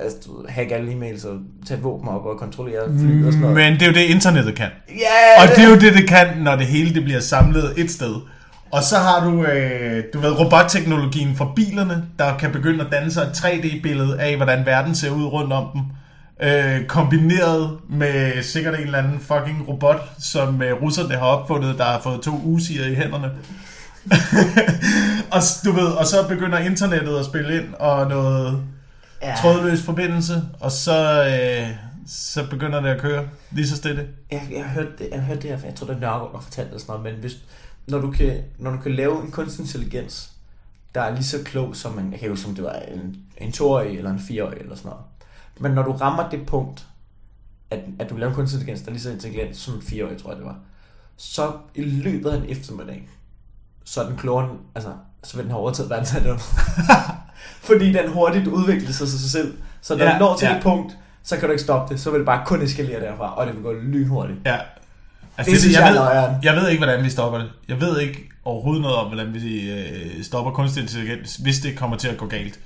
altså, 0.00 0.28
hacke 0.48 0.74
alle 0.74 0.92
e-mails 0.92 1.28
og 1.28 1.38
tage 1.66 1.80
våben 1.80 2.08
op 2.08 2.26
og 2.26 2.38
kontrollere 2.38 2.98
fly 2.98 3.26
og 3.26 3.32
sådan 3.32 3.40
noget. 3.40 3.56
men 3.56 3.72
det 3.72 3.82
er 3.82 3.86
jo 3.86 3.92
det, 3.92 4.00
internettet 4.00 4.54
kan. 4.54 4.68
Ja, 4.88 5.42
Og 5.42 5.56
det 5.56 5.64
er 5.64 5.68
jo 5.68 5.76
det, 5.76 5.94
det 5.94 6.08
kan, 6.08 6.26
når 6.38 6.56
det 6.56 6.66
hele 6.66 6.94
det 6.94 7.04
bliver 7.04 7.20
samlet 7.20 7.74
et 7.76 7.90
sted. 7.90 8.14
Og 8.70 8.82
så 8.82 8.96
har 8.96 9.30
du, 9.30 9.44
øh, 9.44 10.04
du 10.14 10.20
ved, 10.20 10.30
robotteknologien 10.40 11.36
for 11.36 11.52
bilerne, 11.56 12.04
der 12.18 12.36
kan 12.36 12.52
begynde 12.52 12.84
at 12.84 12.92
danne 12.92 13.12
sig 13.12 13.22
et 13.22 13.28
3D-billede 13.28 14.20
af, 14.20 14.36
hvordan 14.36 14.66
verden 14.66 14.94
ser 14.94 15.10
ud 15.10 15.24
rundt 15.24 15.52
om 15.52 15.66
dem. 15.72 15.82
Øh, 16.48 16.86
kombineret 16.86 17.78
med 17.90 18.42
sikkert 18.42 18.74
en 18.74 18.80
eller 18.80 18.98
anden 18.98 19.20
fucking 19.20 19.68
robot, 19.68 20.08
som 20.18 20.62
øh, 20.62 20.82
russerne 20.82 21.14
har 21.14 21.26
opfundet, 21.26 21.78
der 21.78 21.84
har 21.84 22.00
fået 22.02 22.20
to 22.20 22.40
usiger 22.44 22.86
i 22.86 22.94
hænderne. 22.94 23.30
og, 25.34 25.42
du 25.64 25.72
ved, 25.72 25.86
og 25.86 26.06
så 26.06 26.16
begynder 26.28 26.58
internettet 26.58 27.18
at 27.18 27.24
spille 27.24 27.56
ind, 27.56 27.74
og 27.74 28.08
noget 28.08 28.62
ja. 29.22 29.36
trådløs 29.36 29.82
forbindelse, 29.82 30.42
og 30.60 30.72
så, 30.72 31.24
øh, 31.24 31.76
så 32.06 32.50
begynder 32.50 32.80
det 32.80 32.88
at 32.88 33.00
køre 33.00 33.28
lige 33.50 33.68
så 33.68 33.76
stille. 33.76 34.08
Jeg, 34.30 34.48
jeg, 34.50 34.64
har 34.64 34.70
hørt 34.70 34.98
det, 34.98 35.08
jeg 35.12 35.20
har 35.20 35.26
hørt 35.26 35.42
det 35.42 35.50
her, 35.50 35.58
for 35.58 35.66
jeg 35.66 35.74
tror, 35.74 35.86
det 35.86 35.96
er 35.96 36.00
Nørgaard, 36.00 36.32
der 36.32 36.40
fortalte 36.40 36.72
det 36.72 36.80
sådan 36.80 37.00
noget, 37.00 37.12
men 37.12 37.20
hvis, 37.20 37.36
når, 37.86 37.98
du 37.98 38.10
kan, 38.10 38.42
når 38.58 38.70
du 38.70 38.78
kan 38.78 38.94
lave 38.94 39.22
en 39.24 39.30
kunstig 39.30 39.62
intelligens, 39.62 40.32
der 40.94 41.00
er 41.00 41.10
lige 41.14 41.24
så 41.24 41.38
klog 41.44 41.76
som 41.76 41.98
en, 41.98 42.12
jeg 42.12 42.20
kan 42.20 42.36
som 42.36 42.54
det 42.54 42.64
var 42.64 42.72
en, 42.72 43.16
en 43.36 43.52
toårig 43.52 43.98
eller 43.98 44.10
en 44.10 44.20
fireårig 44.20 44.58
eller 44.60 44.76
sådan 44.76 44.88
noget. 44.88 45.04
Men 45.60 45.72
når 45.72 45.82
du 45.82 45.92
rammer 45.92 46.28
det 46.28 46.46
punkt, 46.46 46.86
at, 47.70 47.80
at 47.98 48.10
du 48.10 48.16
laver 48.16 48.30
en 48.30 48.36
kunstig 48.36 48.56
intelligens, 48.56 48.82
der 48.82 48.88
er 48.88 48.92
lige 48.92 49.02
så 49.02 49.10
intelligent 49.10 49.56
som 49.56 49.74
en 49.74 49.82
fireårig, 49.82 50.18
tror 50.18 50.30
jeg 50.30 50.36
det 50.36 50.46
var, 50.46 50.56
så 51.16 51.52
i 51.74 51.82
løbet 51.82 52.30
af 52.30 52.36
en 52.36 52.44
eftermiddag, 52.48 53.08
så 53.84 54.02
er 54.02 54.08
den 54.08 54.16
klogere, 54.16 54.58
altså, 54.74 54.92
så 55.22 55.36
vil 55.36 55.44
den 55.44 55.50
have 55.50 55.60
overtaget 55.60 55.90
verdenshandlen. 55.90 56.38
Fordi 57.60 57.92
den 57.92 58.08
hurtigt 58.08 58.46
udvikler 58.46 58.92
sig 58.92 59.08
sig 59.08 59.30
selv. 59.30 59.54
Så 59.80 59.96
når 59.96 60.04
Ja, 60.04 60.10
den 60.10 60.18
når 60.18 60.36
til 60.36 60.46
ja. 60.46 60.54
det 60.54 60.62
punkt, 60.62 60.96
så 61.24 61.36
kan 61.36 61.44
du 61.44 61.52
ikke 61.52 61.62
stoppe 61.62 61.94
det. 61.94 62.02
Så 62.02 62.10
vil 62.10 62.18
det 62.18 62.26
bare 62.26 62.42
kun 62.46 62.62
eskalere 62.62 63.00
derfra, 63.00 63.34
og 63.36 63.46
det 63.46 63.54
vil 63.54 63.62
gå 63.62 63.72
lynhurtigt. 63.72 64.38
Ja. 64.46 64.56
Altså, 65.38 65.50
Det 65.50 65.60
synes 65.60 65.74
jeg 65.76 65.82
er 65.96 66.10
jeg, 66.12 66.30
ved, 66.30 66.36
jeg 66.42 66.54
ved 66.54 66.68
ikke, 66.68 66.84
hvordan 66.84 67.04
vi 67.04 67.10
stopper 67.10 67.38
det. 67.38 67.50
Jeg 67.68 67.80
ved 67.80 68.00
ikke 68.00 68.28
overhovedet 68.44 68.82
noget 68.82 68.96
om, 68.96 69.06
hvordan 69.06 69.34
vi 69.34 69.70
øh, 69.70 70.22
stopper 70.24 70.52
kunstig 70.52 70.82
intelligens, 70.82 71.36
hvis 71.36 71.58
det 71.60 71.76
kommer 71.78 71.96
til 71.96 72.08
at 72.08 72.16
gå 72.16 72.26
galt. 72.26 72.58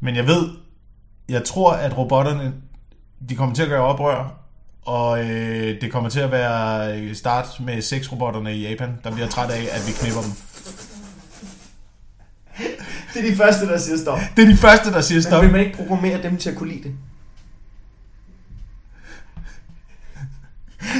Men 0.00 0.16
jeg 0.16 0.26
ved, 0.26 0.48
jeg 1.28 1.44
tror, 1.44 1.72
at 1.72 1.98
robotterne, 1.98 2.52
de 3.28 3.34
kommer 3.34 3.54
til 3.54 3.62
at 3.62 3.68
gøre 3.68 3.82
oprør, 3.82 4.32
og 4.84 5.24
øh, 5.24 5.80
det 5.80 5.92
kommer 5.92 6.10
til 6.10 6.20
at 6.20 6.32
være 6.32 6.98
øh, 6.98 7.14
start 7.14 7.46
med 7.60 7.82
seks 7.82 8.12
robotterne 8.12 8.56
i 8.56 8.68
Japan, 8.68 8.90
der 9.04 9.10
bliver 9.10 9.28
træt 9.28 9.50
af, 9.50 9.62
at 9.72 9.82
vi 9.86 9.92
knipper 9.92 10.20
dem. 10.20 10.30
Det 13.16 13.26
er 13.26 13.30
de 13.30 13.36
første, 13.36 13.66
der 13.66 13.78
siger 13.78 13.96
stop. 13.98 14.18
Det 14.36 14.44
er 14.44 14.48
de 14.48 14.56
første, 14.56 14.90
der 14.92 15.00
siger 15.00 15.16
Men 15.16 15.22
stop. 15.22 15.42
vil 15.42 15.52
man 15.52 15.60
ikke 15.60 15.76
programmere 15.76 16.22
dem 16.22 16.36
til 16.36 16.50
at 16.50 16.56
kunne 16.56 16.68
lide 16.72 16.82
det? 16.82 16.94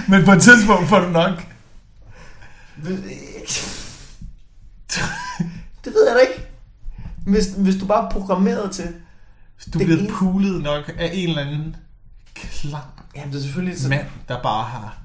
Men 0.09 0.24
på 0.24 0.33
et 0.33 0.42
tidspunkt 0.42 0.88
får 0.88 1.00
du 1.00 1.09
nok. 1.09 1.46
Ved- 2.76 3.02
Det 5.85 5.94
ved 5.94 6.07
jeg 6.07 6.14
da 6.14 6.20
ikke. 6.20 6.46
Hvis, 7.26 7.46
hvis 7.59 7.76
du 7.76 7.87
bare 7.87 8.07
er 8.07 8.11
programmeret 8.11 8.70
til... 8.70 8.85
Du 9.74 9.79
Det 9.79 9.87
bliver 9.87 10.00
ene- 10.00 10.12
pulet 10.12 10.62
nok 10.62 10.92
af 10.98 11.11
en 11.14 11.29
eller 11.29 11.42
anden 11.42 11.76
klam 12.35 12.81
Jamen, 13.16 13.33
det 13.33 13.38
er 13.38 13.42
selvfølgelig 13.42 13.79
sådan... 13.81 13.98
mand, 13.98 14.09
der 14.29 14.42
bare 14.42 14.64
har... 14.64 14.98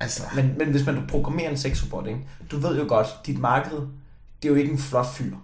Altså... 0.00 0.22
Men, 0.34 0.54
men 0.58 0.70
hvis 0.70 0.86
man 0.86 1.04
programmerer 1.08 1.50
en 1.50 1.58
sexrobot, 1.58 2.06
ikke? 2.06 2.20
Du 2.50 2.58
ved 2.58 2.78
jo 2.78 2.84
godt, 2.88 3.06
dit 3.26 3.38
marked, 3.38 3.76
det 4.42 4.44
er 4.44 4.48
jo 4.48 4.54
ikke 4.54 4.72
en 4.72 4.78
flot 4.78 5.06
fyr. 5.14 5.34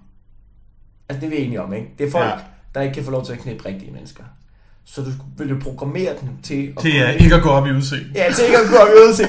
Altså, 1.08 1.20
det 1.20 1.26
er 1.26 1.30
vi 1.38 1.44
enige 1.44 1.62
om, 1.62 1.72
ikke? 1.72 1.88
Det 1.98 2.06
er 2.06 2.10
folk, 2.10 2.24
Ja. 2.24 2.34
der 2.74 2.80
ikke 2.80 2.94
kan 2.94 3.04
få 3.04 3.10
lov 3.10 3.24
til 3.26 3.32
at 3.32 3.38
knippe 3.38 3.66
rigtige 3.66 3.92
mennesker. 3.92 4.22
Så 4.84 5.02
du 5.02 5.10
vil 5.38 5.48
jo 5.48 5.56
programmere 5.62 6.12
den 6.20 6.30
til 6.42 6.72
at... 6.76 6.82
Til 6.82 7.04
uh, 7.04 7.22
ikke 7.22 7.34
at 7.34 7.42
gå 7.42 7.48
op 7.48 7.66
i 7.66 7.70
udseende. 7.70 8.06
Ja, 8.14 8.32
til 8.36 8.44
ikke 8.44 8.58
at 8.58 8.68
gå 8.70 8.76
op 8.76 8.88
i 8.88 9.08
udse. 9.08 9.24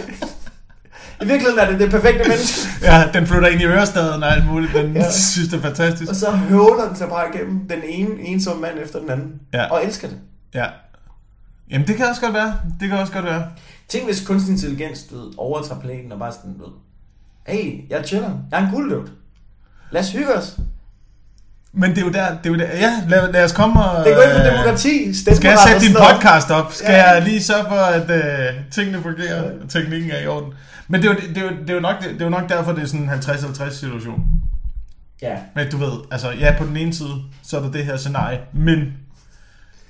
I 1.21 1.25
virkeligheden 1.25 1.59
er 1.59 1.71
det 1.71 1.79
det 1.79 1.91
perfekte 1.91 2.29
menneske. 2.29 2.69
Ja, 2.81 3.09
den 3.13 3.27
flytter 3.27 3.47
ind 3.47 3.61
i 3.61 3.65
Ørestaden 3.65 4.23
og 4.23 4.31
alt 4.31 4.45
muligt. 4.45 4.73
Den 4.73 4.95
ja. 4.95 5.11
Synes, 5.11 5.49
det 5.49 5.57
er 5.57 5.61
fantastisk. 5.61 6.09
Og 6.09 6.15
så 6.15 6.31
høvler 6.31 6.87
den 6.87 6.95
sig 6.95 7.09
bare 7.09 7.35
igennem 7.35 7.67
den 7.67 7.79
ene 7.85 8.19
ensomme 8.21 8.61
mand 8.61 8.79
efter 8.79 8.99
den 8.99 9.09
anden. 9.09 9.41
Ja. 9.53 9.71
Og 9.71 9.85
elsker 9.85 10.07
det. 10.07 10.17
Ja. 10.53 10.65
Jamen, 11.71 11.87
det 11.87 11.95
kan 11.95 12.05
også 12.05 12.21
godt 12.21 12.33
være. 12.33 12.59
Det 12.79 12.89
kan 12.89 12.97
også 12.97 13.13
godt 13.13 13.25
være. 13.25 13.45
Tænk 13.87 14.05
hvis 14.05 14.27
kunstig 14.27 14.51
intelligens 14.51 15.03
du 15.03 15.15
ved, 15.17 15.31
overtager 15.37 15.81
planeten 15.81 16.11
og 16.11 16.19
bare 16.19 16.31
sådan, 16.31 16.55
ved, 16.59 16.67
hey, 17.47 17.89
jeg 17.89 18.03
chiller, 18.05 18.29
jeg 18.51 18.61
er 18.61 18.65
en 18.67 18.73
guldløvt. 18.73 19.11
Lad 19.91 20.01
os 20.01 20.11
hygge 20.11 20.33
os. 20.35 20.57
Men 21.77 21.89
det 21.89 21.97
er 21.97 22.01
jo 22.01 22.11
der, 22.11 22.27
det 22.29 22.45
er 22.45 22.49
jo 22.49 22.55
der. 22.55 22.65
Ja, 22.65 22.91
lad, 23.09 23.31
lad 23.33 23.43
os 23.43 23.51
komme 23.51 23.83
og... 23.83 24.05
Det 24.05 24.15
går 24.15 24.21
ind 24.23 24.31
for 24.31 24.39
øh, 24.39 24.51
demokrati, 24.51 25.13
Skal 25.13 25.47
jeg 25.49 25.57
sætte 25.67 25.87
din 25.87 25.95
podcast 25.95 26.51
op? 26.51 26.73
Skal 26.73 26.91
Ja. 26.91 27.11
jeg 27.11 27.21
lige 27.21 27.43
sørge 27.43 27.63
for, 27.67 27.75
at 27.75 28.09
øh, 28.09 28.53
tingene 28.71 29.01
fungerer, 29.01 29.43
og 29.43 29.69
teknikken 29.69 30.11
er 30.11 30.19
i 30.19 30.27
orden? 30.27 30.53
Men 30.87 31.01
det 31.01 31.09
er, 31.09 31.13
jo, 31.13 31.19
det, 31.19 31.37
er 31.37 31.41
jo, 31.41 31.49
det, 31.61 31.69
er 31.69 31.73
jo 31.73 31.79
nok, 31.79 31.95
det 32.03 32.21
er 32.21 32.25
jo 32.25 32.29
nok 32.29 32.49
derfor, 32.49 32.71
det 32.71 32.83
er 32.83 32.87
sådan 32.87 33.03
en 33.03 33.09
50-50 33.09 33.73
situation. 33.73 34.23
Ja. 35.21 35.35
Men 35.55 35.69
du 35.71 35.77
ved, 35.77 35.91
altså 36.11 36.31
ja, 36.31 36.55
på 36.57 36.65
den 36.65 36.77
ene 36.77 36.93
side, 36.93 37.15
så 37.43 37.57
er 37.57 37.61
der 37.61 37.71
det 37.71 37.85
her 37.85 37.97
scenarie, 37.97 38.39
men 38.53 38.93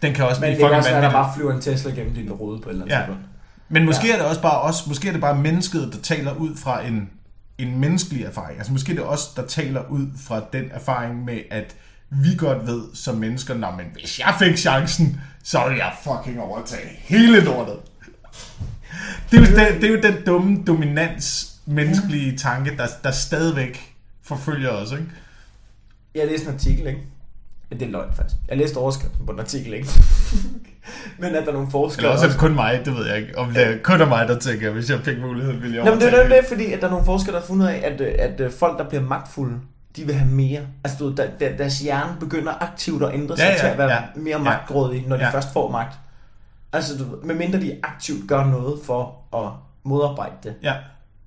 den 0.01 0.13
kan 0.13 0.25
også 0.25 0.41
Men 0.41 0.47
blive 0.47 0.51
det 0.51 0.57
kan 0.59 0.65
fucking 0.65 0.77
også 0.77 0.89
være, 0.89 1.01
der 1.01 1.07
vanvittig. 1.07 1.23
bare 1.25 1.31
flyver 1.35 1.53
en 1.53 1.61
Tesla 1.61 1.91
gennem 1.91 2.13
din 2.15 2.31
rode 2.31 2.61
på 2.61 2.69
et 2.69 2.73
eller 2.73 2.85
andet 2.85 2.95
Ja. 2.95 2.99
tidspunkt. 2.99 3.21
Men 3.69 3.85
måske 3.85 4.07
Ja. 4.07 4.13
er 4.13 4.17
det 4.17 4.25
også 4.25 4.41
bare 4.41 4.61
os, 4.61 4.87
måske 4.87 5.07
er 5.07 5.11
det 5.11 5.21
bare 5.21 5.35
mennesket, 5.35 5.89
der 5.93 5.99
taler 6.03 6.33
ud 6.33 6.49
fra 6.63 6.85
en, 6.85 7.09
en 7.57 7.79
menneskelig 7.79 8.23
erfaring. 8.23 8.57
Altså 8.57 8.73
måske 8.73 8.91
er 8.91 8.95
det 8.95 9.05
os, 9.05 9.27
der 9.27 9.47
taler 9.47 9.89
ud 9.89 10.07
fra 10.27 10.43
den 10.53 10.71
erfaring 10.71 11.25
med, 11.25 11.39
at 11.51 11.75
vi 12.09 12.35
godt 12.37 12.67
ved 12.67 12.83
som 12.93 13.15
mennesker, 13.15 13.53
Nå, 13.53 13.71
men 13.71 13.85
hvis 13.93 14.19
jeg 14.19 14.35
fik 14.39 14.57
chancen, 14.57 15.21
så 15.43 15.63
ville 15.67 15.83
jeg 15.85 15.93
fucking 16.03 16.41
overtage 16.41 16.89
hele 16.89 17.39
lortet. 17.43 17.79
Det 19.31 19.37
er 19.37 19.41
jo 19.41 19.45
den, 19.45 19.81
det 19.81 19.83
er 19.83 19.93
jo 19.93 20.01
den 20.13 20.25
dumme 20.25 20.63
dominans 20.67 21.55
menneskelige 21.65 22.37
tanke, 22.37 22.77
der, 22.77 22.87
der 23.03 23.11
stadigvæk 23.11 23.95
forfølger 24.23 24.69
os, 24.69 24.91
ikke? 24.91 25.05
Jeg 26.15 26.27
læste 26.27 26.47
en 26.47 26.53
artikel, 26.53 26.87
ikke? 26.87 26.99
Ja, 27.71 27.75
det 27.75 27.87
er 27.87 27.91
løgn 27.91 28.15
faktisk. 28.15 28.35
Jeg 28.49 28.57
læste 28.57 28.77
overskriften 28.77 29.25
på 29.25 29.31
en 29.31 29.39
artikel, 29.39 29.73
ikke? 29.73 29.89
Men 31.17 31.35
at 31.35 31.43
der 31.43 31.49
er 31.49 31.53
nogle 31.53 31.71
forskere... 31.71 31.99
Eller 31.99 32.13
også 32.13 32.25
er 32.25 32.29
det 32.29 32.39
kun 32.39 32.55
mig, 32.55 32.81
det 32.85 32.95
ved 32.97 33.07
jeg 33.07 33.17
ikke. 33.17 33.37
Om 33.37 33.49
det 33.53 33.67
er 33.67 33.77
kun 33.83 34.01
er 34.01 34.05
mig, 34.05 34.27
der 34.27 34.39
tænker, 34.39 34.71
hvis 34.71 34.89
jeg 34.89 34.99
fik 34.99 35.19
muligheden, 35.21 35.61
ville 35.61 35.75
jeg 35.75 35.85
Nå, 35.85 35.91
men 35.91 35.99
det 35.99 36.13
er 36.13 36.27
det, 36.27 36.45
fordi 36.47 36.71
at 36.71 36.81
der 36.81 36.87
er 36.87 36.91
nogle 36.91 37.05
forskere, 37.05 37.33
der 37.33 37.39
har 37.39 37.47
fundet 37.47 37.67
af, 37.67 37.81
at, 37.91 38.01
øh, 38.01 38.13
at 38.19 38.41
øh, 38.41 38.51
folk, 38.51 38.77
der 38.79 38.89
bliver 38.89 39.03
magtfulde, 39.03 39.55
de 39.95 40.03
vil 40.05 40.15
have 40.15 40.31
mere. 40.31 40.61
Altså, 40.83 40.97
du 40.99 41.07
ved, 41.07 41.15
der, 41.15 41.25
der, 41.39 41.57
deres 41.57 41.79
hjerne 41.79 42.15
begynder 42.19 42.53
aktivt 42.63 43.03
at 43.03 43.13
ændre 43.13 43.37
sig 43.37 43.43
Ja, 43.43 43.51
ja, 43.51 43.57
til 43.59 43.67
at 43.67 43.77
være 43.77 43.91
ja. 43.91 43.99
mere 44.15 44.39
magtgrådige, 44.39 45.03
når 45.07 45.17
de 45.17 45.23
Ja. 45.23 45.29
først 45.29 45.53
får 45.53 45.71
magt. 45.71 45.95
Altså, 46.73 46.97
du 46.97 47.03
ved, 47.03 47.17
medmindre 47.23 47.59
de 47.59 47.75
aktivt 47.83 48.29
gør 48.29 48.45
noget 48.45 48.79
for 48.85 49.15
at 49.35 49.51
modarbejde 49.83 50.33
det. 50.43 50.53
Ja. 50.63 50.73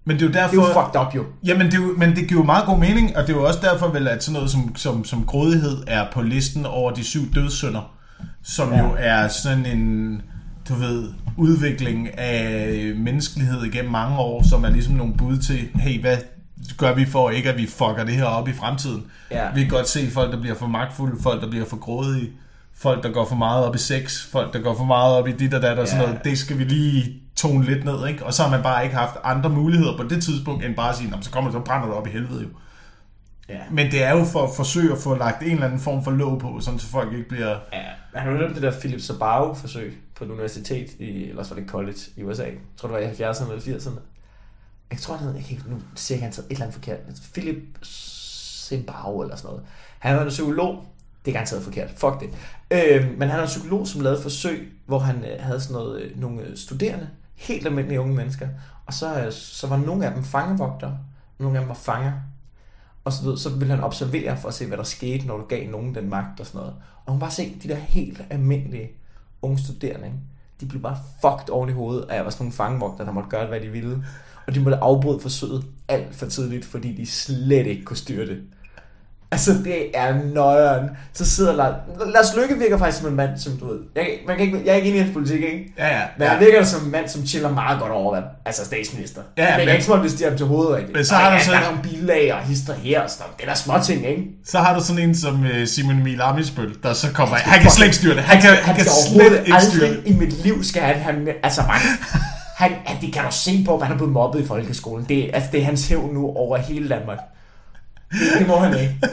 Men 0.04 0.16
det 0.16 0.22
er 0.22 0.26
jo 0.26 0.32
derfor... 0.32 0.50
Det 0.56 0.62
er 0.62 0.68
jo 0.68 0.82
fucked 0.82 1.00
up, 1.00 1.14
jo. 1.14 1.24
Jamen, 1.44 1.66
det 1.66 1.74
er 1.74 1.78
jo, 1.82 1.94
men 1.96 2.16
det 2.16 2.28
giver 2.28 2.40
jo 2.40 2.44
meget 2.44 2.66
god 2.66 2.78
mening, 2.78 3.16
og 3.16 3.22
det 3.26 3.32
er 3.32 3.36
jo 3.36 3.44
også 3.46 3.60
derfor 3.62 3.88
vel, 3.88 4.08
at 4.08 4.22
sådan 4.24 4.32
noget 4.34 4.50
som, 4.50 4.76
som, 4.76 5.04
som 5.04 5.24
grådighed 5.26 5.76
er 5.86 6.06
på 6.12 6.22
listen 6.22 6.66
over 6.66 6.90
de 6.90 7.04
syv 7.04 7.34
dødssynder, 7.34 7.94
som 8.42 8.72
Ja. 8.72 8.78
jo 8.84 8.94
er 8.98 9.28
sådan 9.28 9.66
en, 9.66 10.22
du 10.68 10.74
ved, 10.74 11.08
udvikling 11.36 12.18
af 12.18 12.92
menneskelighed 12.96 13.62
igennem 13.64 13.92
mange 13.92 14.18
år, 14.18 14.42
som 14.48 14.64
er 14.64 14.70
ligesom 14.70 14.94
nogle 14.94 15.14
bud 15.14 15.38
til, 15.38 15.68
hey, 15.74 16.00
hvad 16.00 16.16
gør 16.78 16.94
vi 16.94 17.04
for 17.06 17.30
ikke, 17.30 17.48
at 17.52 17.56
vi 17.58 17.66
fucker 17.66 18.04
det 18.04 18.14
her 18.14 18.24
op 18.24 18.48
i 18.48 18.52
fremtiden? 18.52 19.02
Ja. 19.30 19.52
Vi 19.54 19.60
kan 19.60 19.68
godt 19.70 19.88
se 19.88 20.10
folk, 20.10 20.32
der 20.32 20.40
bliver 20.40 20.54
for 20.56 20.66
magtfulde, 20.66 21.22
folk, 21.22 21.42
der 21.42 21.50
bliver 21.50 21.64
for 21.66 21.76
grådige, 21.76 22.30
folk, 22.76 23.02
der 23.02 23.10
går 23.12 23.28
for 23.28 23.36
meget 23.36 23.64
op 23.64 23.74
i 23.74 23.78
sex, 23.78 24.26
folk, 24.30 24.52
der 24.52 24.58
går 24.60 24.76
for 24.76 24.84
meget 24.84 25.14
op 25.16 25.28
i 25.28 25.32
dit 25.32 25.54
og 25.54 25.62
dat 25.62 25.78
og 25.78 25.88
sådan 25.88 26.00
Ja. 26.02 26.06
noget. 26.08 26.24
Det 26.24 26.38
skal 26.38 26.58
vi 26.58 26.64
lige 26.64 27.12
tone 27.36 27.64
lidt 27.64 27.84
ned, 27.84 28.06
ikke? 28.06 28.26
Og 28.26 28.34
så 28.34 28.42
har 28.42 28.50
man 28.50 28.62
bare 28.62 28.84
ikke 28.84 28.96
haft 28.96 29.14
andre 29.24 29.50
muligheder 29.50 29.96
på 29.96 30.02
det 30.02 30.22
tidspunkt, 30.22 30.64
end 30.64 30.74
bare 30.76 30.90
at 30.90 30.96
sige, 30.96 31.10
"Nå, 31.10 31.16
men 31.16 31.22
så 31.22 31.30
kommer 31.30 31.50
det, 31.50 31.58
så 31.60 31.64
brænder 31.64 31.86
det 31.86 31.96
op 31.96 32.06
i 32.06 32.10
helvede 32.10 32.42
jo. 32.42 32.48
Ja. 33.48 33.60
Men 33.70 33.90
det 33.90 34.02
er 34.02 34.10
jo 34.18 34.24
for 34.24 34.42
at 34.42 34.50
forsøge 34.56 34.92
at 34.92 34.98
få 34.98 35.14
lagt 35.14 35.42
en 35.42 35.50
eller 35.50 35.64
anden 35.64 35.80
form 35.80 36.04
for 36.04 36.10
låg 36.10 36.40
på, 36.40 36.60
sådan 36.60 36.80
så 36.80 36.86
folk 36.86 37.12
ikke 37.12 37.28
bliver... 37.28 37.58
Ja, 37.72 37.84
men 38.12 38.22
har 38.22 38.44
om 38.46 38.54
det 38.54 38.62
der 38.62 38.80
Philip 38.80 39.00
Sabaro-forsøg 39.00 39.98
på 40.14 40.24
et 40.24 40.30
universitet, 40.30 40.90
i, 40.98 41.24
eller 41.24 41.38
også 41.38 41.54
var 41.54 41.60
det 41.60 41.70
college 41.70 41.98
i 42.16 42.22
USA? 42.22 42.44
Jeg 42.44 42.54
tror, 42.76 42.88
det 42.88 42.94
var 42.94 43.26
i 43.26 43.32
70'erne 43.32 43.52
eller 43.52 43.78
80'erne. 43.78 44.00
Jeg 44.90 44.98
tror, 44.98 45.16
han 45.16 45.26
hed, 45.26 45.34
jeg 45.34 45.44
kan 45.44 45.56
ikke, 45.56 45.70
nu 45.70 45.76
siger 45.94 46.18
jeg, 46.18 46.24
han 46.24 46.32
hed 46.32 46.44
et 46.44 46.50
eller 46.50 46.62
andet 46.62 46.74
forkert. 46.74 46.98
Philip 47.32 47.78
Sabaro 47.82 49.20
eller 49.20 49.36
sådan 49.36 49.48
noget. 49.48 49.64
Han 49.98 50.16
var 50.16 50.22
en 50.22 50.28
psykolog. 50.28 50.84
Det 51.24 51.30
er 51.30 51.32
garanteret 51.32 51.62
forkert. 51.62 51.90
Fuck 51.96 52.20
det. 52.20 52.30
Øh, 52.70 53.18
men 53.18 53.28
han 53.28 53.38
er 53.38 53.42
en 53.42 53.48
psykolog, 53.48 53.88
som 53.88 54.00
lavede 54.00 54.16
et 54.16 54.22
forsøg, 54.22 54.72
hvor 54.86 54.98
han 54.98 55.24
øh, 55.24 55.40
havde 55.40 55.60
sådan 55.60 55.74
noget, 55.74 56.00
øh, 56.00 56.20
nogle 56.20 56.42
øh, 56.42 56.56
studerende, 56.56 57.08
helt 57.34 57.66
almindelige 57.66 58.00
unge 58.00 58.14
mennesker. 58.14 58.48
Og 58.86 58.94
så, 58.94 59.20
øh, 59.20 59.32
så 59.32 59.66
var 59.66 59.76
nogle 59.76 60.06
af 60.06 60.14
dem 60.14 60.24
fangevogter, 60.24 60.92
nogle 61.38 61.58
af 61.58 61.62
dem 61.62 61.68
var 61.68 61.74
fanger. 61.74 62.12
Og 63.08 63.12
så, 63.12 63.36
så 63.36 63.50
ville 63.50 63.74
han 63.74 63.84
observere 63.84 64.36
for 64.36 64.48
at 64.48 64.54
se, 64.54 64.66
hvad 64.66 64.76
der 64.76 64.84
skete, 64.84 65.26
når 65.26 65.36
du 65.36 65.44
gav 65.44 65.70
nogen 65.70 65.94
den 65.94 66.10
magt 66.10 66.40
og 66.40 66.46
sådan 66.46 66.58
noget. 66.58 66.74
Og 67.06 67.12
hun 67.12 67.20
bare 67.20 67.30
se 67.30 67.56
de 67.62 67.68
der 67.68 67.74
helt 67.74 68.24
almindelige 68.30 68.90
unge 69.42 69.58
studerende, 69.58 70.06
ikke? 70.06 70.18
de 70.60 70.66
blev 70.66 70.82
bare 70.82 70.98
fucked 71.20 71.50
oven 71.50 71.70
i 71.70 71.72
hovedet 71.72 72.10
af 72.10 72.18
at 72.18 72.24
var 72.24 72.30
sådan 72.30 72.44
nogle 72.44 72.52
fangevogter, 72.52 73.04
der 73.04 73.12
måtte 73.12 73.30
gøre, 73.30 73.46
hvad 73.46 73.60
de 73.60 73.68
ville. 73.68 74.04
Og 74.46 74.54
de 74.54 74.60
måtte 74.60 74.78
afbryde 74.78 75.20
forsøget 75.20 75.64
alt 75.88 76.14
for 76.14 76.26
tidligt, 76.26 76.64
fordi 76.64 76.92
de 76.92 77.06
slet 77.06 77.66
ikke 77.66 77.84
kunne 77.84 77.96
styre 77.96 78.26
det. 78.26 78.42
Altså, 79.32 79.52
det 79.64 79.76
er 79.94 80.14
nøjeren. 80.34 80.88
Så 81.12 81.30
sidder 81.30 81.54
Lars... 81.56 81.74
Lars 82.14 82.36
Lykke 82.36 82.58
virker 82.58 82.78
faktisk 82.78 82.98
som 83.02 83.10
en 83.10 83.16
mand, 83.16 83.30
som 83.38 83.52
du 83.52 83.66
ved... 83.68 83.78
Jeg, 83.96 84.06
man 84.26 84.36
kan 84.36 84.46
ikke, 84.46 84.62
jeg 84.64 84.70
er 84.72 84.76
ikke 84.76 84.88
inde 84.88 84.98
i 84.98 85.02
hans 85.02 85.12
politik, 85.14 85.42
ikke? 85.42 85.72
Ja, 85.78 85.86
ja. 85.96 86.02
Men 86.18 86.28
han 86.28 86.40
virker 86.40 86.64
som 86.64 86.84
en 86.84 86.90
mand, 86.92 87.08
som 87.08 87.26
chiller 87.26 87.50
meget 87.52 87.80
godt 87.80 87.92
over, 87.92 88.12
være- 88.14 88.24
altså 88.46 88.64
statsminister. 88.64 89.20
Ja, 89.38 89.42
det 89.60 89.68
er 89.68 89.72
ikke 89.72 89.84
som 89.84 89.94
om, 89.94 90.00
det 90.02 90.10
stiger 90.10 90.28
ham 90.28 90.36
til 90.38 90.46
hovedet 90.46 90.72
rigtigt. 90.76 90.96
Men 90.96 91.04
så 91.04 91.14
Og 91.14 91.20
har 91.20 91.30
du 91.30 91.36
ja, 91.36 91.42
så- 91.42 91.50
Der 91.52 91.58
er 91.58 91.64
nogle 91.64 91.82
bilag 91.82 92.34
og 92.34 92.40
hister 92.40 92.74
her 92.74 93.00
og 93.00 93.10
sådan 93.10 93.22
noget. 93.24 93.36
Det 93.40 93.44
er 93.44 93.48
da 93.50 93.56
små 93.56 93.74
ting, 93.84 94.06
ikke? 94.06 94.22
Så 94.46 94.58
har 94.58 94.78
du 94.78 94.84
sådan 94.84 95.02
en 95.02 95.14
som 95.14 95.44
øh, 95.46 95.66
Simon 95.66 95.98
Emil 96.00 96.20
Amitsbøl, 96.20 96.74
der 96.82 96.92
så 96.92 97.12
kommer... 97.12 97.36
Han 97.36 97.60
kan 97.62 97.70
slet 97.70 97.86
ikke 97.86 97.96
styre 97.96 98.14
det. 98.14 98.22
Han 98.22 98.40
kan, 98.42 98.50
han 98.50 98.74
kan 98.74 98.84
skal 98.84 98.94
slet 99.08 99.20
overhovedet 99.20 99.46
ikke 99.46 99.60
styre 99.60 99.88
det. 99.90 100.02
i 100.06 100.12
mit 100.12 100.42
liv 100.44 100.64
skal 100.64 100.82
han 100.82 100.96
have 100.96 101.44
altså 101.44 101.62
magt. 101.62 101.82
Han, 102.56 102.70
han, 102.84 102.96
det 103.00 103.12
kan 103.12 103.22
du 103.24 103.28
se 103.32 103.62
på, 103.66 103.76
at 103.76 103.82
han 103.82 103.92
er 103.92 103.96
blevet 103.98 104.12
mobbet 104.12 104.40
i 104.40 104.46
folkeskolen. 104.46 105.06
Det, 105.08 105.30
altså, 105.34 105.48
det 105.52 105.60
er 105.60 105.64
hans 105.64 105.88
hævn 105.88 106.14
nu 106.14 106.26
over 106.36 106.56
hele 106.56 106.88
Danmark. 106.88 107.18
Det, 108.12 108.20
det 108.38 108.46
må 108.46 108.56
han 108.56 108.78
ikke. 108.78 108.94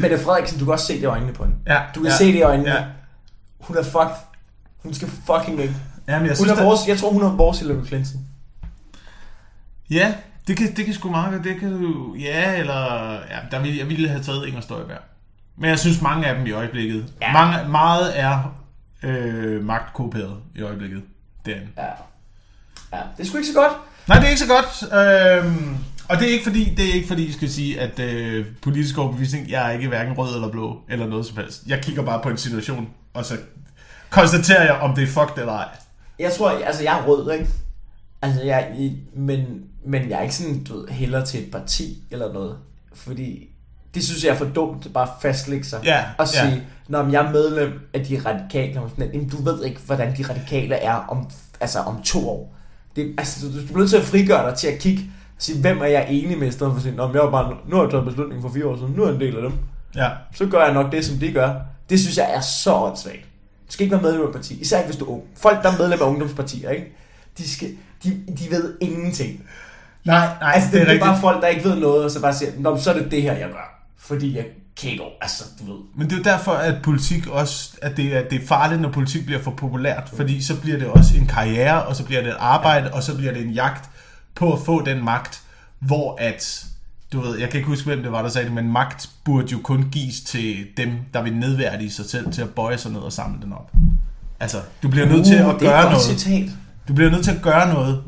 Mette 0.00 0.18
Frederiksen, 0.18 0.58
du 0.58 0.64
kan 0.64 0.72
også 0.72 0.86
se 0.86 0.92
det 0.94 1.02
i 1.02 1.04
øjnene 1.04 1.32
på 1.32 1.44
hende. 1.44 1.58
Ja, 1.66 1.80
Du 1.94 2.00
kan 2.02 2.10
ja, 2.10 2.16
se 2.16 2.26
det 2.26 2.34
i 2.34 2.42
øjnene. 2.42 2.70
Ja. 2.70 2.84
Hun 3.60 3.76
er 3.76 3.82
fucked. 3.82 4.16
Hun 4.82 4.94
skal 4.94 5.08
fucking 5.08 5.60
ikke. 5.60 5.74
Jamen, 6.08 6.28
jeg 6.28 6.36
Hun 6.38 6.46
synes, 6.46 6.60
er 6.60 6.64
vores, 6.64 6.80
jeg 6.88 6.98
tror, 6.98 7.12
hun 7.12 7.22
er 7.22 7.30
vores 7.30 7.58
Hillary 7.58 7.86
Clinton. 7.86 8.20
Ja, 9.90 10.14
det 10.46 10.56
kan, 10.56 10.76
det 10.76 10.84
kan 10.84 10.94
sgu 10.94 11.10
meget. 11.10 11.44
Det 11.44 11.60
kan 11.60 11.82
du... 11.82 12.14
Ja, 12.14 12.56
eller... 12.58 13.12
Ja, 13.12 13.38
der 13.50 13.58
ville, 13.60 13.78
jeg 13.78 13.88
ville 13.88 14.08
have 14.08 14.22
taget 14.22 14.46
Inger 14.46 14.60
Støjberg. 14.60 14.98
Men 15.56 15.70
jeg 15.70 15.78
synes, 15.78 16.02
mange 16.02 16.26
af 16.26 16.34
dem 16.34 16.46
i 16.46 16.50
øjeblikket... 16.52 17.12
Ja. 17.20 17.32
Mange, 17.32 17.68
meget 17.68 18.20
er 18.20 18.54
øh, 19.02 19.64
magtkoperet 19.64 20.36
i 20.54 20.62
øjeblikket. 20.62 21.02
Derinde. 21.46 21.68
Ja. 21.76 21.82
Ja, 22.92 22.98
det 23.16 23.22
er 23.22 23.26
sgu 23.28 23.36
ikke 23.36 23.48
så 23.48 23.54
godt. 23.60 23.72
Nej, 24.08 24.18
det 24.18 24.26
er 24.26 24.30
ikke 24.30 24.40
så 24.40 24.48
godt. 24.48 24.92
Øhm, 25.44 25.76
og 26.08 26.16
det 26.18 26.28
er 26.28 26.32
ikke 26.32 26.44
fordi, 26.44 26.74
det 26.76 26.88
er 26.88 26.92
ikke 26.94 27.08
fordi, 27.08 27.26
jeg 27.26 27.34
skal 27.34 27.50
sige, 27.50 27.80
at 27.80 27.98
øh, 27.98 28.46
politisk 28.62 28.98
overbevisning, 28.98 29.50
jeg 29.50 29.68
er 29.68 29.72
ikke 29.72 29.88
hverken 29.88 30.18
rød 30.18 30.34
eller 30.34 30.50
blå, 30.50 30.80
eller 30.88 31.06
noget 31.06 31.26
som 31.26 31.36
helst. 31.36 31.62
Jeg 31.66 31.80
kigger 31.82 32.02
bare 32.02 32.20
på 32.22 32.28
en 32.28 32.36
situation, 32.36 32.88
og 33.14 33.24
så 33.24 33.36
konstaterer 34.10 34.64
jeg, 34.64 34.74
om 34.74 34.94
det 34.94 35.02
er 35.02 35.06
fucked 35.06 35.38
eller 35.38 35.52
ej. 35.52 35.68
Jeg 36.18 36.32
tror, 36.32 36.50
altså 36.50 36.82
jeg 36.82 36.98
er 36.98 37.04
rød, 37.04 37.32
ikke? 37.32 37.46
Altså 38.22 38.42
jeg 38.42 38.90
men, 39.14 39.64
men 39.84 40.10
jeg 40.10 40.18
er 40.18 40.22
ikke 40.22 40.34
sådan, 40.34 40.64
du 40.64 40.78
ved, 40.78 40.88
hælder 40.88 41.24
til 41.24 41.42
et 41.42 41.50
parti 41.50 42.02
eller 42.10 42.32
noget. 42.32 42.56
Fordi 42.94 43.48
det 43.94 44.04
synes 44.04 44.24
jeg 44.24 44.30
er 44.30 44.36
for 44.36 44.44
dumt, 44.44 44.92
bare 44.92 45.08
fastlægge 45.22 45.64
sig. 45.64 45.80
Ja, 45.84 46.04
og 46.18 46.28
sige, 46.28 46.62
når 46.88 47.10
jeg 47.10 47.26
er 47.26 47.30
medlem 47.30 47.88
af 47.94 48.04
de 48.04 48.22
radikale, 48.26 48.80
og 48.80 48.90
sådan, 48.90 49.12
jamen, 49.12 49.28
du 49.28 49.42
ved 49.42 49.64
ikke, 49.64 49.80
hvordan 49.86 50.16
de 50.16 50.22
radikale 50.22 50.74
er 50.74 50.94
om, 50.94 51.30
altså 51.60 51.78
om 51.78 52.02
to 52.02 52.28
år. 52.28 52.54
Det, 52.96 53.14
altså, 53.18 53.48
du, 53.48 53.60
du 53.60 53.66
bliver 53.66 53.78
nødt 53.78 53.90
til 53.90 53.96
at 53.96 54.02
frigøre 54.02 54.50
dig 54.50 54.58
til 54.58 54.66
at 54.66 54.78
kigge 54.78 55.02
sige, 55.38 55.60
hvem 55.60 55.78
er 55.80 55.84
jeg 55.86 56.06
enig 56.10 56.38
med, 56.38 56.48
i 56.48 56.50
stedet 56.50 56.72
for 56.72 56.76
at 56.76 56.82
sige, 56.82 56.94
"Nå, 56.96 57.06
men 57.06 57.14
jeg 57.16 57.22
var 57.22 57.30
bare, 57.30 57.54
nu 57.68 57.76
har 57.76 57.82
jeg 57.82 57.90
taget 57.90 58.04
beslutningen 58.04 58.42
for 58.42 58.54
fire 58.54 58.66
år 58.66 58.76
siden, 58.76 58.92
nu 58.96 59.02
er 59.02 59.06
jeg 59.06 59.14
en 59.14 59.20
del 59.20 59.36
af 59.36 59.42
dem. 59.42 59.52
Ja. 59.96 60.08
Så 60.34 60.46
gør 60.46 60.64
jeg 60.64 60.74
nok 60.74 60.92
det, 60.92 61.04
som 61.04 61.16
de 61.18 61.32
gør. 61.32 61.54
Det 61.90 62.00
synes 62.00 62.16
jeg 62.16 62.30
er 62.34 62.40
så 62.40 62.74
åndssvagt. 62.74 63.22
Du 63.66 63.72
skal 63.72 63.84
ikke 63.84 63.94
være 63.94 64.02
medlem 64.02 64.22
af 64.22 64.26
et 64.26 64.32
parti, 64.32 64.60
især 64.60 64.78
ikke 64.78 64.86
hvis 64.88 64.96
du 64.98 65.04
er 65.04 65.08
ung. 65.10 65.22
Folk, 65.36 65.62
der 65.62 65.72
er 65.72 65.78
medlem 65.78 65.98
af 66.02 66.06
ungdomspartier, 66.06 66.70
ikke? 66.70 66.96
De, 67.38 67.50
skal, 67.50 67.68
de, 68.04 68.10
de 68.38 68.50
ved 68.50 68.74
ingenting. 68.80 69.40
Nej, 70.04 70.28
nej, 70.40 70.52
Altså, 70.54 70.68
det, 70.72 70.80
er 70.80 70.84
det 70.84 70.88
er 70.88 70.92
rigtigt. 70.92 71.04
bare 71.04 71.20
folk, 71.20 71.42
der 71.42 71.48
ikke 71.48 71.64
ved 71.64 71.76
noget, 71.80 72.04
og 72.04 72.10
så 72.10 72.20
bare 72.20 72.34
siger, 72.34 72.50
Nå, 72.58 72.78
så 72.78 72.92
er 72.92 72.98
det 72.98 73.10
det 73.10 73.22
her, 73.22 73.32
jeg 73.32 73.48
gør. 73.48 73.82
Fordi 73.98 74.36
jeg 74.36 74.44
kan 74.80 74.90
ikke 74.90 75.02
over, 75.02 75.12
altså, 75.20 75.44
du 75.60 75.72
ved. 75.72 75.80
Men 75.96 76.06
det 76.06 76.12
er 76.12 76.16
jo 76.16 76.22
derfor, 76.22 76.52
at 76.52 76.74
politik 76.82 77.26
også, 77.26 77.70
at 77.82 77.96
det 77.96 78.16
er, 78.16 78.22
det 78.28 78.42
er 78.42 78.46
farligt, 78.46 78.80
når 78.80 78.90
politik 78.90 79.26
bliver 79.26 79.42
for 79.42 79.50
populært, 79.50 80.10
fordi 80.16 80.42
så 80.42 80.60
bliver 80.60 80.78
det 80.78 80.86
også 80.86 81.16
en 81.16 81.26
karriere, 81.26 81.82
og 81.82 81.96
så 81.96 82.04
bliver 82.04 82.20
det 82.20 82.30
et 82.30 82.36
arbejde, 82.38 82.92
og 82.92 83.02
så 83.02 83.16
bliver 83.16 83.32
det 83.32 83.42
en 83.42 83.50
jagt 83.50 83.90
på 84.36 84.52
at 84.52 84.58
få 84.66 84.84
den 84.84 85.04
magt, 85.04 85.42
hvor 85.78 86.16
at, 86.20 86.64
du 87.12 87.20
ved, 87.20 87.38
jeg 87.38 87.50
kan 87.50 87.58
ikke 87.58 87.68
huske, 87.68 87.86
hvem 87.86 88.02
det 88.02 88.12
var, 88.12 88.22
der 88.22 88.28
sagde 88.28 88.44
det, 88.46 88.54
men 88.54 88.72
magt 88.72 89.10
burde 89.24 89.46
jo 89.52 89.58
kun 89.62 89.88
gives 89.92 90.20
til 90.20 90.66
dem, 90.76 90.90
der 91.14 91.22
vil 91.22 91.36
nedværdige 91.36 91.90
sig 91.90 92.04
selv 92.04 92.32
til 92.32 92.42
at 92.42 92.50
bøje 92.50 92.78
sig 92.78 92.92
ned 92.92 93.00
og 93.00 93.12
samle 93.12 93.42
den 93.42 93.52
op. 93.52 93.72
Altså, 94.40 94.58
du 94.82 94.88
bliver 94.88 95.06
nødt 95.06 95.26
til 95.26 95.34
at 95.34 95.54
Uh, 95.54 95.60
gøre 95.60 95.84
noget. 95.84 96.02
citat. 96.02 96.50
Du 96.88 96.94
bliver 96.94 97.10
nødt 97.10 97.24
til 97.24 97.30
at 97.30 97.42
gøre 97.42 97.74
noget 97.74 98.02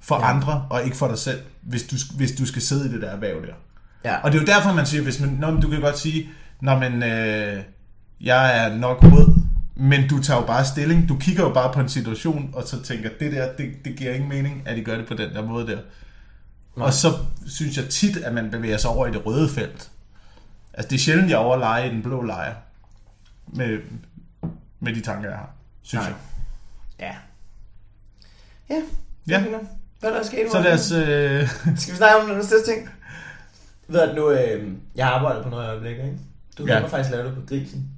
for 0.00 0.16
Ja. 0.16 0.30
andre, 0.34 0.66
og 0.70 0.84
ikke 0.84 0.96
for 0.96 1.08
dig 1.08 1.18
selv, 1.18 1.40
hvis 1.62 1.82
du, 1.82 1.96
hvis 2.16 2.32
du 2.32 2.46
skal 2.46 2.62
sidde 2.62 2.88
i 2.88 2.92
det 2.92 3.02
der 3.02 3.08
erhverv 3.10 3.42
der. 3.42 3.52
Ja. 4.04 4.16
Og 4.16 4.32
det 4.32 4.38
er 4.38 4.42
jo 4.42 4.46
derfor, 4.46 4.72
man 4.72 4.86
siger, 4.86 5.02
hvis 5.02 5.20
man, 5.20 5.30
når 5.40 5.50
du 5.50 5.68
kan 5.68 5.80
godt 5.80 5.98
sige, 5.98 6.28
når 6.60 6.78
man, 6.78 7.02
øh, 7.02 7.62
jeg 8.20 8.66
er 8.66 8.76
nok 8.76 8.98
rød, 9.02 9.35
men 9.76 10.08
du 10.08 10.22
tager 10.22 10.40
jo 10.40 10.46
bare 10.46 10.64
stilling. 10.64 11.08
Du 11.08 11.16
kigger 11.18 11.42
jo 11.42 11.52
bare 11.52 11.72
på 11.72 11.80
en 11.80 11.88
situation, 11.88 12.50
og 12.54 12.62
så 12.64 12.82
tænker, 12.82 13.10
det 13.20 13.32
der, 13.32 13.52
det, 13.56 13.84
det 13.84 13.96
giver 13.96 14.12
ingen 14.14 14.28
mening, 14.28 14.62
at 14.66 14.76
de 14.76 14.84
gør 14.84 14.96
det 14.96 15.06
på 15.06 15.14
den 15.14 15.30
der 15.34 15.42
måde 15.46 15.66
der. 15.66 15.78
Nej. 16.76 16.86
Og 16.86 16.92
så 16.92 17.08
synes 17.46 17.76
jeg 17.76 17.88
tit, 17.88 18.16
at 18.16 18.34
man 18.34 18.50
bevæger 18.50 18.76
sig 18.76 18.90
over 18.90 19.06
i 19.06 19.10
det 19.10 19.26
røde 19.26 19.48
felt. 19.48 19.90
Altså, 20.72 20.88
det 20.90 20.94
er 20.96 20.98
sjældent, 21.00 21.30
jeg 21.30 21.38
overleger 21.38 21.84
i 21.84 21.88
den 21.94 22.02
blå 22.02 22.22
lejr. 22.22 22.54
Med, 23.48 23.78
med 24.80 24.94
de 24.94 25.00
tanker, 25.00 25.28
jeg 25.28 25.38
har. 25.38 25.50
Synes 25.82 26.04
Nej. 26.04 26.14
jeg. 26.98 27.16
Ja. 28.68 28.74
Ja. 28.76 28.82
Ja. 29.28 29.44
Hvad 30.00 30.10
er 30.10 30.14
der 30.16 30.22
sket? 30.22 30.48
Så 30.52 30.62
lad 30.62 30.72
os... 30.72 30.92
Øh, 30.92 31.48
Skal 31.76 31.92
vi 31.92 31.96
snakke 31.96 32.16
om 32.16 32.28
den 32.28 32.42
sidste 32.42 32.72
ting? 32.72 32.88
Ved 33.88 34.08
du 34.08 34.14
nu, 34.14 34.30
øh, 34.30 34.72
jeg 34.94 35.08
arbejder 35.08 35.42
på 35.42 35.48
noget 35.48 35.64
i 35.64 35.68
øjeblikket, 35.68 36.04
ikke? 36.04 36.18
Du 36.58 36.66
Ja. 36.66 36.74
ja. 36.78 36.86
faktisk 36.86 37.10
lave 37.10 37.26
det 37.26 37.34
på 37.34 37.40
grisen. 37.48 37.90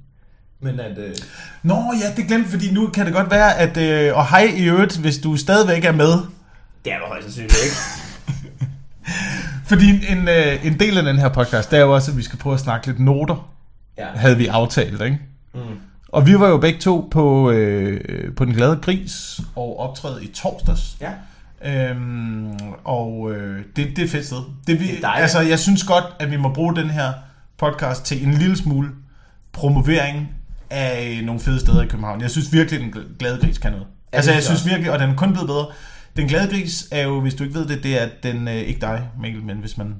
Men 0.61 0.79
at, 0.79 0.97
øh, 0.97 1.15
Nå 1.63 1.75
ja, 2.03 2.15
det 2.21 2.27
glemte 2.27 2.49
fordi 2.49 2.73
nu 2.73 2.87
kan 2.87 3.05
det 3.05 3.13
godt 3.13 3.31
være, 3.31 3.57
at... 3.57 3.77
Øh, 3.77 4.17
og 4.17 4.27
hej 4.29 4.53
i 4.57 4.63
øvrigt, 4.63 4.97
hvis 4.97 5.17
du 5.17 5.37
stadigvæk 5.37 5.85
er 5.85 5.91
med. 5.91 6.11
det 6.85 6.93
er 6.93 6.99
du 6.99 7.05
højst 7.07 7.23
sandsynligt 7.23 7.57
ikke. 7.63 7.75
Fordi 9.69 9.89
en, 10.11 10.27
øh, 10.27 10.65
en 10.65 10.79
del 10.79 10.97
af 10.97 11.03
den 11.03 11.17
her 11.17 11.29
podcast, 11.29 11.71
det 11.71 11.79
er 11.79 11.83
jo 11.83 11.93
også, 11.95 12.11
at 12.11 12.17
vi 12.17 12.23
skal 12.23 12.39
prøve 12.39 12.53
at 12.53 12.59
snakke 12.59 12.87
lidt 12.87 12.99
noter, 12.99 13.49
Ja. 13.97 14.07
havde 14.15 14.37
vi 14.37 14.47
aftalt, 14.47 15.01
ikke? 15.01 15.19
Mm. 15.53 15.59
Og 16.07 16.27
vi 16.27 16.39
var 16.39 16.47
jo 16.49 16.57
begge 16.57 16.79
to 16.79 17.07
på, 17.11 17.51
øh, 17.51 18.33
på 18.35 18.45
Den 18.45 18.53
Glade 18.53 18.75
Gris 18.81 19.39
og 19.55 19.79
optræde 19.79 20.23
i 20.23 20.27
torsdags. 20.27 20.97
Ja. 21.01 21.11
Øhm, 21.89 22.51
og 22.83 23.31
øh, 23.31 23.61
det, 23.75 23.87
det 23.95 24.03
er 24.03 24.07
fedt 24.09 24.25
sted. 24.25 24.37
Det, 24.67 24.79
vi, 24.79 24.87
Det 24.87 24.97
er 24.97 25.01
dejligt. 25.01 25.21
altså, 25.21 25.39
jeg 25.39 25.59
synes 25.59 25.83
godt, 25.83 26.03
at 26.19 26.31
vi 26.31 26.37
må 26.37 26.53
bruge 26.53 26.75
den 26.75 26.89
her 26.89 27.11
podcast 27.57 28.05
til 28.05 28.27
en 28.27 28.33
lille 28.33 28.57
smule 28.57 28.89
promovering 29.51 30.29
af 30.69 31.21
nogle 31.23 31.41
fede 31.41 31.59
steder 31.59 31.81
i 31.81 31.85
København. 31.87 32.21
Jeg 32.21 32.31
synes 32.31 32.53
virkelig, 32.53 32.79
Den 32.79 32.93
Glade 33.19 33.39
Gris 33.39 33.57
kan 33.57 33.71
noget. 33.71 33.87
Ja, 34.11 34.17
altså, 34.17 34.31
jeg 34.33 34.43
synes 34.43 34.65
virkelig, 34.65 34.91
og 34.91 34.99
den 34.99 35.09
er 35.09 35.15
kun 35.15 35.31
blevet 35.31 35.47
bedre. 35.47 35.67
Den 36.17 36.27
Glade 36.27 36.49
Gris 36.49 36.87
er 36.91 37.01
jo, 37.03 37.21
hvis 37.21 37.35
du 37.35 37.43
ikke 37.43 37.55
ved 37.59 37.67
det, 37.67 37.83
det 37.83 38.01
er 38.01 38.09
den, 38.23 38.47
øh, 38.47 38.53
ikke 38.55 38.81
dig, 38.81 39.09
Mikkel, 39.21 39.43
men 39.43 39.57
hvis 39.57 39.77
man... 39.77 39.95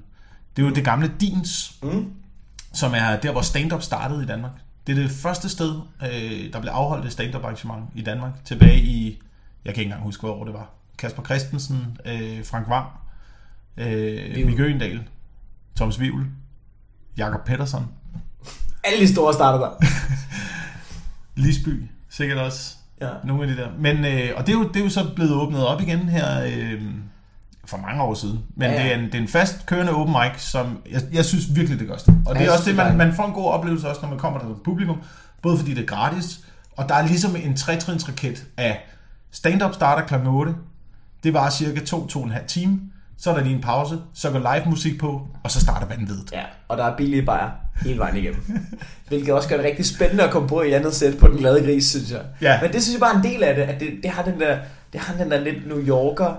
Det 0.56 0.64
er 0.64 0.68
jo 0.70 0.74
det 0.76 0.86
gamle 0.86 1.12
Dins, 1.22 1.76
Mm. 1.84 2.06
som 2.74 2.94
er 2.96 3.16
der, 3.20 3.32
hvor 3.32 3.42
stand-up 3.42 3.82
startede 3.82 4.24
i 4.24 4.26
Danmark. 4.26 4.52
Det 4.88 4.98
er 4.98 5.02
det 5.02 5.12
første 5.12 5.50
sted, 5.50 5.76
øh, 6.04 6.54
der 6.54 6.60
blev 6.62 6.72
afholdt 6.72 7.06
et 7.06 7.12
stand-up 7.12 7.44
arrangement 7.44 7.86
i 7.96 8.02
Danmark, 8.02 8.32
tilbage 8.46 8.80
i, 8.80 9.22
jeg 9.66 9.74
kan 9.74 9.82
ikke 9.82 9.88
engang 9.90 10.04
huske, 10.04 10.22
hvor 10.22 10.34
år 10.34 10.46
det 10.46 10.54
var. 10.54 10.70
Kasper 10.98 11.24
Christensen, 11.24 11.98
øh, 12.06 12.46
Frank 12.46 12.70
Vam, 12.70 12.84
øh. 13.78 14.46
Mikke 14.46 14.64
Øgendal, 14.64 15.00
Thomas 15.76 16.00
Vivl, 16.00 16.26
Jakob 17.18 17.46
Pettersson, 17.46 17.88
Alle 18.84 19.00
de 19.00 19.08
store 19.14 19.34
starter 19.34 19.60
der. 19.60 19.70
Lisby, 21.40 21.84
sikkert 22.10 22.38
også 22.38 22.76
Ja. 23.02 23.10
nogle 23.24 23.44
af 23.44 23.48
de 23.48 23.58
der. 23.62 23.68
Men, 23.80 24.06
øh, 24.06 24.30
og 24.36 24.48
det 24.48 24.54
er, 24.54 24.58
jo, 24.58 24.68
det 24.68 24.80
er 24.80 24.84
jo 24.84 24.90
så 24.90 25.06
blevet 25.16 25.32
åbnet 25.34 25.68
op 25.68 25.82
igen 25.82 26.00
her 26.00 26.44
øh, 26.44 26.82
for 27.66 27.78
mange 27.78 28.02
år 28.04 28.14
siden. 28.14 28.40
Men 28.56 28.72
Ja, 28.72 28.78
ja. 28.78 28.84
Det, 28.84 28.92
er 28.94 28.98
en, 29.00 29.06
det 29.06 29.16
er 29.16 29.20
en 29.20 29.28
fast 29.28 29.66
kørende 29.66 29.94
open 29.94 30.16
mic, 30.24 30.42
som 30.42 30.78
jeg, 30.92 31.02
jeg 31.14 31.26
synes 31.26 31.56
virkelig, 31.56 31.80
det 31.80 31.88
gør 31.88 31.98
sted. 31.98 32.14
Og 32.26 32.36
det 32.36 32.42
Ja, 32.42 32.46
er 32.48 32.52
også 32.52 32.64
synes, 32.64 32.78
det, 32.78 32.86
det 32.86 32.98
man, 32.98 33.08
man 33.08 33.16
får 33.16 33.26
en 33.26 33.34
god 33.34 33.46
oplevelse 33.52 33.90
også, 33.90 34.02
når 34.02 34.10
man 34.10 34.20
kommer 34.20 34.40
der 34.40 34.48
til 34.48 34.56
publikum. 34.64 34.98
Både 35.42 35.58
fordi 35.58 35.74
det 35.74 35.82
er 35.82 35.86
gratis, 35.86 36.40
og 36.78 36.90
der 36.90 36.96
er 36.96 37.08
ligesom 37.08 37.36
en 37.36 37.56
tretrinsraket 37.58 38.46
af 38.58 38.88
stand-up 39.32 39.74
starter 39.74 40.08
kl. 40.20 40.28
8. 40.28 40.56
Det 41.24 41.34
var 41.34 41.50
cirka 41.50 41.80
2-2,5 41.80 42.46
time. 42.48 42.80
Så 43.20 43.30
er 43.30 43.36
der 43.36 43.44
lige 43.44 43.56
en 43.56 43.62
pause, 43.62 43.98
så 44.14 44.32
går 44.32 44.40
live 44.40 44.70
musik 44.70 45.00
på, 45.00 45.28
og 45.44 45.52
så 45.52 45.60
starter 45.60 45.88
vanvittigt. 45.88 46.32
ja. 46.32 46.44
Og 46.68 46.78
der 46.78 46.84
er 46.84 46.98
billige 46.98 47.26
bajer 47.26 47.50
hele 47.82 48.00
vejen 48.00 48.18
igennem. 48.18 48.44
Hvilket 49.08 49.34
også 49.34 49.50
gør 49.50 49.56
det 49.56 49.66
rigtig 49.66 49.86
spændende 49.86 50.24
at 50.24 50.32
komme 50.32 50.48
på 50.48 50.62
i 50.62 50.72
andet 50.72 50.96
sæt 50.96 51.18
på 51.18 51.28
den 51.28 51.38
glade 51.38 51.64
gris, 51.64 51.86
synes 51.86 52.12
jeg. 52.12 52.22
Ja. 52.42 52.62
Men 52.62 52.74
det 52.74 52.84
synes 52.84 52.94
jeg 52.94 53.00
bare 53.00 53.14
er 53.14 53.18
en 53.18 53.24
del 53.24 53.44
af 53.44 53.56
det, 53.56 53.62
at 53.62 53.80
det, 53.80 53.90
det 54.04 54.12
har 54.12 54.24
den 54.24 54.40
der, 54.40 54.58
det 54.94 55.02
har 55.02 55.24
den 55.24 55.32
der 55.32 55.40
lidt 55.40 55.68
New 55.68 55.80
Yorker 55.80 56.34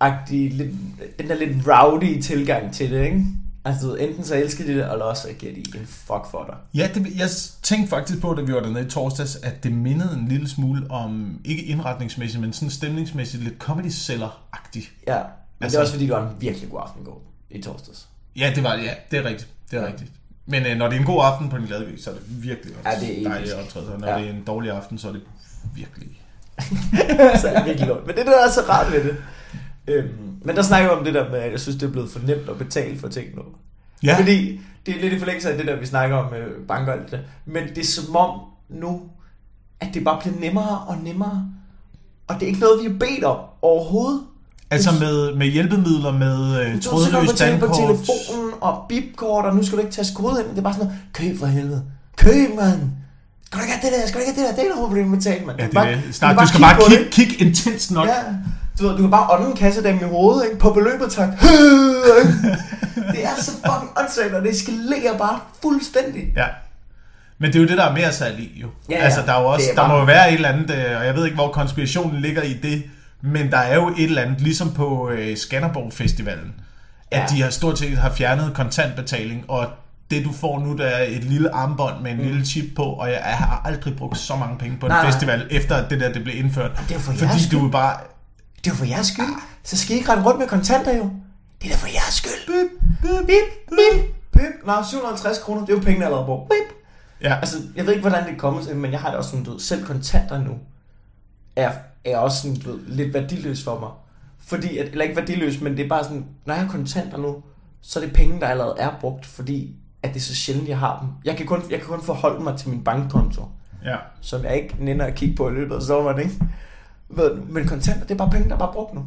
agtige, 0.00 0.48
lidt, 0.48 0.70
den 1.18 1.28
der 1.28 1.34
lidt 1.34 1.68
rowdy 1.68 2.20
tilgang 2.22 2.72
til 2.74 2.90
det, 2.90 3.04
ikke? 3.04 3.24
Altså, 3.64 3.94
enten 3.94 4.24
så 4.24 4.34
elsker 4.34 4.64
de 4.64 4.70
det, 4.74 4.92
eller 4.92 5.04
også 5.04 5.22
så 5.22 5.28
giver 5.38 5.52
de 5.52 5.78
en 5.78 5.86
fuck 5.86 6.30
for 6.30 6.44
dig. 6.48 6.80
Ja, 6.80 6.88
det, 6.94 7.18
jeg 7.18 7.28
tænkte 7.62 7.90
faktisk 7.90 8.20
på, 8.20 8.34
da 8.34 8.42
vi 8.42 8.52
var 8.52 8.60
dernede 8.60 8.86
i 8.86 8.90
torsdags, 8.90 9.36
at 9.36 9.64
det 9.64 9.72
mindede 9.72 10.18
en 10.20 10.28
lille 10.28 10.48
smule 10.48 10.90
om, 10.90 11.38
ikke 11.44 11.62
indretningsmæssigt, 11.62 12.40
men 12.40 12.52
sådan 12.52 12.70
stemningsmæssigt, 12.70 13.42
lidt 13.44 13.58
comedy 13.58 13.88
seller-agtigt. 13.88 14.92
Ja, 15.08 15.18
men 15.58 15.64
altså, 15.64 15.78
det 15.78 15.78
Altså- 15.78 15.78
er 15.78 15.80
også 15.82 15.92
fordi, 15.92 16.06
du 16.06 16.14
har 16.14 16.22
en 16.22 16.36
virkelig 16.40 16.70
god 16.70 16.80
aften 16.82 17.02
i 17.02 17.04
går 17.04 17.22
i 17.50 17.62
torsdags. 17.62 18.08
Ja, 18.36 18.52
det 18.54 18.62
var 18.64 18.74
ja, 18.74 18.90
det 19.10 19.18
er 19.18 19.24
rigtigt. 19.24 19.48
Det 19.70 19.76
er 19.76 19.82
Ja. 19.82 19.86
rigtigt. 19.88 20.10
Men 20.46 20.66
øh, 20.66 20.76
når 20.78 20.86
det 20.88 20.96
er 20.96 21.00
en 21.00 21.06
god 21.06 21.20
aften 21.24 21.48
på 21.48 21.56
en 21.56 21.62
glad 21.62 21.98
så 21.98 22.10
er 22.10 22.14
det 22.14 22.22
virkelig 22.28 22.74
også 22.76 22.88
Ja, 22.90 23.00
det 23.06 23.18
er 23.24 23.28
dejligt 23.28 23.52
episk. 23.52 23.66
optræde. 23.66 23.92
Og 23.94 24.00
når 24.00 24.08
Ja. 24.08 24.18
det 24.18 24.26
er 24.26 24.30
en 24.32 24.44
dårlig 24.46 24.70
aften, 24.70 24.98
så 24.98 25.08
er 25.08 25.12
det 25.12 25.22
virkelig... 25.74 26.08
så 27.40 27.48
er 27.48 27.56
det 27.56 27.64
virkelig 27.66 27.88
lort. 27.88 28.06
Men 28.06 28.16
det 28.16 28.16
det, 28.16 28.26
der 28.26 28.46
er 28.46 28.50
så 28.50 28.60
rart 28.68 28.92
ved 28.92 29.04
det. 29.04 29.16
Øhm, 29.88 30.36
men 30.42 30.56
der 30.56 30.62
snakker 30.62 30.88
vi 30.90 30.98
om 30.98 31.04
det 31.04 31.14
der 31.14 31.30
med, 31.30 31.38
at 31.38 31.52
jeg 31.52 31.60
synes, 31.60 31.76
det 31.78 31.86
er 31.86 31.90
blevet 31.92 32.10
for 32.10 32.18
nemt 32.20 32.48
at 32.48 32.58
betale 32.58 32.98
for 32.98 33.08
ting 33.08 33.36
nu. 33.36 33.42
Ja, 34.02 34.18
Fordi 34.18 34.60
det 34.86 34.96
er 34.96 35.00
lidt 35.00 35.12
i 35.12 35.18
forlængelse 35.18 35.50
af 35.50 35.56
det 35.58 35.66
der, 35.66 35.76
vi 35.76 35.86
snakker 35.86 36.16
om 36.16 36.34
øh, 36.34 36.66
banker 36.66 36.92
og 36.92 36.98
alt 36.98 37.10
det. 37.10 37.20
Men 37.44 37.68
det 37.68 37.78
er 37.78 37.84
som 37.84 38.16
om 38.16 38.40
nu, 38.68 39.02
at 39.80 39.88
det 39.94 40.04
bare 40.04 40.20
bliver 40.20 40.40
nemmere 40.40 40.78
og 40.88 40.96
nemmere. 40.96 41.52
Og 42.26 42.34
det 42.34 42.42
er 42.42 42.46
ikke 42.46 42.60
noget, 42.60 42.84
vi 42.84 42.88
har 42.90 42.98
bedt 42.98 43.24
om 43.24 43.38
overhovedet. 43.62 44.22
Altså 44.70 44.90
med, 45.00 45.34
med 45.34 45.46
hjælpemidler, 45.46 46.12
med 46.12 46.60
øh, 46.60 46.74
Du 46.74 46.80
trådløs 46.80 47.12
du 47.28 47.32
betale 47.32 47.58
på 47.58 47.66
telefonen 47.66 48.50
og 48.60 48.84
bipkort, 48.88 49.44
og 49.44 49.56
nu 49.56 49.62
skal 49.66 49.78
du 49.78 49.82
ikke 49.82 49.94
tage 49.94 50.08
kode 50.14 50.40
ind. 50.40 50.50
Det 50.50 50.58
er 50.58 50.62
bare 50.62 50.74
sådan 50.74 50.86
noget, 50.86 51.00
køb 51.12 51.38
for 51.38 51.46
helvede. 51.46 51.82
Køb, 52.16 52.48
mand. 52.56 52.80
Skal 53.46 53.58
du 53.58 53.62
ikke 53.64 53.74
have 53.74 53.90
det 53.90 54.00
der? 54.02 54.08
Skal 54.08 54.20
du 54.20 54.26
ikke 54.26 54.32
have 54.40 54.48
det 54.48 54.56
der? 54.56 54.62
Det 54.62 54.70
er 54.70 54.74
noget 54.74 54.86
problem 54.88 55.06
med 55.06 55.18
betale, 55.18 55.46
mand. 55.46 55.58
Ja, 55.58 55.64
Du 55.66 55.70
det 55.70 55.76
er 55.76 55.80
bare- 55.82 55.92
det. 55.92 56.02
Snart, 56.14 56.36
kan 56.36 56.42
du 56.42 56.48
skal 56.48 56.60
bare 56.60 56.78
kigge 57.10 57.10
kig 57.10 57.46
intenst 57.46 57.90
nok. 57.90 58.06
Ja. 58.06 58.12
Du, 58.80 58.86
ved, 58.88 58.96
du 58.96 59.00
kan 59.02 59.10
bare 59.10 59.38
ånde 59.38 59.50
en 59.50 59.56
kasse 59.56 59.82
dem 59.82 59.96
i 59.96 60.04
hovedet, 60.04 60.44
ikke? 60.44 60.58
På 60.58 60.70
beløbet, 60.72 61.10
tak. 61.12 61.28
det 63.12 63.24
er 63.24 63.34
så 63.38 63.50
fucking 63.50 63.90
åndssvagt, 64.00 64.34
og 64.34 64.42
det 64.42 64.50
eskalerer 64.50 65.18
bare 65.18 65.38
fuldstændig. 65.62 66.22
Ja. 66.36 66.44
Men 67.38 67.52
det 67.52 67.58
er 67.58 67.62
jo 67.62 67.68
det, 67.68 67.78
der 67.78 67.84
er 67.84 67.94
mere 67.94 68.12
salg 68.12 68.40
i, 68.40 68.60
jo. 68.62 68.66
Ja, 68.90 68.94
ja. 68.98 69.04
Altså, 69.04 69.20
der, 69.26 69.32
er 69.32 69.40
jo 69.40 69.46
også, 69.46 69.66
er 69.70 69.74
der 69.74 69.82
bare- 69.82 69.88
må 69.88 69.98
jo 69.98 70.04
være 70.04 70.28
et 70.28 70.34
eller 70.34 70.48
andet, 70.48 70.70
øh, 70.70 70.98
og 71.00 71.06
jeg 71.06 71.14
ved 71.16 71.24
ikke, 71.24 71.34
hvor 71.34 71.48
konspirationen 71.52 72.20
ligger 72.22 72.42
i 72.42 72.52
det, 72.62 72.82
men 73.20 73.50
der 73.50 73.58
er 73.58 73.74
jo 73.74 73.88
et 73.88 74.04
eller 74.04 74.22
andet, 74.22 74.40
ligesom 74.40 74.72
på 74.74 75.10
øh, 75.10 75.36
Skanderborg 75.36 75.92
Festivalen, 75.92 76.54
at 77.10 77.20
Ja. 77.20 77.36
de 77.36 77.42
har 77.42 77.50
stort 77.50 77.78
set 77.78 77.98
har 77.98 78.10
fjernet 78.12 78.54
kontantbetaling, 78.54 79.44
og 79.50 79.66
det 80.10 80.24
du 80.24 80.32
får 80.32 80.58
nu, 80.60 80.76
der 80.76 80.84
er 80.86 81.02
et 81.08 81.24
lille 81.24 81.54
armbånd 81.54 82.00
med 82.02 82.10
en 82.10 82.16
mm. 82.16 82.22
lille 82.24 82.46
chip 82.46 82.64
på, 82.76 82.82
og 82.82 83.10
jeg 83.10 83.20
har 83.22 83.62
aldrig 83.64 83.96
brugt 83.96 84.18
så 84.18 84.36
mange 84.36 84.58
penge 84.58 84.76
på 84.80 84.86
en 84.86 84.90
Nej, 84.90 85.02
nej. 85.02 85.10
festival, 85.12 85.46
efter 85.50 85.74
at 85.76 85.90
det 85.90 86.00
der 86.00 86.12
det 86.12 86.24
blev 86.24 86.36
indført. 86.38 86.70
det 86.88 86.94
er 86.96 87.00
for 87.00 87.12
fordi 87.12 87.24
jeres 87.24 87.42
du 87.42 87.48
skyld. 87.48 87.60
er 87.60 87.70
bare... 87.70 87.96
Det 88.64 88.70
er 88.72 88.76
for 88.76 88.84
jeres 88.84 89.06
skyld. 89.06 89.26
Så 89.64 89.76
skal 89.76 89.96
I 89.96 89.98
ikke 89.98 90.12
rende 90.12 90.24
rundt 90.24 90.38
med 90.38 90.46
kontanter, 90.48 90.96
jo. 90.96 91.10
Det 91.62 91.66
er 91.68 91.72
da 91.72 91.76
for 91.78 91.86
jeres 91.88 92.14
skyld. 92.14 92.46
Bip, 92.46 92.80
bip, 93.02 93.26
bip, 93.26 93.68
bip, 93.68 94.14
bip. 94.32 94.66
Nå, 94.66 94.72
750 94.90 95.38
kroner, 95.38 95.60
det 95.60 95.70
er 95.70 95.74
jo 95.76 95.80
penge, 95.82 95.98
jeg 95.98 96.04
allerede 96.06 96.26
brugt. 96.26 96.48
Bip. 96.48 96.76
Ja, 97.22 97.34
Altså, 97.34 97.56
jeg 97.76 97.86
ved 97.86 97.92
ikke, 97.92 98.08
hvordan 98.08 98.26
det 98.30 98.38
kommer 98.38 98.62
til, 98.62 98.76
men 98.76 98.92
jeg 98.92 99.00
har 99.00 99.08
det 99.08 99.18
også 99.18 99.30
sådan, 99.30 99.44
du 99.44 99.50
ved, 99.52 99.60
selv 99.60 99.84
kontanter 99.86 100.38
nu 100.42 100.52
er, 101.56 101.70
er 102.12 102.18
også 102.18 102.42
sådan, 102.42 102.56
du 102.56 102.70
ved, 102.72 102.80
lidt 102.86 103.14
værdiløs 103.14 103.64
for 103.64 103.80
mig. 103.80 103.90
Fordi, 104.38 104.78
at, 104.78 104.86
eller 104.88 105.02
ikke 105.04 105.16
værdiløs, 105.16 105.60
men 105.60 105.76
det 105.76 105.84
er 105.84 105.88
bare 105.88 106.04
sådan, 106.04 106.26
når 106.46 106.54
jeg 106.54 106.62
har 106.64 106.70
kontanter 106.70 107.18
nu, 107.18 107.42
så 107.80 108.00
er 108.00 108.04
det 108.04 108.14
penge, 108.14 108.40
der 108.40 108.46
allerede 108.46 108.74
er 108.78 108.90
brugt, 109.00 109.26
fordi 109.26 109.76
at 110.02 110.10
det 110.14 110.16
er 110.16 110.24
så 110.24 110.34
sjældent, 110.34 110.68
jeg 110.68 110.78
har 110.78 110.98
dem. 111.00 111.08
Jeg 111.24 111.36
kan 111.36 111.46
kun, 111.46 111.62
jeg 111.70 111.78
kan 111.78 111.88
kun 111.88 112.02
forholde 112.02 112.44
mig 112.44 112.56
til 112.58 112.68
min 112.68 112.84
bankkonto, 112.84 113.42
ja. 113.84 113.96
som 114.20 114.44
jeg 114.44 114.56
ikke 114.56 114.76
nænder 114.80 115.06
at 115.06 115.14
kigge 115.14 115.36
på 115.36 115.48
i 115.48 115.52
løbet 115.52 115.74
af 115.74 115.82
sommeren, 115.82 116.18
ikke? 116.20 116.40
Men 117.48 117.66
kontanter, 117.68 118.02
det 118.02 118.10
er 118.10 118.18
bare 118.18 118.30
penge, 118.30 118.48
der 118.48 118.54
er 118.54 118.58
bare 118.58 118.72
brugt 118.72 118.94
nu. 118.94 119.06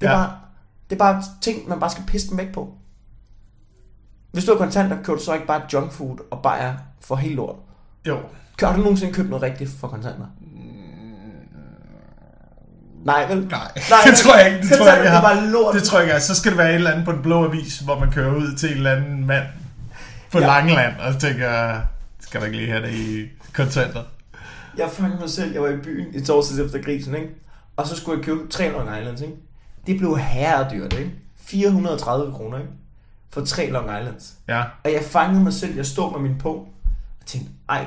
Det 0.00 0.06
er, 0.06 0.10
Ja. 0.10 0.16
bare, 0.16 0.36
det 0.90 0.96
er 0.96 0.98
bare 0.98 1.22
ting, 1.42 1.68
man 1.68 1.80
bare 1.80 1.90
skal 1.90 2.04
pisse 2.06 2.28
dem 2.30 2.38
væk 2.38 2.52
på. 2.52 2.74
Hvis 4.32 4.44
du 4.44 4.50
har 4.52 4.58
kontanter, 4.58 5.02
køber 5.02 5.18
du 5.18 5.24
så 5.24 5.34
ikke 5.34 5.46
bare 5.46 5.62
junk 5.72 5.92
food 5.92 6.16
og 6.30 6.42
bare 6.42 6.78
for 7.00 7.16
helt 7.16 7.34
lort. 7.34 7.56
Jo. 8.08 8.18
Har 8.60 8.76
du 8.76 8.82
nogensinde 8.82 9.12
købt 9.12 9.28
noget 9.28 9.42
rigtigt 9.42 9.70
for 9.70 9.88
kontanter? 9.88 10.26
Nej, 13.04 13.26
vel? 13.28 13.36
Nej, 13.50 13.58
Nej, 13.90 13.98
det 14.10 14.16
tror 14.18 14.36
jeg 14.36 14.46
ikke. 14.54 14.68
Det 14.68 14.78
tror 14.78 14.86
jeg 14.86 14.96
ikke, 14.98 15.10
jeg 15.12 15.22
det 15.22 15.28
har. 15.40 15.50
lort. 15.50 15.74
Det 15.74 15.82
tror 15.82 15.98
jeg 16.00 16.08
ikke. 16.08 16.20
Så 16.20 16.34
skal 16.34 16.50
det 16.50 16.58
være 16.58 16.68
et 16.70 16.74
eller 16.74 16.90
andet 16.90 17.04
på 17.04 17.12
den 17.12 17.22
blå 17.22 17.44
avis, 17.44 17.78
hvor 17.78 17.98
man 17.98 18.10
kører 18.12 18.34
ud 18.34 18.56
til 18.56 18.70
en 18.70 18.76
eller 18.76 18.92
anden 18.92 19.26
mand 19.26 19.44
på 20.32 20.38
Ja. 20.38 20.46
Langeland, 20.46 20.94
og 21.00 21.20
tænker 21.20 21.80
skal 22.20 22.40
der 22.40 22.46
ikke 22.46 22.58
lige 22.58 22.70
have 22.70 22.82
det 22.86 22.94
i 22.94 23.26
kontanter? 23.54 24.02
Jeg 24.78 24.88
fangede 24.92 25.20
mig 25.20 25.30
selv, 25.30 25.52
jeg 25.52 25.62
var 25.62 25.68
i 25.68 25.76
byen 25.76 26.14
i 26.14 26.24
torsdags 26.24 26.60
efter 26.60 26.82
grisen, 26.82 27.14
ikke? 27.14 27.28
Og 27.76 27.86
så 27.86 27.96
skulle 27.96 28.18
jeg 28.18 28.24
købe 28.24 28.40
tre 28.50 28.68
Long 28.72 28.98
Islands, 29.00 29.20
ikke? 29.20 29.34
Det 29.86 29.98
blev 29.98 30.18
herredyrt, 30.18 30.92
ikke? 30.92 31.10
430 31.44 32.32
kroner, 32.32 32.58
ikke? 32.58 32.70
For 33.30 33.44
tre 33.44 33.70
Long 33.70 33.84
Islands. 34.00 34.32
Ja. 34.48 34.60
Og 34.84 34.92
jeg 34.92 35.02
fangede 35.04 35.42
mig 35.44 35.52
selv, 35.52 35.76
jeg 35.76 35.86
stod 35.86 36.12
med 36.20 36.30
min 36.30 36.38
punkt, 36.38 36.68
og 37.20 37.26
tænkte, 37.26 37.50
ej, 37.68 37.86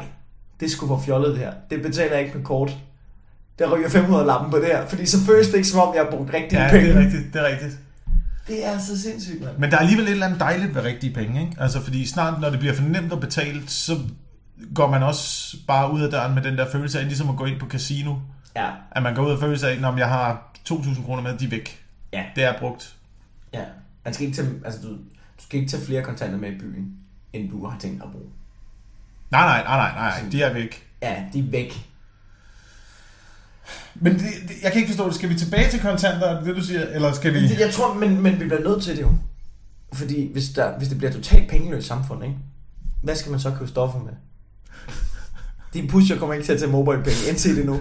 det 0.60 0.72
skulle 0.72 0.88
for 0.88 1.02
fjollet 1.06 1.30
det 1.32 1.40
her. 1.40 1.52
Det 1.70 1.82
betaler 1.82 2.12
jeg 2.16 2.26
ikke 2.26 2.38
med 2.38 2.46
kort. 2.46 2.72
Der 3.60 3.76
ryger 3.76 3.90
500 3.90 4.26
lappen 4.26 4.52
på 4.52 4.58
det 4.58 4.66
her, 4.66 4.88
fordi 4.88 5.06
så 5.06 5.18
føles 5.26 5.48
det 5.48 5.56
ikke 5.56 5.68
som 5.68 5.80
om, 5.80 5.96
jeg 5.96 6.04
har 6.04 6.12
brugt 6.12 6.34
rigtige 6.34 6.62
Ja, 6.64 6.70
penge. 6.72 6.88
det 6.88 6.96
er 6.96 7.00
rigtigt, 7.00 7.34
det 7.34 7.42
er 7.42 7.48
rigtigt. 7.48 7.80
Det 8.48 8.66
er 8.68 8.80
så 8.80 9.02
sindssygt, 9.02 9.42
mand. 9.44 9.58
Men 9.58 9.72
der 9.72 9.76
er 9.78 9.82
alligevel 9.82 10.06
et 10.06 10.12
eller 10.12 10.26
andet 10.26 10.40
dejligt 10.40 10.76
ved 10.76 10.84
rigtige 10.84 11.14
penge, 11.14 11.42
ikke? 11.42 11.56
Altså, 11.60 11.82
fordi 11.82 12.06
snart, 12.08 12.42
når 12.42 12.50
det 12.50 12.60
bliver 12.60 12.74
for 12.74 12.84
nemt 12.84 13.14
at 13.14 13.20
betale, 13.20 13.64
så 13.68 13.98
går 14.76 14.90
man 14.90 15.04
også 15.04 15.58
bare 15.68 15.92
ud 15.92 16.02
af 16.02 16.12
døren 16.12 16.36
med 16.36 16.42
den 16.44 16.58
der 16.58 16.72
følelse 16.72 17.00
af, 17.00 17.06
ligesom 17.06 17.30
at 17.30 17.38
gå 17.38 17.46
ind 17.46 17.60
på 17.60 17.68
casino. 17.68 18.16
Ja, 18.56 18.70
At 18.92 19.04
man 19.04 19.16
går 19.16 19.26
ud 19.26 19.32
og 19.32 19.40
følelse 19.40 19.70
af, 19.70 19.82
når 19.82 19.98
jeg 19.98 20.08
har 20.10 20.52
2.000 20.70 21.06
kroner 21.06 21.24
med, 21.24 21.38
de 21.38 21.46
er 21.46 21.50
væk. 21.50 21.84
ja, 22.14 22.24
Det 22.36 22.44
er 22.44 22.60
brugt. 22.60 22.96
ja. 23.54 23.64
Man 24.06 24.14
skal 24.14 24.26
ikke 24.28 24.38
tage, 24.38 24.50
altså, 24.66 24.80
du, 24.82 24.88
du 24.90 25.44
skal 25.44 25.60
ikke 25.60 25.72
tage 25.72 25.86
flere 25.86 26.02
kontanter 26.04 26.38
med 26.38 26.52
i 26.52 26.58
byen, 26.58 26.94
end 27.34 27.50
du 27.50 27.66
har 27.68 27.80
tænkt 27.80 28.04
at 28.04 28.12
bruge. 28.12 28.26
Nej, 29.32 29.42
nej, 29.46 29.64
nej, 29.64 29.78
nej, 29.94 30.20
nej, 30.22 30.30
de 30.32 30.42
er 30.44 30.54
væk. 30.54 30.84
Ja, 31.02 31.24
de 31.34 31.40
er 31.40 31.44
væk. 31.44 31.88
Men 33.96 34.14
det, 34.14 34.22
det, 34.48 34.56
jeg 34.64 34.72
kan 34.72 34.82
ikke 34.82 34.92
forstå 34.92 35.08
det. 35.08 35.16
Skal 35.16 35.30
vi 35.30 35.36
tilbage 35.36 35.70
til 35.72 35.80
kontanter, 35.80 36.28
er 36.28 36.38
det 36.38 36.46
det, 36.48 36.56
du 36.56 36.64
siger? 36.64 36.82
Eller 36.82 37.14
skal 37.14 37.34
vi... 37.34 37.40
Jeg 37.60 37.74
tror, 37.74 37.94
men, 37.94 38.22
men 38.22 38.34
vi 38.40 38.46
bliver 38.46 38.64
nødt 38.64 38.84
til 38.84 38.96
det 38.96 39.02
jo. 39.02 39.10
Fordi 39.94 40.32
hvis, 40.34 40.50
der, 40.50 40.78
hvis 40.78 40.88
det 40.88 40.98
bliver 40.98 41.12
totalt 41.14 41.50
pengeløst 41.50 41.88
samfund, 41.88 42.24
ikke? 42.24 42.36
hvad 43.04 43.16
skal 43.16 43.32
man 43.32 43.40
så 43.40 43.52
købe 43.60 43.70
stoffer 43.70 44.00
med? 44.00 44.12
Din 45.74 45.88
pusher 45.88 46.18
kommer 46.18 46.34
ikke 46.34 46.46
til 46.46 46.54
at 46.54 46.60
tage 46.60 46.72
mobile 46.72 47.04
penge, 47.04 47.30
indse 47.30 47.56
det 47.56 47.66
nu. 47.66 47.80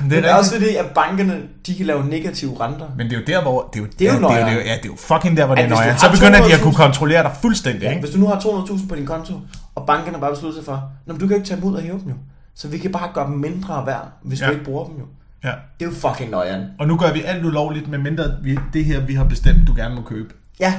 Men 0.00 0.10
Det 0.10 0.18
er, 0.18 0.22
rigtigt. 0.22 0.38
også 0.38 0.52
fordi, 0.52 0.76
at 0.76 0.86
bankerne, 0.94 1.42
de 1.66 1.74
kan 1.74 1.86
lave 1.86 2.04
negative 2.08 2.60
renter. 2.60 2.86
Men 2.96 3.06
det 3.10 3.16
er 3.16 3.20
jo 3.20 3.24
der, 3.26 3.42
hvor... 3.42 3.70
Det 3.72 3.78
er 3.78 3.82
jo, 3.84 3.88
Det 3.98 4.08
er 4.08 4.14
jo 4.20 4.28
ja, 4.30 4.38
det 4.38 4.48
er 4.48 4.52
jo, 4.52 4.60
ja, 4.60 4.76
det 4.76 4.84
er 4.84 4.88
jo 4.88 4.96
fucking 4.96 5.36
der, 5.36 5.46
hvor 5.46 5.54
det 5.54 5.64
er 5.64 5.74
har 5.76 5.98
Så 5.98 6.10
begynder 6.10 6.38
de 6.46 6.52
at 6.54 6.58
200.000 6.58 6.62
kunne 6.62 6.74
kontrollere 6.74 7.22
dig 7.22 7.32
fuldstændig, 7.42 7.82
Ja, 7.82 7.90
ikke? 7.90 8.00
hvis 8.00 8.14
du 8.14 8.20
nu 8.20 8.26
har 8.26 8.40
200.000 8.40 8.88
på 8.88 8.94
din 8.94 9.06
konto, 9.06 9.34
og 9.74 9.86
bankerne 9.86 10.20
bare 10.20 10.30
beslutter 10.30 10.58
sig 10.58 10.64
for, 10.64 10.90
Nå, 11.06 11.12
men 11.12 11.20
du 11.20 11.26
kan 11.26 11.36
jo 11.36 11.40
ikke 11.40 11.48
tage 11.48 11.60
dem 11.60 11.68
ud 11.70 11.74
og 11.74 11.82
hæve 11.82 11.98
dem 11.98 12.08
jo. 12.08 12.14
Så 12.60 12.68
vi 12.68 12.78
kan 12.78 12.92
bare 12.92 13.10
gøre 13.14 13.26
dem 13.26 13.38
mindre 13.38 13.86
værd, 13.86 14.12
hvis 14.22 14.40
ja. 14.40 14.46
Du 14.46 14.52
ikke 14.52 14.64
bruger 14.64 14.86
dem 14.86 14.98
jo. 14.98 15.06
Ja. 15.44 15.48
Det 15.48 15.86
er 15.86 15.90
jo 15.90 15.96
fucking 15.96 16.30
nøjeren. 16.30 16.66
Og 16.78 16.88
nu 16.88 16.96
gør 16.96 17.12
vi 17.12 17.22
alt 17.22 17.44
ulovligt, 17.44 17.88
medmindre 17.88 18.36
vi, 18.42 18.58
det 18.72 18.84
her, 18.84 19.00
vi 19.00 19.14
har 19.14 19.24
bestemt, 19.24 19.66
du 19.66 19.74
gerne 19.74 19.94
må 19.94 20.02
købe. 20.02 20.34
Ja. 20.60 20.74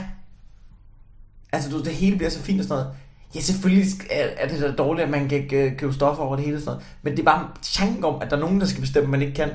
Altså, 1.52 1.70
du, 1.70 1.84
det 1.84 1.94
hele 1.94 2.16
bliver 2.16 2.30
så 2.30 2.40
fint 2.40 2.60
og 2.60 2.68
sådan 2.68 2.84
noget. 2.84 2.96
Ja, 3.36 3.40
selvfølgelig 3.40 3.88
er, 4.10 4.48
det 4.48 4.62
da 4.62 4.72
dårligt, 4.72 5.06
at 5.06 5.12
man 5.12 5.30
kan 5.30 5.50
øh, 5.54 5.78
købe 5.78 5.94
stoffer 5.94 6.24
over 6.24 6.36
det 6.36 6.46
hele 6.46 6.58
og 6.58 6.62
sådan 6.62 6.74
noget. 6.74 6.86
Men 7.02 7.14
det 7.14 7.20
er 7.20 7.24
bare 7.24 7.48
tanken 7.62 8.06
om, 8.06 8.22
at 8.22 8.30
der 8.30 8.36
er 8.36 8.42
nogen, 8.42 8.60
der 8.60 8.66
skal 8.66 8.82
bestemme, 8.82 9.10
man 9.10 9.22
ikke 9.22 9.34
kan. 9.34 9.50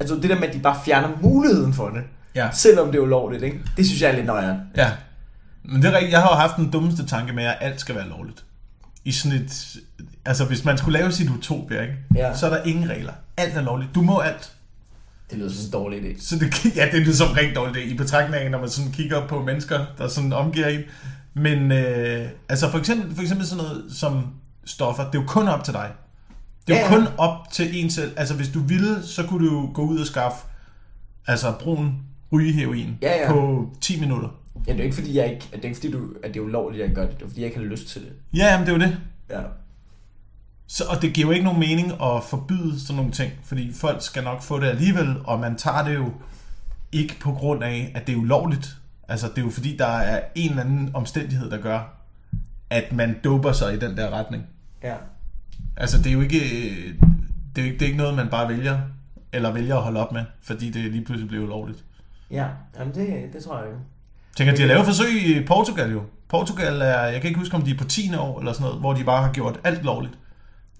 Altså, 0.00 0.14
det 0.14 0.30
der 0.30 0.40
med, 0.40 0.48
at 0.48 0.54
de 0.54 0.60
bare 0.60 0.80
fjerner 0.84 1.08
muligheden 1.22 1.72
for 1.72 1.88
det. 1.88 2.02
Ja. 2.34 2.48
Selvom 2.52 2.92
det 2.92 2.98
er 2.98 3.02
ulovligt, 3.02 3.42
ikke? 3.42 3.60
Det 3.76 3.86
synes 3.86 4.02
jeg 4.02 4.10
er 4.10 4.14
lidt 4.14 4.26
nøjeren. 4.26 4.60
Ja. 4.76 4.90
Men 5.62 5.82
det 5.82 5.88
er 5.88 5.92
rigtigt. 5.92 6.12
Jeg 6.12 6.20
har 6.20 6.28
jo 6.28 6.36
haft 6.36 6.56
den 6.56 6.70
dummeste 6.70 7.06
tanke 7.06 7.32
med, 7.32 7.44
at 7.44 7.56
alt 7.60 7.80
skal 7.80 7.94
være 7.94 8.08
lovligt. 8.08 8.44
I 9.04 9.12
sådan 9.12 9.38
et... 9.38 9.76
Altså, 10.26 10.44
hvis 10.44 10.64
man 10.64 10.78
skulle 10.78 10.98
lave 10.98 11.12
sit 11.12 11.30
utopia, 11.30 11.80
ikke? 11.82 11.94
Ja. 12.14 12.36
så 12.36 12.46
er 12.46 12.50
der 12.50 12.62
ingen 12.62 12.90
regler. 12.90 13.12
Alt 13.36 13.54
er 13.56 13.60
lovligt. 13.62 13.94
Du 13.94 14.02
må 14.02 14.18
alt. 14.18 14.52
Det 15.30 15.38
lyder 15.38 15.50
som 15.50 15.64
en 15.66 15.70
dårlig 15.72 16.00
idé. 16.00 16.26
Så 16.26 16.36
det, 16.38 16.64
ja, 16.76 16.84
det 16.92 17.00
er 17.00 17.04
ligesom 17.04 17.28
rigtig 17.36 17.56
dårligt 17.56 17.76
det, 17.86 17.92
i 17.92 17.96
betragtning 17.96 18.42
af, 18.42 18.50
når 18.50 18.60
man 18.60 18.68
sådan 18.68 18.92
kigger 18.92 19.26
på 19.26 19.42
mennesker, 19.42 19.84
der 19.98 20.08
sådan 20.08 20.32
omgiver 20.32 20.66
en. 20.68 20.80
Men 21.34 21.72
øh, 21.72 22.28
altså 22.48 22.70
for 22.70 22.78
eksempel, 22.78 23.14
for 23.14 23.22
eksempel 23.22 23.46
sådan 23.46 23.64
noget 23.64 23.84
som 23.92 24.26
stoffer, 24.64 25.04
det 25.10 25.18
er 25.18 25.22
jo 25.22 25.26
kun 25.28 25.48
op 25.48 25.64
til 25.64 25.74
dig. 25.74 25.90
Det 26.66 26.76
er 26.76 26.80
jo 26.80 26.86
Ja, 26.86 26.92
ja. 26.92 26.98
kun 26.98 27.06
op 27.18 27.36
til 27.52 27.84
en 27.84 27.90
selv. 27.90 28.12
Altså 28.16 28.34
hvis 28.34 28.48
du 28.48 28.60
ville, 28.60 29.02
så 29.02 29.22
kunne 29.22 29.48
du 29.48 29.54
jo 29.54 29.70
gå 29.74 29.82
ud 29.82 29.98
og 30.00 30.06
skaffe 30.06 30.38
altså 31.26 31.52
brun 31.60 31.94
rygeheroin 32.32 32.98
Ja, 33.02 33.22
ja. 33.22 33.32
på 33.32 33.68
10 33.80 34.00
minutter. 34.00 34.28
Ja, 34.66 34.72
det 34.72 34.80
er 34.80 34.84
ikke 34.84 34.96
fordi, 34.96 35.16
jeg 35.18 35.30
ikke, 35.32 35.48
det 35.52 35.58
er 35.60 35.64
ikke 35.64 35.76
fordi, 35.76 35.90
du, 35.90 35.98
at 36.24 36.34
det 36.34 36.40
er 36.40 36.44
ulovligt, 36.44 36.82
at 36.82 36.88
jeg 36.88 36.96
gør 36.96 37.06
det. 37.06 37.16
Det 37.18 37.24
er 37.24 37.28
fordi, 37.28 37.40
jeg 37.40 37.46
ikke 37.46 37.58
har 37.58 37.66
lyst 37.66 37.88
til 37.88 38.00
det. 38.02 38.12
Ja, 38.36 38.46
jamen, 38.46 38.66
det 38.66 38.72
er 38.72 38.76
jo 38.78 38.82
det. 38.84 38.98
Ja. 39.30 39.40
Så, 40.66 40.84
og 40.88 41.02
det 41.02 41.12
giver 41.12 41.26
jo 41.26 41.32
ikke 41.32 41.44
nogen 41.44 41.60
mening 41.60 41.92
at 42.02 42.24
forbyde 42.24 42.80
sådan 42.80 42.96
nogle 42.96 43.12
ting, 43.12 43.32
fordi 43.44 43.72
folk 43.72 44.02
skal 44.02 44.24
nok 44.24 44.42
få 44.42 44.60
det 44.60 44.66
alligevel, 44.66 45.16
og 45.24 45.40
man 45.40 45.56
tager 45.56 45.84
det 45.84 45.94
jo 45.94 46.12
ikke 46.92 47.16
på 47.20 47.32
grund 47.32 47.64
af, 47.64 47.92
at 47.94 48.06
det 48.06 48.12
er 48.12 48.16
ulovligt. 48.16 48.76
Altså, 49.08 49.28
det 49.28 49.38
er 49.38 49.42
jo 49.42 49.50
fordi, 49.50 49.76
der 49.76 49.86
er 49.86 50.20
en 50.34 50.50
eller 50.50 50.62
anden 50.62 50.90
omstændighed, 50.94 51.50
der 51.50 51.58
gør, 51.58 51.80
at 52.70 52.92
man 52.92 53.16
doper 53.24 53.52
sig 53.52 53.74
i 53.74 53.78
den 53.78 53.96
der 53.96 54.10
retning. 54.10 54.46
Ja. 54.82 54.94
Altså, 55.76 55.98
det 55.98 56.06
er 56.06 56.12
jo 56.12 56.20
ikke, 56.20 56.40
det 57.56 57.62
er, 57.62 57.62
jo 57.62 57.64
ikke, 57.64 57.78
det 57.78 57.82
er 57.82 57.86
ikke 57.86 57.98
noget, 57.98 58.14
man 58.14 58.28
bare 58.28 58.48
vælger, 58.48 58.80
eller 59.32 59.52
vælger 59.52 59.76
at 59.76 59.82
holde 59.82 60.00
op 60.00 60.12
med, 60.12 60.24
fordi 60.42 60.70
det 60.70 60.92
lige 60.92 61.04
pludselig 61.04 61.28
bliver 61.28 61.44
ulovligt. 61.44 61.84
Ja, 62.30 62.46
jamen 62.78 62.94
det, 62.94 63.32
det 63.32 63.44
tror 63.44 63.58
jeg 63.58 63.66
ikke. 63.66 63.78
Tænker, 64.36 64.54
de 64.54 64.60
har 64.60 64.68
lavet 64.68 64.86
forsøg 64.86 65.26
i 65.26 65.44
Portugal 65.44 65.92
jo. 65.92 66.02
Portugal 66.28 66.80
er, 66.80 67.02
jeg 67.02 67.20
kan 67.20 67.28
ikke 67.28 67.40
huske, 67.40 67.56
om 67.56 67.62
de 67.62 67.70
er 67.70 67.78
på 67.78 67.84
10. 67.84 68.14
år 68.14 68.38
eller 68.38 68.52
sådan 68.52 68.64
noget, 68.64 68.80
hvor 68.80 68.94
de 68.94 69.04
bare 69.04 69.22
har 69.22 69.32
gjort 69.32 69.60
alt 69.64 69.84
lovligt. 69.84 70.18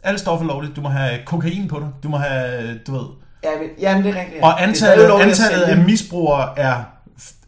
Alt 0.04 0.20
stof 0.20 0.40
er 0.40 0.44
lovligt. 0.44 0.76
Du 0.76 0.80
må 0.80 0.88
have 0.88 1.18
kokain 1.26 1.68
på 1.68 1.80
dig. 1.80 1.88
Du 2.02 2.08
må 2.08 2.16
have, 2.16 2.78
du 2.86 2.92
ved, 2.92 3.04
Ja, 3.44 3.48
men, 3.60 3.68
jamen 3.80 4.04
det 4.04 4.16
er 4.16 4.20
rigtigt. 4.20 4.38
Ja. 4.38 4.46
Og 4.46 4.62
antallet, 4.62 5.04
at 5.04 5.20
antallet 5.20 5.62
af 5.62 5.76
misbrugere 5.78 6.58
er 6.58 6.84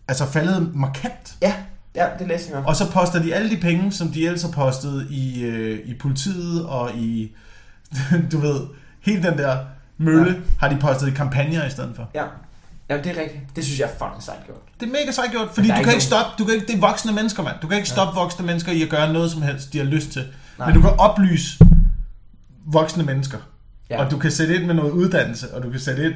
altså 0.08 0.26
faldet 0.26 0.74
markant. 0.74 1.34
Ja, 1.42 1.54
ja, 1.94 2.06
det 2.18 2.28
læste 2.28 2.52
jeg. 2.54 2.62
Og 2.66 2.76
så 2.76 2.90
poster 2.92 3.22
de 3.22 3.34
alle 3.34 3.50
de 3.50 3.56
penge, 3.56 3.92
som 3.92 4.08
de 4.08 4.24
ellers 4.26 4.42
har 4.42 4.50
postet 4.50 5.06
i, 5.10 5.42
øh, 5.44 5.78
i 5.84 5.94
politiet 5.94 6.66
og 6.66 6.90
i, 6.94 7.32
du 8.32 8.38
ved, 8.38 8.60
hele 9.02 9.22
den 9.22 9.38
der 9.38 9.58
mølle, 9.98 10.32
ja. 10.32 10.38
har 10.60 10.68
de 10.68 10.76
postet 10.80 11.08
i 11.08 11.10
kampagner 11.10 11.66
i 11.66 11.70
stedet 11.70 11.92
for. 11.96 12.08
Ja. 12.14 12.22
Jamen 12.90 13.04
det 13.04 13.16
er 13.18 13.20
rigtigt. 13.22 13.42
Det 13.56 13.64
synes 13.64 13.80
jeg 13.80 13.84
er 13.86 13.98
fucking 13.98 14.22
sejt 14.22 14.44
gjort. 14.46 14.58
Det 14.80 14.86
er 14.86 14.90
mega 14.92 15.10
sejt 15.12 15.30
gjort, 15.30 15.48
fordi 15.54 15.68
du 15.68 15.72
kan 15.72 15.78
ikke 15.80 15.90
nogen- 15.90 16.00
stoppe, 16.00 16.30
du 16.38 16.44
kan 16.44 16.54
ikke, 16.54 16.66
det 16.66 16.74
er 16.76 16.80
voksne 16.80 17.12
mennesker, 17.12 17.42
mand. 17.42 17.56
Du 17.62 17.66
kan 17.68 17.76
ikke 17.76 17.88
stoppe 17.88 18.14
voksne 18.20 18.46
mennesker 18.46 18.72
i 18.72 18.82
at 18.82 18.88
gøre 18.88 19.12
noget 19.12 19.30
som 19.30 19.42
helst, 19.42 19.72
de 19.72 19.78
har 19.78 19.84
lyst 19.84 20.10
til. 20.10 20.24
Nej. 20.58 20.66
Men 20.66 20.74
du 20.76 20.80
kan 20.82 20.90
oplyse 20.98 21.58
voksne 22.66 23.04
mennesker. 23.04 23.38
Ja. 23.90 24.04
Og 24.04 24.10
du 24.10 24.18
kan 24.18 24.30
sætte 24.30 24.54
ind 24.56 24.64
med 24.64 24.74
noget 24.74 24.90
uddannelse, 24.90 25.54
og 25.54 25.62
du 25.62 25.70
kan 25.70 25.80
sætte 25.80 26.04
ind 26.04 26.14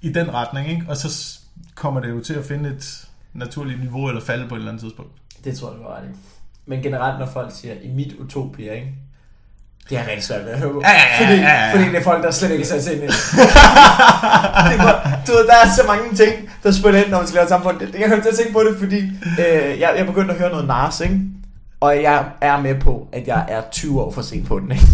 i 0.00 0.12
den 0.12 0.34
retning, 0.34 0.70
ikke? 0.70 0.82
Og 0.88 0.96
så 0.96 1.38
kommer 1.74 2.00
det 2.00 2.10
jo 2.10 2.20
til 2.20 2.34
at 2.34 2.44
finde 2.44 2.68
et 2.70 3.04
naturligt 3.34 3.80
niveau, 3.80 4.08
eller 4.08 4.20
falde 4.22 4.48
på 4.48 4.54
et 4.54 4.58
eller 4.58 4.70
andet 4.70 4.82
tidspunkt. 4.82 5.10
Det 5.44 5.56
tror 5.58 5.70
jeg, 5.70 5.78
du 5.78 5.82
har 5.82 5.90
ret. 5.96 6.02
Men 6.66 6.82
generelt, 6.82 7.18
når 7.18 7.26
folk 7.26 7.52
siger, 7.54 7.74
i 7.82 7.88
mit 7.88 8.12
utopia, 8.18 8.72
ikke? 8.72 8.94
Det 9.90 9.98
er 9.98 10.06
rigtig 10.06 10.22
svært 10.24 10.44
ved 10.44 10.52
at 10.52 10.58
høre 10.58 10.72
på. 10.72 10.80
Ja, 10.84 10.90
ja, 10.90 10.96
ja, 10.98 11.24
fordi, 11.26 11.40
ja, 11.40 11.64
ja. 11.66 11.72
fordi 11.74 11.84
det 11.88 11.96
er 11.96 12.02
folk, 12.02 12.22
der 12.24 12.30
slet 12.30 12.50
ikke 12.50 12.66
sat 12.66 12.84
sig 12.84 12.92
ind 12.94 13.02
i 13.02 13.06
det. 13.06 13.14
var, 14.84 15.20
du 15.26 15.32
ved, 15.32 15.46
der 15.46 15.52
er 15.64 15.68
så 15.76 15.82
mange 15.86 16.16
ting, 16.16 16.50
der 16.62 16.70
spiller 16.72 17.00
ind, 17.02 17.10
når 17.10 17.18
man 17.18 17.26
skal 17.26 17.36
lave 17.36 17.42
et 17.44 17.48
samfund. 17.48 17.78
Det- 17.80 17.94
Jeg 18.00 18.08
kom 18.10 18.20
til 18.22 18.28
at 18.28 18.34
tænke 18.36 18.52
på 18.52 18.60
det, 18.60 18.76
fordi 18.78 18.98
øh, 19.40 19.80
jeg, 19.80 19.94
jeg 19.96 20.06
begyndte 20.06 20.34
at 20.34 20.40
høre 20.40 20.50
noget 20.50 20.66
Nars, 20.66 21.00
ikke? 21.00 21.20
Og 21.80 22.02
jeg 22.02 22.24
er 22.40 22.60
med 22.60 22.80
på, 22.80 23.08
at 23.12 23.26
jeg 23.26 23.44
er 23.48 23.62
20 23.72 24.00
år 24.02 24.12
for 24.12 24.22
sent 24.22 24.46
på 24.46 24.58
den, 24.60 24.70
ikke? 24.72 24.86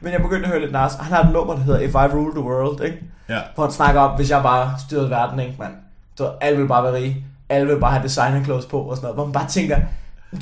Men 0.00 0.12
jeg 0.12 0.22
begyndte 0.22 0.44
at 0.44 0.50
høre 0.50 0.60
lidt 0.60 0.72
Nars. 0.72 0.94
Han 0.94 1.12
har 1.12 1.24
et 1.24 1.32
nummer, 1.32 1.54
der 1.54 1.62
hedder 1.62 1.80
If 1.80 1.94
I 1.94 2.16
Rule 2.16 2.32
the 2.32 2.40
World, 2.40 2.84
ikke? 2.84 2.98
Ja. 3.28 3.38
Hvor 3.54 3.64
han 3.64 3.72
snakker 3.72 4.00
om, 4.00 4.16
hvis 4.16 4.30
jeg 4.30 4.42
bare 4.42 4.74
styrede 4.86 5.10
verden, 5.10 5.40
ikke, 5.40 5.54
mand? 5.58 5.72
Ved, 6.18 6.26
alle 6.40 6.58
vil 6.58 6.68
bare 6.68 6.84
være 6.84 6.94
rige. 6.94 7.24
Alle 7.48 7.66
vil 7.66 7.80
bare 7.80 7.92
have 7.92 8.02
designer 8.02 8.44
clothes 8.44 8.66
på 8.66 8.78
og 8.80 8.96
sådan 8.96 9.04
noget. 9.04 9.16
Hvor 9.16 9.24
man 9.24 9.32
bare 9.32 9.48
tænker, 9.48 9.76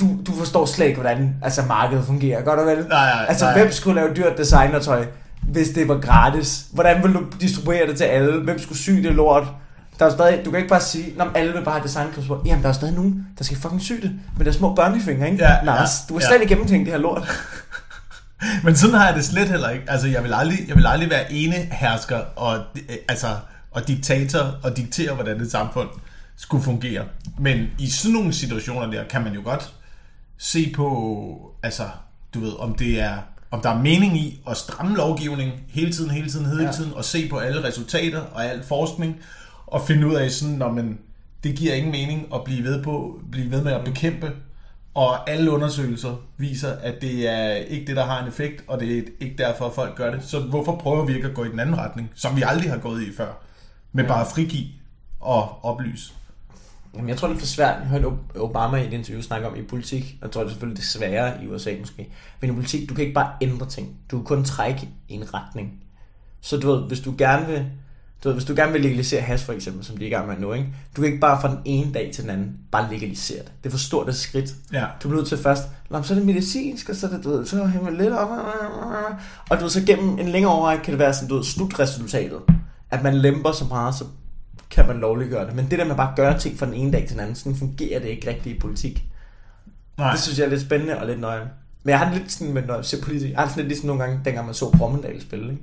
du, 0.01 0.07
du 0.27 0.33
forstår 0.33 0.67
slet 0.67 0.87
ikke, 0.87 1.01
hvordan 1.01 1.37
altså, 1.43 1.63
markedet 1.69 2.05
fungerer. 2.05 2.43
Godt 2.43 2.61
og 2.61 2.67
vel? 2.67 2.77
Nej, 2.77 2.87
nej, 2.89 3.27
altså, 3.29 3.45
nej. 3.45 3.59
hvem 3.59 3.73
skulle 3.73 4.01
lave 4.01 4.15
dyrt 4.15 4.39
designertøj, 4.39 5.07
hvis 5.43 5.69
det 5.69 5.89
var 5.89 6.01
gratis? 6.01 6.67
Hvordan 6.73 7.03
vil 7.03 7.15
du 7.15 7.23
distribuere 7.41 7.87
det 7.87 7.97
til 7.97 8.05
alle? 8.05 8.41
Hvem 8.41 8.59
skulle 8.59 8.79
sy 8.79 8.91
det 8.91 9.15
lort? 9.15 9.47
Der 9.99 10.07
er 10.07 10.11
stadig, 10.11 10.45
du 10.45 10.51
kan 10.51 10.59
ikke 10.59 10.69
bare 10.69 10.81
sige, 10.81 11.15
at 11.21 11.27
alle 11.35 11.53
vil 11.53 11.65
bare 11.65 11.75
have 11.75 11.85
designer 11.85 12.13
clothes 12.13 12.29
på. 12.29 12.43
Jamen, 12.47 12.63
der 12.63 12.69
er 12.69 12.73
stadig 12.73 12.95
nogen, 12.95 13.27
der 13.39 13.45
skal 13.45 13.57
fucking 13.57 13.83
sy 13.83 13.93
det 13.93 14.13
med 14.37 14.45
deres 14.45 14.57
små 14.57 14.75
børnefingre, 14.75 15.31
ikke? 15.31 15.45
Ja, 15.45 15.65
Lars, 15.65 15.91
ja, 15.91 16.09
du 16.09 16.15
har 16.15 16.21
ja. 16.21 16.27
slet 16.27 16.41
ikke 16.41 16.55
gennemtænkt 16.55 16.87
det 16.87 16.95
her 16.95 17.01
lort. 17.01 17.23
Men 18.65 18.77
sådan 18.77 18.95
har 18.97 19.07
jeg 19.07 19.17
det 19.17 19.25
slet 19.25 19.49
heller 19.49 19.71
ikke. 19.71 19.91
Altså, 19.91 20.07
jeg 20.09 20.25
vil 20.25 20.33
aldrig, 20.35 20.59
jeg 20.69 20.77
vil 20.77 20.87
aldrig 20.87 21.11
være 21.11 21.33
ene 21.33 21.55
hersker 21.55 22.17
og, 22.37 22.57
øh, 22.77 22.97
altså, 23.09 23.27
og 23.71 23.89
diktator 23.89 24.59
og 24.63 24.77
diktere, 24.77 25.15
hvordan 25.15 25.41
et 25.41 25.51
samfund 25.51 25.89
skulle 26.37 26.65
fungere. 26.65 27.05
Men 27.39 27.67
i 27.79 27.91
sådan 27.91 28.13
nogle 28.13 28.33
situationer 28.33 28.91
der, 28.91 29.05
kan 29.05 29.23
man 29.25 29.33
jo 29.35 29.41
godt 29.45 29.73
se 30.39 30.73
på, 30.77 31.53
altså, 31.63 31.83
du 32.35 32.41
ved, 32.41 32.53
om 32.59 32.75
det 32.75 33.01
er 33.01 33.17
om 33.51 33.61
der 33.61 33.71
er 33.71 33.79
mening 33.83 34.17
i 34.19 34.41
at 34.51 34.57
stramme 34.57 34.97
lovgivning 34.97 35.53
hele 35.69 35.93
tiden, 35.93 36.11
hele 36.11 36.31
tiden, 36.31 36.47
hele 36.47 36.63
Ja. 36.65 36.73
tiden, 36.73 36.93
og 36.95 37.05
se 37.05 37.29
på 37.29 37.39
alle 37.39 37.65
resultater 37.65 38.21
og 38.21 38.47
al 38.47 38.63
forskning, 38.69 39.17
og 39.67 39.83
finde 39.87 40.07
ud 40.07 40.15
af 40.15 40.31
sådan, 40.31 40.55
når 40.55 40.73
man, 40.73 40.99
det 41.45 41.55
giver 41.57 41.75
ingen 41.75 41.93
mening 41.93 42.27
at 42.35 42.45
blive 42.45 42.65
ved, 42.65 42.83
på, 42.83 43.21
blive 43.33 43.51
ved 43.51 43.63
med 43.63 43.73
at 43.73 43.85
bekæmpe, 43.85 44.33
og 44.97 45.31
alle 45.31 45.51
undersøgelser 45.51 46.17
viser, 46.37 46.73
at 46.73 46.95
det 47.01 47.29
er 47.29 47.55
ikke 47.55 47.87
det, 47.87 47.97
der 47.97 48.05
har 48.05 48.23
en 48.23 48.29
effekt, 48.29 48.65
og 48.69 48.81
det 48.81 48.99
er 48.99 49.03
ikke 49.21 49.35
derfor, 49.39 49.67
at 49.67 49.73
folk 49.73 49.97
gør 49.97 50.11
det. 50.11 50.25
Så 50.25 50.41
hvorfor 50.41 50.77
prøver 50.77 51.05
vi 51.05 51.15
ikke 51.15 51.29
at 51.29 51.35
gå 51.35 51.45
i 51.45 51.49
den 51.49 51.61
anden 51.61 51.79
retning, 51.79 52.11
som 52.15 52.37
vi 52.37 52.43
aldrig 52.47 52.71
har 52.71 52.79
gået 52.79 53.03
i 53.03 53.13
før, 53.17 53.33
med 53.93 54.05
Ja. 54.05 54.09
bare 54.09 54.21
at 54.21 54.27
frigive 54.27 54.67
og 55.21 55.65
oplyse? 55.65 56.13
Jamen, 56.95 57.09
jeg 57.09 57.17
tror, 57.17 57.29
det 57.29 57.35
er 57.35 57.39
for 57.39 57.47
svært. 57.47 57.81
Jeg 57.81 57.89
hørte 57.89 58.07
Obama 58.37 58.77
i 58.77 58.87
et 58.87 58.93
interview 58.93 59.23
snakke 59.23 59.49
om 59.49 59.57
i 59.57 59.63
politik. 59.63 60.17
Jeg 60.23 60.31
tror, 60.31 60.41
det 60.41 60.47
er 60.47 60.51
selvfølgelig 60.51 60.77
det 60.77 60.87
sværere 60.87 61.45
i 61.45 61.47
USA 61.47 61.71
måske. 61.81 62.09
Men 62.41 62.51
i 62.51 62.55
politik, 62.55 62.89
du 62.89 62.95
kan 62.95 63.03
ikke 63.05 63.15
bare 63.15 63.33
ændre 63.41 63.67
ting. 63.69 63.97
Du 64.11 64.17
kan 64.19 64.25
kun 64.25 64.45
trække 64.45 64.89
i 65.09 65.15
en 65.15 65.35
retning. 65.35 65.83
Så 66.41 66.57
du 66.57 66.73
ved, 66.73 66.83
hvis 66.89 67.01
du 67.01 67.15
gerne 67.19 67.47
vil, 67.47 67.67
du 68.25 68.29
ved, 68.29 68.35
hvis 68.35 68.45
du 68.45 68.55
gerne 68.57 68.73
vil 68.73 68.81
legalisere 68.81 69.21
hash 69.21 69.47
for 69.47 69.53
eksempel, 69.53 69.85
som 69.85 69.97
de 69.97 70.05
er 70.05 70.09
i 70.09 70.11
gang 70.11 70.29
med 70.29 70.37
nu, 70.39 70.53
ikke? 70.53 70.69
du 70.97 71.01
kan 71.01 71.05
ikke 71.05 71.21
bare 71.21 71.41
fra 71.41 71.51
den 71.51 71.59
ene 71.65 71.93
dag 71.93 72.11
til 72.15 72.23
den 72.23 72.31
anden 72.31 72.57
bare 72.73 72.93
legalisere 72.93 73.39
det. 73.39 73.53
Det 73.63 73.67
er 73.67 73.71
for 73.71 73.79
stort 73.79 74.09
et 74.09 74.17
skridt. 74.17 74.55
Ja. 74.73 74.87
Du 75.03 75.09
bliver 75.09 75.21
nødt 75.21 75.29
til 75.29 75.39
først, 75.39 75.63
Nå, 75.91 76.03
så 76.03 76.15
er 76.15 76.19
det 76.19 76.27
medicinsk, 76.27 76.89
og 76.89 76.97
så 76.97 77.07
er 77.07 77.11
det, 77.11 77.25
du 77.25 77.31
ved, 77.31 77.47
så 77.47 77.67
hænger 77.67 77.91
lidt 77.91 78.13
op, 78.13 78.29
og 79.51 79.57
du 79.57 79.63
ved, 79.63 79.71
så 79.71 79.83
gennem 79.87 80.19
en 80.19 80.29
længere 80.29 80.53
overrække 80.53 80.85
kan 80.85 80.93
det 80.93 80.99
være 80.99 81.15
sådan, 81.15 81.29
du 81.29 81.37
ved, 81.37 81.45
slutresultatet, 81.45 82.41
at 82.91 83.03
man 83.03 83.17
lemper 83.17 83.53
så 83.53 83.65
meget, 83.65 83.95
så 83.95 84.05
kan 84.71 84.87
man 84.87 84.97
lovliggøre 84.97 85.47
det. 85.47 85.55
Men 85.55 85.71
det 85.71 85.79
der 85.79 85.85
med 85.85 85.97
bare 85.97 86.11
at 86.11 86.17
gøre 86.17 86.39
ting 86.39 86.59
fra 86.59 86.67
den 86.67 86.75
ene 86.75 86.93
dag 86.93 87.07
til 87.07 87.11
den 87.11 87.21
anden, 87.21 87.35
sådan 87.35 87.57
fungerer 87.57 88.01
det 88.01 88.09
ikke 88.09 88.31
rigtigt 88.31 88.57
i 88.57 88.59
politik. 88.59 89.05
Nej. 89.99 90.11
Det 90.11 90.21
synes 90.21 90.39
jeg 90.39 90.45
er 90.45 90.51
lidt 90.51 90.61
spændende 90.61 90.99
og 90.99 91.07
lidt 91.07 91.21
nøje. 91.21 91.51
Men 91.83 91.91
jeg 91.91 91.99
har 91.99 92.11
det 92.11 92.19
lidt 92.19 92.33
sådan 92.33 92.55
med, 92.55 92.63
når 92.63 92.75
jeg 92.75 92.85
ser 92.85 93.03
politik, 93.03 93.31
jeg 93.31 93.39
har 93.39 93.45
det 93.45 93.53
sådan 93.53 93.63
lidt 93.63 93.69
ligesom 93.69 93.87
nogle 93.87 94.03
gange, 94.03 94.21
dengang 94.25 94.47
man 94.47 94.55
så 94.55 94.65
Rommendal 94.65 95.23
spille, 95.23 95.51
ikke? 95.51 95.63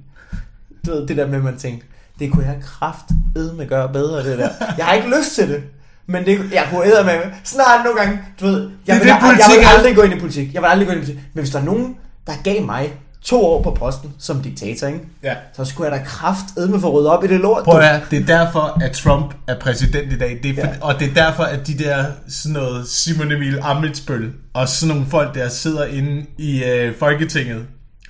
Du 0.85 0.91
ved, 0.91 1.07
det 1.07 1.17
der 1.17 1.27
med, 1.27 1.37
at 1.37 1.43
man 1.43 1.57
tænkte, 1.57 1.87
det 2.19 2.31
kunne 2.31 2.45
jeg 2.45 2.55
kraft 2.61 3.05
med 3.35 3.67
gøre 3.67 3.89
bedre, 3.93 4.29
det 4.29 4.37
der. 4.37 4.49
Jeg 4.77 4.85
har 4.85 4.93
ikke 4.93 5.07
lyst 5.17 5.35
til 5.35 5.49
det. 5.49 5.63
Men 6.07 6.25
det, 6.25 6.39
jeg 6.53 6.67
kunne 6.71 6.85
æde 6.85 7.03
med. 7.03 7.13
Snart 7.43 7.85
nogle 7.85 7.99
gange, 7.99 8.19
du 8.39 8.45
ved, 8.45 8.69
jeg 8.87 8.95
Det 8.95 9.01
vil, 9.01 9.01
det, 9.01 9.07
jeg, 9.07 9.07
jeg 9.07 9.19
politik 9.21 9.59
vil 9.59 9.67
aldrig 9.77 9.95
gå 9.95 10.01
ind 10.01 10.13
i 10.13 10.19
politik. 10.19 10.53
Jeg 10.53 10.61
vil 10.61 10.67
aldrig 10.67 10.87
gå 10.87 10.93
ind 10.93 11.03
i 11.03 11.05
politik. 11.05 11.23
Men 11.33 11.41
hvis 11.41 11.49
der 11.49 11.59
er 11.59 11.63
nogen, 11.63 11.95
der 12.27 12.33
gav 12.43 12.61
mig 12.65 12.93
to 13.21 13.45
år 13.45 13.63
på 13.63 13.71
posten 13.71 14.13
som 14.19 14.41
diktator, 14.41 14.87
ikke? 14.87 14.99
Ja. 15.23 15.35
Så 15.55 15.65
skulle 15.65 15.91
jeg 15.91 15.99
da 15.99 16.05
kraftedme 16.05 16.79
få 16.79 16.91
ryddet 16.91 17.09
op 17.11 17.23
i 17.23 17.27
det 17.27 17.39
lort. 17.39 17.63
Prøv 17.63 17.79
at 17.79 17.87
høre, 17.89 18.01
det 18.11 18.21
er 18.21 18.25
derfor, 18.25 18.77
at 18.81 18.91
Trump 18.91 19.33
er 19.47 19.59
præsident 19.59 20.13
i 20.13 20.17
dag. 20.17 20.39
Det 20.43 20.59
er 20.59 20.63
for, 20.63 20.67
Ja. 20.67 20.75
Og 20.81 20.99
det 20.99 21.09
er 21.09 21.13
derfor, 21.13 21.43
at 21.43 21.67
de 21.67 21.77
der 21.77 22.05
sådan 22.29 22.53
noget 22.53 22.87
Simon 22.87 23.31
Emil 23.31 23.59
Amitsbøl 23.61 24.31
og 24.53 24.69
sådan 24.69 24.95
nogle 24.95 25.09
folk, 25.11 25.35
der 25.35 25.49
sidder 25.49 25.85
inde 25.85 26.25
i 26.37 26.63
øh, 26.63 26.93
Folketinget. 26.99 27.65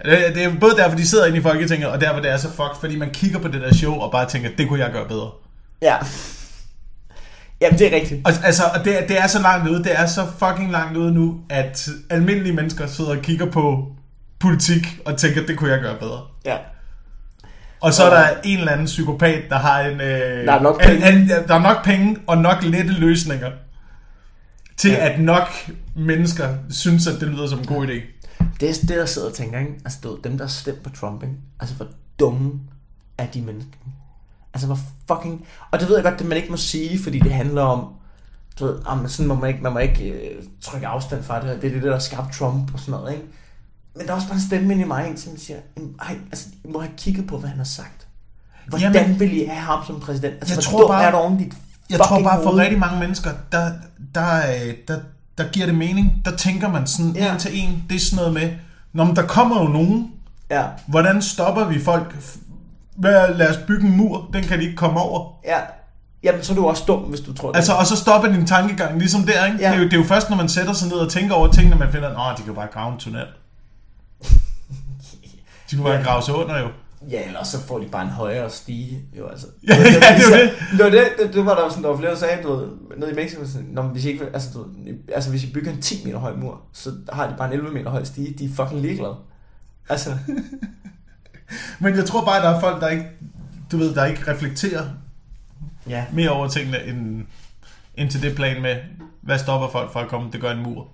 Det 0.05 0.35
det 0.35 0.43
er 0.43 0.53
både 0.59 0.75
derfor, 0.77 0.97
de 0.97 1.07
sidder 1.07 1.25
inde 1.25 1.37
i 1.37 1.41
Folketinget, 1.41 1.87
og 1.89 2.01
derfor 2.01 2.19
det 2.19 2.31
er 2.31 2.37
så 2.37 2.47
fucked, 2.49 2.79
fordi 2.79 2.95
man 2.97 3.09
kigger 3.09 3.39
på 3.39 3.47
det 3.47 3.61
der 3.61 3.73
show 3.73 3.93
og 3.93 4.11
bare 4.11 4.29
tænker, 4.29 4.49
det 4.57 4.67
kunne 4.67 4.79
jeg 4.79 4.91
gøre 4.91 5.07
bedre. 5.07 5.29
Ja. 5.81 5.95
Jamen, 7.61 7.79
det 7.79 7.93
er 7.93 7.95
rigtigt. 7.95 8.21
Og, 8.27 8.31
altså, 8.43 8.63
og 8.75 8.85
det, 8.85 9.03
er- 9.03 9.07
det 9.07 9.19
er 9.19 9.27
så 9.27 9.41
langt 9.41 9.69
ude, 9.69 9.83
det 9.83 9.99
er 9.99 10.05
så 10.05 10.25
fucking 10.39 10.71
langt 10.71 10.97
ude 10.97 11.11
nu, 11.13 11.39
at 11.49 11.89
almindelige 12.09 12.53
mennesker 12.53 12.87
sidder 12.87 13.11
og 13.11 13.21
kigger 13.21 13.45
på 13.51 13.87
politik 14.39 14.87
og 15.05 15.17
tænker, 15.17 15.45
det 15.45 15.57
kunne 15.57 15.71
jeg 15.71 15.81
gøre 15.81 15.95
bedre. 15.99 16.21
Ja. 16.45 16.57
Og 17.81 17.93
så 17.93 18.03
er 18.03 18.09
der 18.09 18.27
en 18.43 18.57
eller 18.59 18.71
anden 18.71 18.85
psykopat, 18.85 19.41
der 19.49 19.57
har 19.57 19.79
en... 19.81 20.01
Øh, 20.01 20.45
Der 20.45 20.53
er 20.53 20.61
nok 20.61 20.81
en, 20.81 20.87
penge. 21.01 21.11
En, 21.11 21.29
der 21.47 21.55
er 21.55 21.59
nok 21.61 21.83
penge 21.85 22.17
og 22.27 22.37
nok 22.37 22.63
lette 22.63 22.91
løsninger 22.93 23.49
til, 24.77 24.91
ja. 24.91 25.09
at 25.09 25.19
nok 25.19 25.47
mennesker 25.95 26.49
synes, 26.71 27.07
at 27.07 27.19
det 27.19 27.27
lyder 27.27 27.47
som 27.47 27.59
en 27.59 27.65
god 27.65 27.87
idé. 27.87 28.22
Det 28.59 28.69
er 28.69 28.73
det, 28.73 28.89
der 28.89 29.05
sidder 29.05 29.27
og 29.29 29.33
tænker, 29.33 29.59
ikke? 29.59 29.73
Altså, 29.85 29.99
du 30.03 30.17
dem, 30.23 30.37
der 30.37 30.45
har 30.45 30.49
stemt 30.49 30.83
på 30.83 30.89
Trump, 30.89 31.23
ikke? 31.23 31.35
Altså, 31.59 31.75
hvor 31.75 31.87
dumme 32.19 32.59
er 33.17 33.25
de 33.27 33.41
mennesker? 33.41 33.71
Altså, 34.53 34.67
hvor 34.67 34.79
fucking... 35.07 35.45
Og 35.71 35.79
det 35.79 35.87
ved 35.87 35.95
jeg 35.95 36.03
godt, 36.03 36.19
det 36.19 36.27
man 36.27 36.37
ikke 36.37 36.49
må 36.49 36.57
sige, 36.57 37.03
fordi 37.03 37.19
det 37.19 37.33
handler 37.33 37.61
om... 37.61 37.93
Du 38.59 38.65
ved, 38.65 38.79
om, 38.85 39.07
sådan 39.09 39.27
må 39.27 39.35
man 39.35 39.49
ikke, 39.49 39.63
man 39.63 39.73
må 39.73 39.79
ikke 39.79 40.09
øh, 40.09 40.43
trykke 40.61 40.87
afstand 40.87 41.23
fra 41.23 41.39
det 41.41 41.49
her. 41.49 41.59
Det 41.59 41.67
er 41.69 41.73
det, 41.73 41.83
der 41.83 41.91
har 41.91 41.99
skabt 41.99 42.33
Trump 42.33 42.73
og 42.73 42.79
sådan 42.79 42.91
noget, 42.91 43.13
ikke? 43.13 43.25
Men 43.95 44.05
der 44.05 44.11
er 44.11 44.15
også 44.15 44.27
bare 44.27 44.35
en 44.35 44.41
stemme 44.41 44.73
ind 44.73 44.81
i 44.81 44.85
mig, 44.85 45.13
som 45.17 45.37
siger, 45.37 45.59
"Jamen, 45.77 45.95
ej, 46.01 46.17
altså, 46.31 46.47
I 46.63 46.67
må 46.67 46.79
have 46.79 46.91
kigget 46.97 47.27
på, 47.27 47.37
hvad 47.37 47.49
han 47.49 47.57
har 47.57 47.65
sagt. 47.65 48.07
Hvordan 48.67 48.93
Jamen- 48.93 49.19
vil 49.19 49.33
I 49.41 49.45
have 49.45 49.59
ham 49.59 49.85
som 49.87 49.99
præsident? 49.99 50.33
Altså, 50.33 50.53
Jeg 50.55 50.63
tror 50.63 50.87
bare- 50.87 51.03
er 51.03 51.11
du 51.11 51.17
oven 51.17 51.37
dit 51.37 51.53
Jeg 51.89 51.99
tror 51.99 52.23
bare, 52.23 52.43
for 52.43 52.49
hoved? 52.49 52.61
rigtig 52.61 52.79
mange 52.79 52.99
mennesker, 52.99 53.29
der, 53.51 53.71
der, 54.15 54.37
øh, 54.37 54.73
der, 54.87 54.99
der 55.37 55.43
giver 55.51 55.65
det 55.65 55.75
mening. 55.75 56.21
Der 56.25 56.35
tænker 56.35 56.69
man 56.69 56.87
sådan 56.87 57.11
Ja. 57.15 57.33
en 57.33 57.39
til 57.39 57.51
en. 57.63 57.83
Det 57.89 57.95
er 57.95 57.99
sådan 57.99 58.15
noget 58.17 58.33
med, 58.33 58.51
Nå, 58.93 59.03
men 59.03 59.15
der 59.15 59.21
kommer 59.27 59.61
jo 59.63 59.67
nogen. 59.67 60.11
Ja, 60.51 60.63
Hvordan 60.87 61.21
stopper 61.21 61.65
vi 61.65 61.79
folk? 61.83 62.15
Hvad, 62.95 63.35
lad 63.35 63.49
os 63.49 63.57
bygge 63.67 63.87
en 63.87 63.97
mur. 63.97 64.29
Den 64.33 64.43
kan 64.43 64.59
de 64.59 64.63
ikke 64.63 64.75
komme 64.75 64.99
over. 64.99 65.33
ja. 65.45 65.57
Jamen, 66.23 66.43
så 66.43 66.53
er 66.53 66.55
du 66.55 66.65
også 66.67 66.83
dum, 66.87 66.99
hvis 66.99 67.19
du 67.19 67.33
tror 67.33 67.49
det. 67.51 67.55
Altså, 67.57 67.73
og 67.73 67.85
så 67.87 67.95
stopper 67.95 68.31
din 68.31 68.47
tankegang 68.47 68.97
ligesom 68.99 69.23
der, 69.23 69.45
ikke? 69.45 69.57
Ja. 69.59 69.67
Det, 69.69 69.75
er 69.75 69.79
jo, 69.79 69.83
det 69.85 69.93
er 69.93 69.97
jo 69.97 70.03
først, 70.03 70.29
når 70.29 70.37
man 70.37 70.49
sætter 70.49 70.73
sig 70.73 70.87
ned 70.89 70.97
og 70.97 71.11
tænker 71.11 71.35
over 71.35 71.47
tingene, 71.51 71.75
man 71.75 71.91
finder, 71.91 72.19
at 72.31 72.37
de 72.37 72.43
kan 72.43 72.55
bare 72.55 72.67
grave 72.73 72.93
en 72.93 72.99
tunnel. 72.99 73.25
De 75.71 75.75
kunne 75.75 75.83
bare 75.83 75.93
Ja. 75.95 76.01
grave 76.03 76.21
sig 76.21 76.35
under 76.35 76.59
jo. 76.59 76.67
Ja, 77.09 77.27
eller 77.27 77.43
så 77.43 77.61
får 77.61 77.79
de 77.79 77.87
bare 77.87 78.03
en 78.03 78.09
højere 78.09 78.49
stige, 78.49 79.01
jo 79.17 79.27
altså. 79.27 79.47
Ja, 79.67 79.75
ja, 79.75 79.83
det 79.83 80.51
det. 80.51 80.77
Det, 80.77 80.83
var 80.85 80.89
det, 80.89 81.03
det, 81.19 81.33
det 81.33 81.45
var 81.45 81.55
der 81.55 81.63
jo 81.63 81.69
sådan, 81.69 81.83
der 81.83 81.89
var 81.89 81.97
flere, 81.97 82.11
der 82.11 82.17
sagde, 82.17 82.43
du 82.43 82.55
ved, 82.55 82.67
nede 82.97 83.11
i 83.11 83.15
Mexico, 83.15 83.45
sådan, 83.45 83.67
Nå, 83.71 83.81
hvis 83.81 84.05
I 84.05 84.09
ikke, 84.09 84.25
altså, 84.33 84.49
du, 84.53 84.65
altså, 85.13 85.29
hvis 85.29 85.43
I 85.43 85.53
bygger 85.53 85.71
en 85.71 85.81
10 85.81 86.05
meter 86.05 86.19
høj 86.19 86.35
mur, 86.35 86.61
så 86.73 86.91
har 87.13 87.29
de 87.29 87.35
bare 87.37 87.47
en 87.47 87.53
11 87.53 87.71
meter 87.71 87.89
høj 87.89 88.03
stige, 88.03 88.33
de 88.39 88.45
er 88.45 88.49
fucking 88.55 88.81
ligeglade. 88.81 89.15
Altså, 89.89 90.17
Men 91.79 91.95
jeg 91.95 92.05
tror 92.05 92.25
bare, 92.25 92.41
der 92.41 92.49
er 92.49 92.59
folk, 92.59 92.81
der 92.81 92.87
ikke, 92.89 93.05
du 93.71 93.77
ved, 93.77 93.95
der 93.95 94.05
ikke 94.05 94.31
reflekterer 94.31 94.85
ja. 95.89 96.05
mere 96.13 96.29
over 96.29 96.47
tingene, 96.47 96.83
end, 96.83 97.25
end 97.95 98.09
til 98.09 98.21
det 98.21 98.35
plan 98.35 98.61
med, 98.61 98.75
hvad 99.21 99.39
stopper 99.39 99.69
folk 99.69 99.93
fra 99.93 100.01
at 100.01 100.07
komme, 100.07 100.31
det 100.31 100.41
gør 100.41 100.51
en 100.51 100.63
mur. 100.63 100.87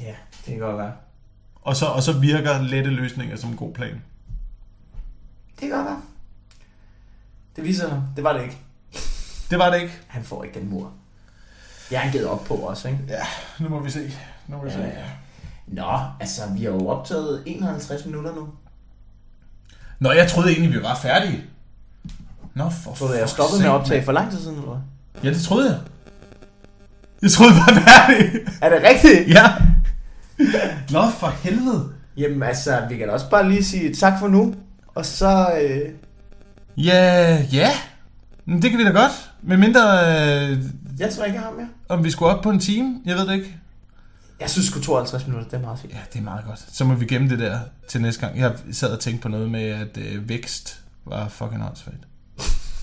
Ja, 0.00 0.14
det 0.46 0.52
kan 0.52 0.58
godt 0.58 0.78
være. 0.78 0.92
Og 1.62 1.76
så, 1.76 1.86
og 1.86 2.02
så 2.02 2.12
virker 2.12 2.62
lette 2.62 2.90
løsninger 2.90 3.36
som 3.36 3.50
en 3.50 3.56
god 3.56 3.74
plan. 3.74 4.02
Det 5.60 5.68
kan 5.68 5.70
godt 5.70 5.86
være. 5.86 6.00
Det 7.56 7.64
viser 7.64 7.88
sig, 7.88 8.02
det 8.16 8.24
var 8.24 8.32
det 8.32 8.42
ikke. 8.42 8.58
Det 9.50 9.58
var 9.58 9.70
det 9.70 9.80
ikke. 9.82 9.94
Han 10.06 10.24
får 10.24 10.44
ikke 10.44 10.60
den 10.60 10.70
mur. 10.70 10.90
Jeg 11.90 12.00
har 12.00 12.12
givet 12.12 12.26
op 12.26 12.44
på 12.44 12.54
også, 12.54 12.88
ikke? 12.88 13.00
Ja, 13.08 13.22
nu 13.60 13.68
må 13.68 13.80
vi 13.80 13.90
se. 13.90 14.12
Nu 14.48 14.56
må 14.56 14.62
vi 14.64 14.68
Ja, 14.70 14.74
se. 14.76 14.80
ja. 14.82 15.04
Nå, 15.66 15.98
altså, 16.20 16.42
vi 16.56 16.64
har 16.64 16.70
jo 16.70 16.88
optaget 16.88 17.42
51 17.46 18.04
minutter 18.06 18.34
nu. 18.34 18.48
Nå, 20.00 20.12
jeg 20.12 20.30
troede 20.30 20.50
egentlig, 20.50 20.72
vi 20.78 20.82
var 20.82 20.94
færdige. 20.94 21.44
Nå, 22.54 22.70
for 22.70 22.94
Så 22.94 23.12
jeg 23.14 23.28
stoppet 23.28 23.58
med 23.60 23.66
at 23.68 23.72
optage 23.72 24.04
for 24.04 24.12
lang 24.12 24.30
tid 24.30 24.40
siden, 24.40 24.56
eller? 24.56 24.80
Ja, 25.24 25.28
det 25.28 25.42
troede 25.42 25.70
jeg. 25.70 25.80
Jeg 27.22 27.30
troede, 27.30 27.52
vi 27.54 27.58
var 27.58 27.80
færdige. 27.80 28.40
Er 28.62 28.68
det 28.68 28.82
rigtigt? 28.88 29.28
Ja. 29.28 29.44
Nå, 30.90 31.10
for 31.10 31.26
helvede. 31.28 31.92
Jamen 32.16 32.42
altså, 32.42 32.86
vi 32.88 32.96
kan 32.96 33.06
da 33.08 33.12
også 33.14 33.30
bare 33.30 33.48
lige 33.48 33.64
sige 33.64 33.94
tak 33.94 34.18
for 34.18 34.28
nu. 34.28 34.54
Og 34.94 35.06
så... 35.06 35.58
Øh, 35.62 35.90
Ja, 36.76 37.42
ja. 37.52 37.70
Men 38.44 38.62
det 38.62 38.70
kan 38.70 38.78
vi 38.78 38.84
da 38.84 38.90
godt. 38.90 39.12
Med 39.42 39.56
mindre, 39.56 39.80
øh, 39.80 40.58
jeg 40.98 41.10
tror 41.12 41.24
ikke, 41.24 41.34
jeg 41.34 41.42
har 41.44 41.52
mere. 41.56 41.68
om 41.88 42.04
vi 42.04 42.10
skulle 42.10 42.32
op 42.36 42.42
på 42.42 42.50
en 42.50 42.58
time. 42.58 43.00
Jeg 43.04 43.16
ved 43.16 43.26
det 43.26 43.34
ikke. 43.34 43.56
Jeg 44.40 44.50
synes 44.50 44.66
sgu 44.66 44.80
52 44.80 45.26
minutter, 45.26 45.48
det 45.48 45.56
er 45.56 45.60
meget 45.60 45.78
fint. 45.78 45.92
Ja, 45.92 45.98
det 46.12 46.18
er 46.18 46.22
meget 46.22 46.44
godt. 46.44 46.64
Så 46.72 46.84
må 46.84 46.94
vi 46.94 47.06
gemme 47.06 47.28
det 47.28 47.38
der 47.38 47.58
til 47.88 48.00
næste 48.00 48.20
gang. 48.20 48.38
Jeg 48.38 48.52
sad 48.72 48.92
og 48.92 49.00
tænkte 49.00 49.22
på 49.22 49.28
noget 49.28 49.50
med, 49.50 49.62
at 49.62 49.98
øh, 49.98 50.28
vækst 50.28 50.80
var 51.04 51.28
fucking 51.28 51.64
åndssvagt. 51.64 51.98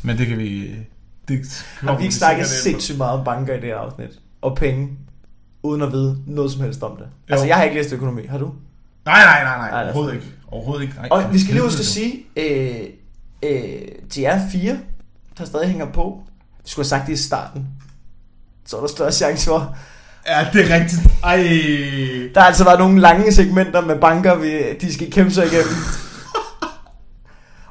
Men 0.03 0.17
det 0.17 0.27
kan 0.27 0.37
vi... 0.37 0.75
Det 1.27 1.65
Har 1.79 1.97
vi 1.97 2.03
ikke 2.03 2.15
snakket 2.15 2.47
sindssygt 2.47 2.97
meget 2.97 3.19
om 3.19 3.25
banker 3.25 3.53
i 3.53 3.57
det 3.57 3.65
her 3.65 3.77
afsnit? 3.77 4.19
Og 4.41 4.55
penge, 4.57 4.89
uden 5.63 5.81
at 5.81 5.91
vide 5.91 6.17
noget 6.27 6.51
som 6.51 6.61
helst 6.61 6.83
om 6.83 6.97
det. 6.97 7.05
Jo. 7.05 7.33
Altså, 7.33 7.47
jeg 7.47 7.55
har 7.55 7.63
ikke 7.63 7.75
læst 7.75 7.93
økonomi. 7.93 8.25
Har 8.25 8.37
du? 8.37 8.53
Nej, 9.05 9.23
nej, 9.23 9.43
nej, 9.43 9.71
nej. 9.71 9.83
Overhovedet 9.83 10.13
det 10.13 10.21
ikke. 10.21 10.35
Overhovedet 10.47 10.81
ikke. 10.83 10.95
Nej, 10.95 11.07
Og 11.11 11.33
vi 11.33 11.39
skal 11.39 11.53
lige 11.53 11.63
huske 11.63 11.79
at 11.79 11.85
sige, 11.85 12.25
øh, 12.35 12.81
øh, 13.43 13.81
til 14.09 14.21
jer 14.21 14.49
fire, 14.51 14.77
der 15.37 15.45
stadig 15.45 15.67
hænger 15.67 15.85
på, 15.85 16.23
vi 16.63 16.69
skulle 16.69 16.83
have 16.83 16.89
sagt 16.89 17.07
det 17.07 17.13
i 17.13 17.17
starten. 17.17 17.67
Så 18.65 18.77
er 18.77 18.81
der 18.81 18.87
større 18.87 19.11
chance 19.11 19.45
for. 19.45 19.75
Ja, 20.27 20.47
det 20.53 20.71
er 20.71 20.75
rigtigt. 20.75 21.01
Ej. 21.23 21.37
Der 22.33 22.39
har 22.39 22.47
altså 22.47 22.63
været 22.63 22.79
nogle 22.79 23.01
lange 23.01 23.31
segmenter 23.31 23.81
med 23.81 23.99
banker, 23.99 24.35
vi, 24.35 24.73
de 24.81 24.93
skal 24.93 25.11
kæmpe 25.11 25.31
sig 25.31 25.45
igennem. 25.45 25.75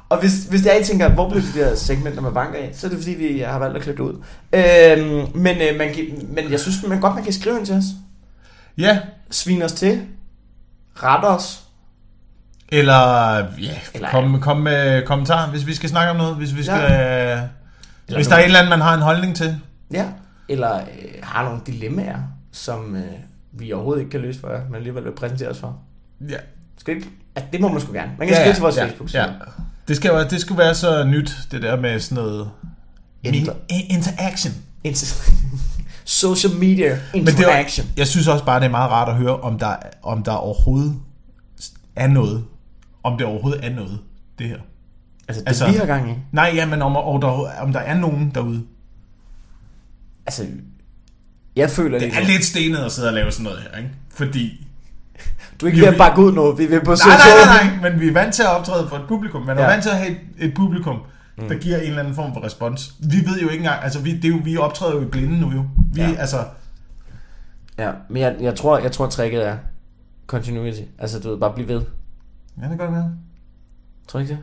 Og 0.09 0.19
hvis, 0.19 0.33
hvis 0.49 0.65
jeg 0.65 0.81
tænker, 0.85 1.09
hvor 1.09 1.29
blev 1.29 1.41
de 1.41 1.59
der 1.59 1.75
segmenter 1.75 2.21
med 2.21 2.31
banker 2.31 2.59
af, 2.59 2.69
så 2.73 2.87
er 2.87 2.91
det 2.91 2.99
fordi, 2.99 3.11
vi 3.11 3.39
har 3.39 3.59
valgt 3.59 3.77
at 3.77 3.83
klippe 3.83 4.03
det 4.03 4.09
ud. 4.09 4.23
Øhm, 4.53 5.37
men, 5.41 5.57
øh, 5.61 5.77
man 5.77 5.93
kan, 5.93 6.05
men 6.29 6.51
jeg 6.51 6.59
synes 6.59 6.83
man 6.87 6.99
godt, 6.99 7.15
man 7.15 7.23
kan 7.23 7.33
skrive 7.33 7.57
ind 7.57 7.65
til 7.65 7.75
os. 7.75 7.83
Ja. 8.77 8.99
Svine 9.29 9.65
os 9.65 9.71
til. 9.73 10.01
Ret 10.95 11.25
os. 11.25 11.63
Eller, 12.69 13.37
ja, 13.37 13.77
Eller- 13.93 14.09
kom, 14.11 14.41
kom 14.41 14.57
med 14.57 15.05
kommentarer, 15.05 15.49
hvis 15.49 15.67
vi 15.67 15.73
skal 15.75 15.89
snakke 15.89 16.11
om 16.11 16.17
noget. 16.17 16.35
Hvis, 16.35 16.55
vi 16.55 16.63
skal, 16.63 16.75
Ja. 16.79 16.93
ja. 16.93 17.41
Eller 18.07 18.17
hvis 18.17 18.27
der 18.27 18.35
er 18.35 18.39
et 18.39 18.45
eller 18.45 18.59
andet, 18.59 18.69
man 18.69 18.81
har 18.81 18.93
en 18.93 19.01
holdning 19.01 19.35
til. 19.35 19.57
Ja. 19.93 20.05
Eller 20.49 20.75
øh, 20.75 20.83
har 21.23 21.43
nogle 21.43 21.61
dilemmaer, 21.67 22.17
som 22.51 22.95
øh, 22.95 23.01
vi 23.51 23.73
overhovedet 23.73 24.01
ikke 24.01 24.11
kan 24.11 24.19
løse 24.21 24.39
for 24.39 24.49
jer, 24.49 24.65
men 24.65 24.75
alligevel 24.75 25.03
vil 25.03 25.11
præsentere 25.11 25.49
os 25.49 25.59
for. 25.59 25.79
Ja. 26.29 26.37
Skal 26.77 26.95
ikke? 26.95 27.07
Altså, 27.35 27.49
det 27.51 27.61
må 27.61 27.67
man 27.67 27.81
sgu 27.81 27.93
gerne. 27.93 28.11
Man 28.19 28.27
kan 28.27 28.37
skrive 28.37 28.53
til 28.53 28.61
vores 28.61 28.77
ja, 28.77 28.83
Facebook. 28.85 29.13
Ja. 29.13 29.25
Det, 29.87 29.95
skal, 29.95 30.29
det 30.29 30.41
skulle 30.41 30.57
være 30.59 30.75
så 30.75 31.03
nyt, 31.03 31.31
det 31.51 31.61
der 31.61 31.75
med 31.75 31.99
sådan 31.99 32.23
noget... 32.23 32.49
Inter- 33.27 33.53
interaction. 33.69 34.53
Inter- 34.87 35.31
Social 36.11 36.53
media 36.55 36.99
Men 37.13 37.25
det 37.25 37.33
er, 37.33 37.37
interaction. 37.39 37.87
jeg 37.97 38.07
synes 38.07 38.27
også 38.27 38.45
bare, 38.45 38.59
det 38.59 38.65
er 38.65 38.69
meget 38.69 38.91
rart 38.91 39.09
at 39.09 39.15
høre, 39.15 39.39
om 39.39 39.59
der, 39.59 39.75
om 40.03 40.23
der 40.23 40.31
overhovedet 40.31 40.95
er 41.95 42.07
noget. 42.07 42.43
Om 43.03 43.17
det 43.17 43.27
overhovedet 43.27 43.65
er 43.65 43.69
noget, 43.75 43.99
det 44.39 44.47
her. 44.47 44.57
Altså, 45.27 45.41
det 45.41 45.47
altså- 45.47 45.71
vi 45.71 45.77
har 45.77 45.85
gang 45.85 46.11
i. 46.11 46.13
Nej, 46.31 46.51
ja, 46.55 46.65
men 46.65 46.81
om, 46.81 46.95
om, 46.95 47.21
der, 47.21 47.27
om 47.61 47.73
der 47.73 47.79
er 47.79 47.93
nogen 47.99 48.31
derude. 48.35 48.63
Altså, 50.25 50.45
jeg 51.55 51.69
føler 51.69 51.99
Det 51.99 52.07
er 52.17 52.27
lidt 52.27 52.45
stenet 52.45 52.77
at 52.77 52.91
sidde 52.91 53.07
og 53.07 53.13
lave 53.13 53.31
sådan 53.31 53.43
noget 53.43 53.59
her, 53.71 53.77
ikke? 53.77 53.89
Fordi... 54.15 54.67
du 55.61 55.65
er 55.65 55.67
ikke 55.67 55.79
Jo, 55.79 55.83
ved 55.85 55.87
at 55.87 55.93
vi- 55.93 55.97
bakke 55.97 56.21
ud 56.21 56.31
nu, 56.31 56.51
vi 56.51 56.63
er 56.63 56.69
ved 56.69 56.81
på 56.81 56.91
Nej, 57.05 57.17
nej, 57.17 57.45
nej, 57.45 57.79
nej, 57.81 57.89
men 57.91 57.99
vi 58.01 58.07
er 58.07 58.13
vant 58.13 58.33
til 58.35 58.43
at 58.43 58.49
optræde 58.49 58.89
for 58.89 58.95
et 58.95 59.03
publikum. 59.07 59.41
Man 59.41 59.57
er 59.57 59.61
Ja. 59.61 59.67
ja. 59.67 59.71
vant 59.73 59.83
til 59.83 59.89
at 59.89 59.97
have 59.97 60.09
et, 60.11 60.17
et 60.39 60.53
publikum, 60.53 60.97
der 61.37 61.57
giver 61.59 61.77
en 61.77 61.83
eller 61.83 61.99
anden 61.99 62.15
form 62.15 62.33
for 62.33 62.43
respons. 62.43 62.93
Vi 62.99 63.17
ved 63.25 63.39
jo 63.41 63.49
ikke 63.49 63.57
engang, 63.63 63.83
altså 63.83 63.99
vi, 63.99 64.15
det 64.15 64.25
er 64.25 64.29
jo, 64.29 64.39
vi 64.43 64.57
optræder 64.57 64.95
jo 64.95 65.01
i 65.01 65.05
blinde 65.05 65.39
nu 65.39 65.51
jo. 65.51 65.63
Vi, 65.93 66.01
Ja. 66.01 66.11
altså, 66.19 66.37
Ja, 67.77 67.91
men 68.09 68.21
jeg, 68.21 68.35
jeg, 68.41 68.55
tror, 68.55 68.77
jeg 68.77 68.91
tror, 68.91 69.07
tricket 69.07 69.47
er 69.47 69.57
continuity. 70.27 70.81
Altså, 70.99 71.19
du 71.19 71.29
ved, 71.29 71.37
bare 71.39 71.53
blive 71.53 71.67
ved. 71.67 71.81
ja, 72.57 72.61
det 72.61 72.69
kan 72.69 72.77
godt 72.77 72.91
være. 72.91 73.11
Tror 74.07 74.19
du 74.19 74.21
ikke 74.21 74.33
det? 74.33 74.39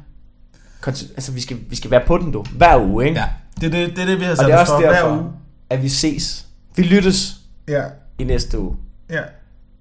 Conti- 0.87 1.11
altså, 1.15 1.33
vi 1.33 1.41
skal, 1.41 1.57
vi 1.71 1.77
skal 1.77 1.91
være 1.91 2.03
på 2.07 2.19
den, 2.19 2.33
du. 2.33 2.45
Hver 2.57 2.79
uge, 2.81 3.07
ikke? 3.09 3.21
Ja, 3.21 3.29
det 3.61 3.67
er 3.67 3.71
det, 3.87 3.97
det, 3.97 4.03
er 4.03 4.07
det 4.07 4.19
vi 4.19 4.25
har 4.25 4.31
Og 4.31 4.37
sat 4.37 4.47
det 4.47 4.55
er 4.55 4.59
også 4.59 4.73
for 4.73 4.79
hver 4.81 4.93
derfor, 4.93 5.17
uge. 5.17 5.31
at 5.71 5.83
vi 5.83 5.89
ses. 5.89 6.47
Vi 6.77 6.83
lyttes 6.83 7.37
Ja, 7.69 7.83
i 8.19 8.25
næste 8.25 8.59
uge. 8.59 8.77
ja. 9.11 9.21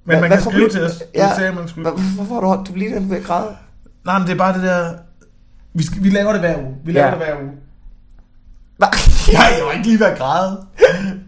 Men 0.05 0.18
Hvad- 0.20 0.22
man 0.22 0.30
kan 0.30 0.41
skrive 0.41 0.70
til 0.70 0.84
os. 0.84 1.03
Ja. 1.16 1.28
Det 1.28 1.36
sagde 1.36 1.51
man 1.55 1.68
skulle. 1.68 1.89
Hvor- 1.89 2.16
Hvorfor 2.16 2.34
har 2.34 2.41
du 2.41 2.47
holdt? 2.47 2.68
Du 2.68 2.74
bliver 2.74 2.99
den 2.99 3.10
ved 3.10 3.18
at 3.18 3.24
græde. 3.24 3.55
Nej, 4.05 4.20
men 4.20 4.28
det 4.28 4.34
er 4.34 4.38
bare 4.38 4.53
det 4.53 4.64
der... 4.64 4.93
Vi, 5.78 5.84
skal, 5.84 6.04
vi 6.04 6.10
laver 6.10 6.32
det 6.32 6.40
hver 6.42 6.58
uge. 6.58 6.76
Vi 6.86 6.92
laver 6.92 7.08
Ja. 7.08 7.12
det 7.16 7.26
hver 7.26 7.36
uge. 7.42 7.52
Nej, 8.80 8.90
jeg 9.58 9.66
var 9.66 9.72
ikke 9.72 9.88
lige 9.88 10.06
at 10.08 10.18
græde. 10.18 10.66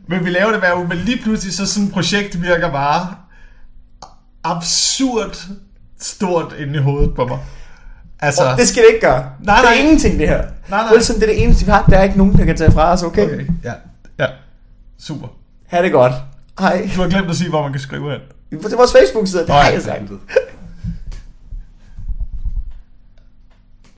Men 0.08 0.26
vi 0.26 0.30
laver 0.30 0.52
det 0.52 0.60
hver 0.60 0.76
uge. 0.78 0.88
Men 0.88 0.98
lige 0.98 1.24
pludselig 1.24 1.54
så 1.54 1.66
sådan 1.66 1.88
et 1.88 1.94
projekt 1.94 2.42
virker 2.42 2.72
bare 2.72 3.16
absurd 4.44 5.48
stort 6.00 6.56
inde 6.60 6.76
i 6.80 6.82
hovedet 6.82 7.16
på 7.16 7.26
mig. 7.28 7.40
Altså, 8.20 8.52
Oh, 8.52 8.58
det 8.58 8.68
skal 8.68 8.84
det 8.84 8.90
ikke 8.94 9.08
gøre. 9.08 9.30
Nej, 9.40 9.56
det 9.62 9.66
er 9.66 9.70
nej. 9.70 9.80
ingenting, 9.82 10.20
det 10.20 10.28
her. 10.30 10.38
Nej, 10.70 10.82
nej. 10.84 10.94
Wilson, 10.94 11.16
det 11.16 11.24
er 11.24 11.28
det 11.28 11.44
eneste, 11.44 11.66
vi 11.66 11.72
har. 11.72 11.86
Der 11.90 11.98
er 11.98 12.04
ikke 12.04 12.18
nogen, 12.18 12.38
der 12.38 12.46
kan 12.46 12.58
tage 12.58 12.72
fra 12.72 12.92
os, 12.92 13.04
okay? 13.04 13.26
okay. 13.26 13.48
ja, 13.64 13.74
ja, 14.20 14.26
super. 15.00 15.28
Ha' 15.68 15.82
det 15.84 15.92
godt. 15.92 16.14
Hej. 16.60 16.90
Du 16.96 17.02
har 17.02 17.10
glemt 17.10 17.30
at 17.30 17.36
sige, 17.36 17.50
hvor 17.50 17.62
man 17.62 17.72
kan 17.72 17.82
skrive 17.82 18.14
ind. 18.52 18.62
På 18.62 18.70
vores 18.78 18.92
Facebook-side, 18.92 19.42
det 19.42 19.50
har 19.50 19.70
jeg 19.70 19.82
sagt. 19.82 20.02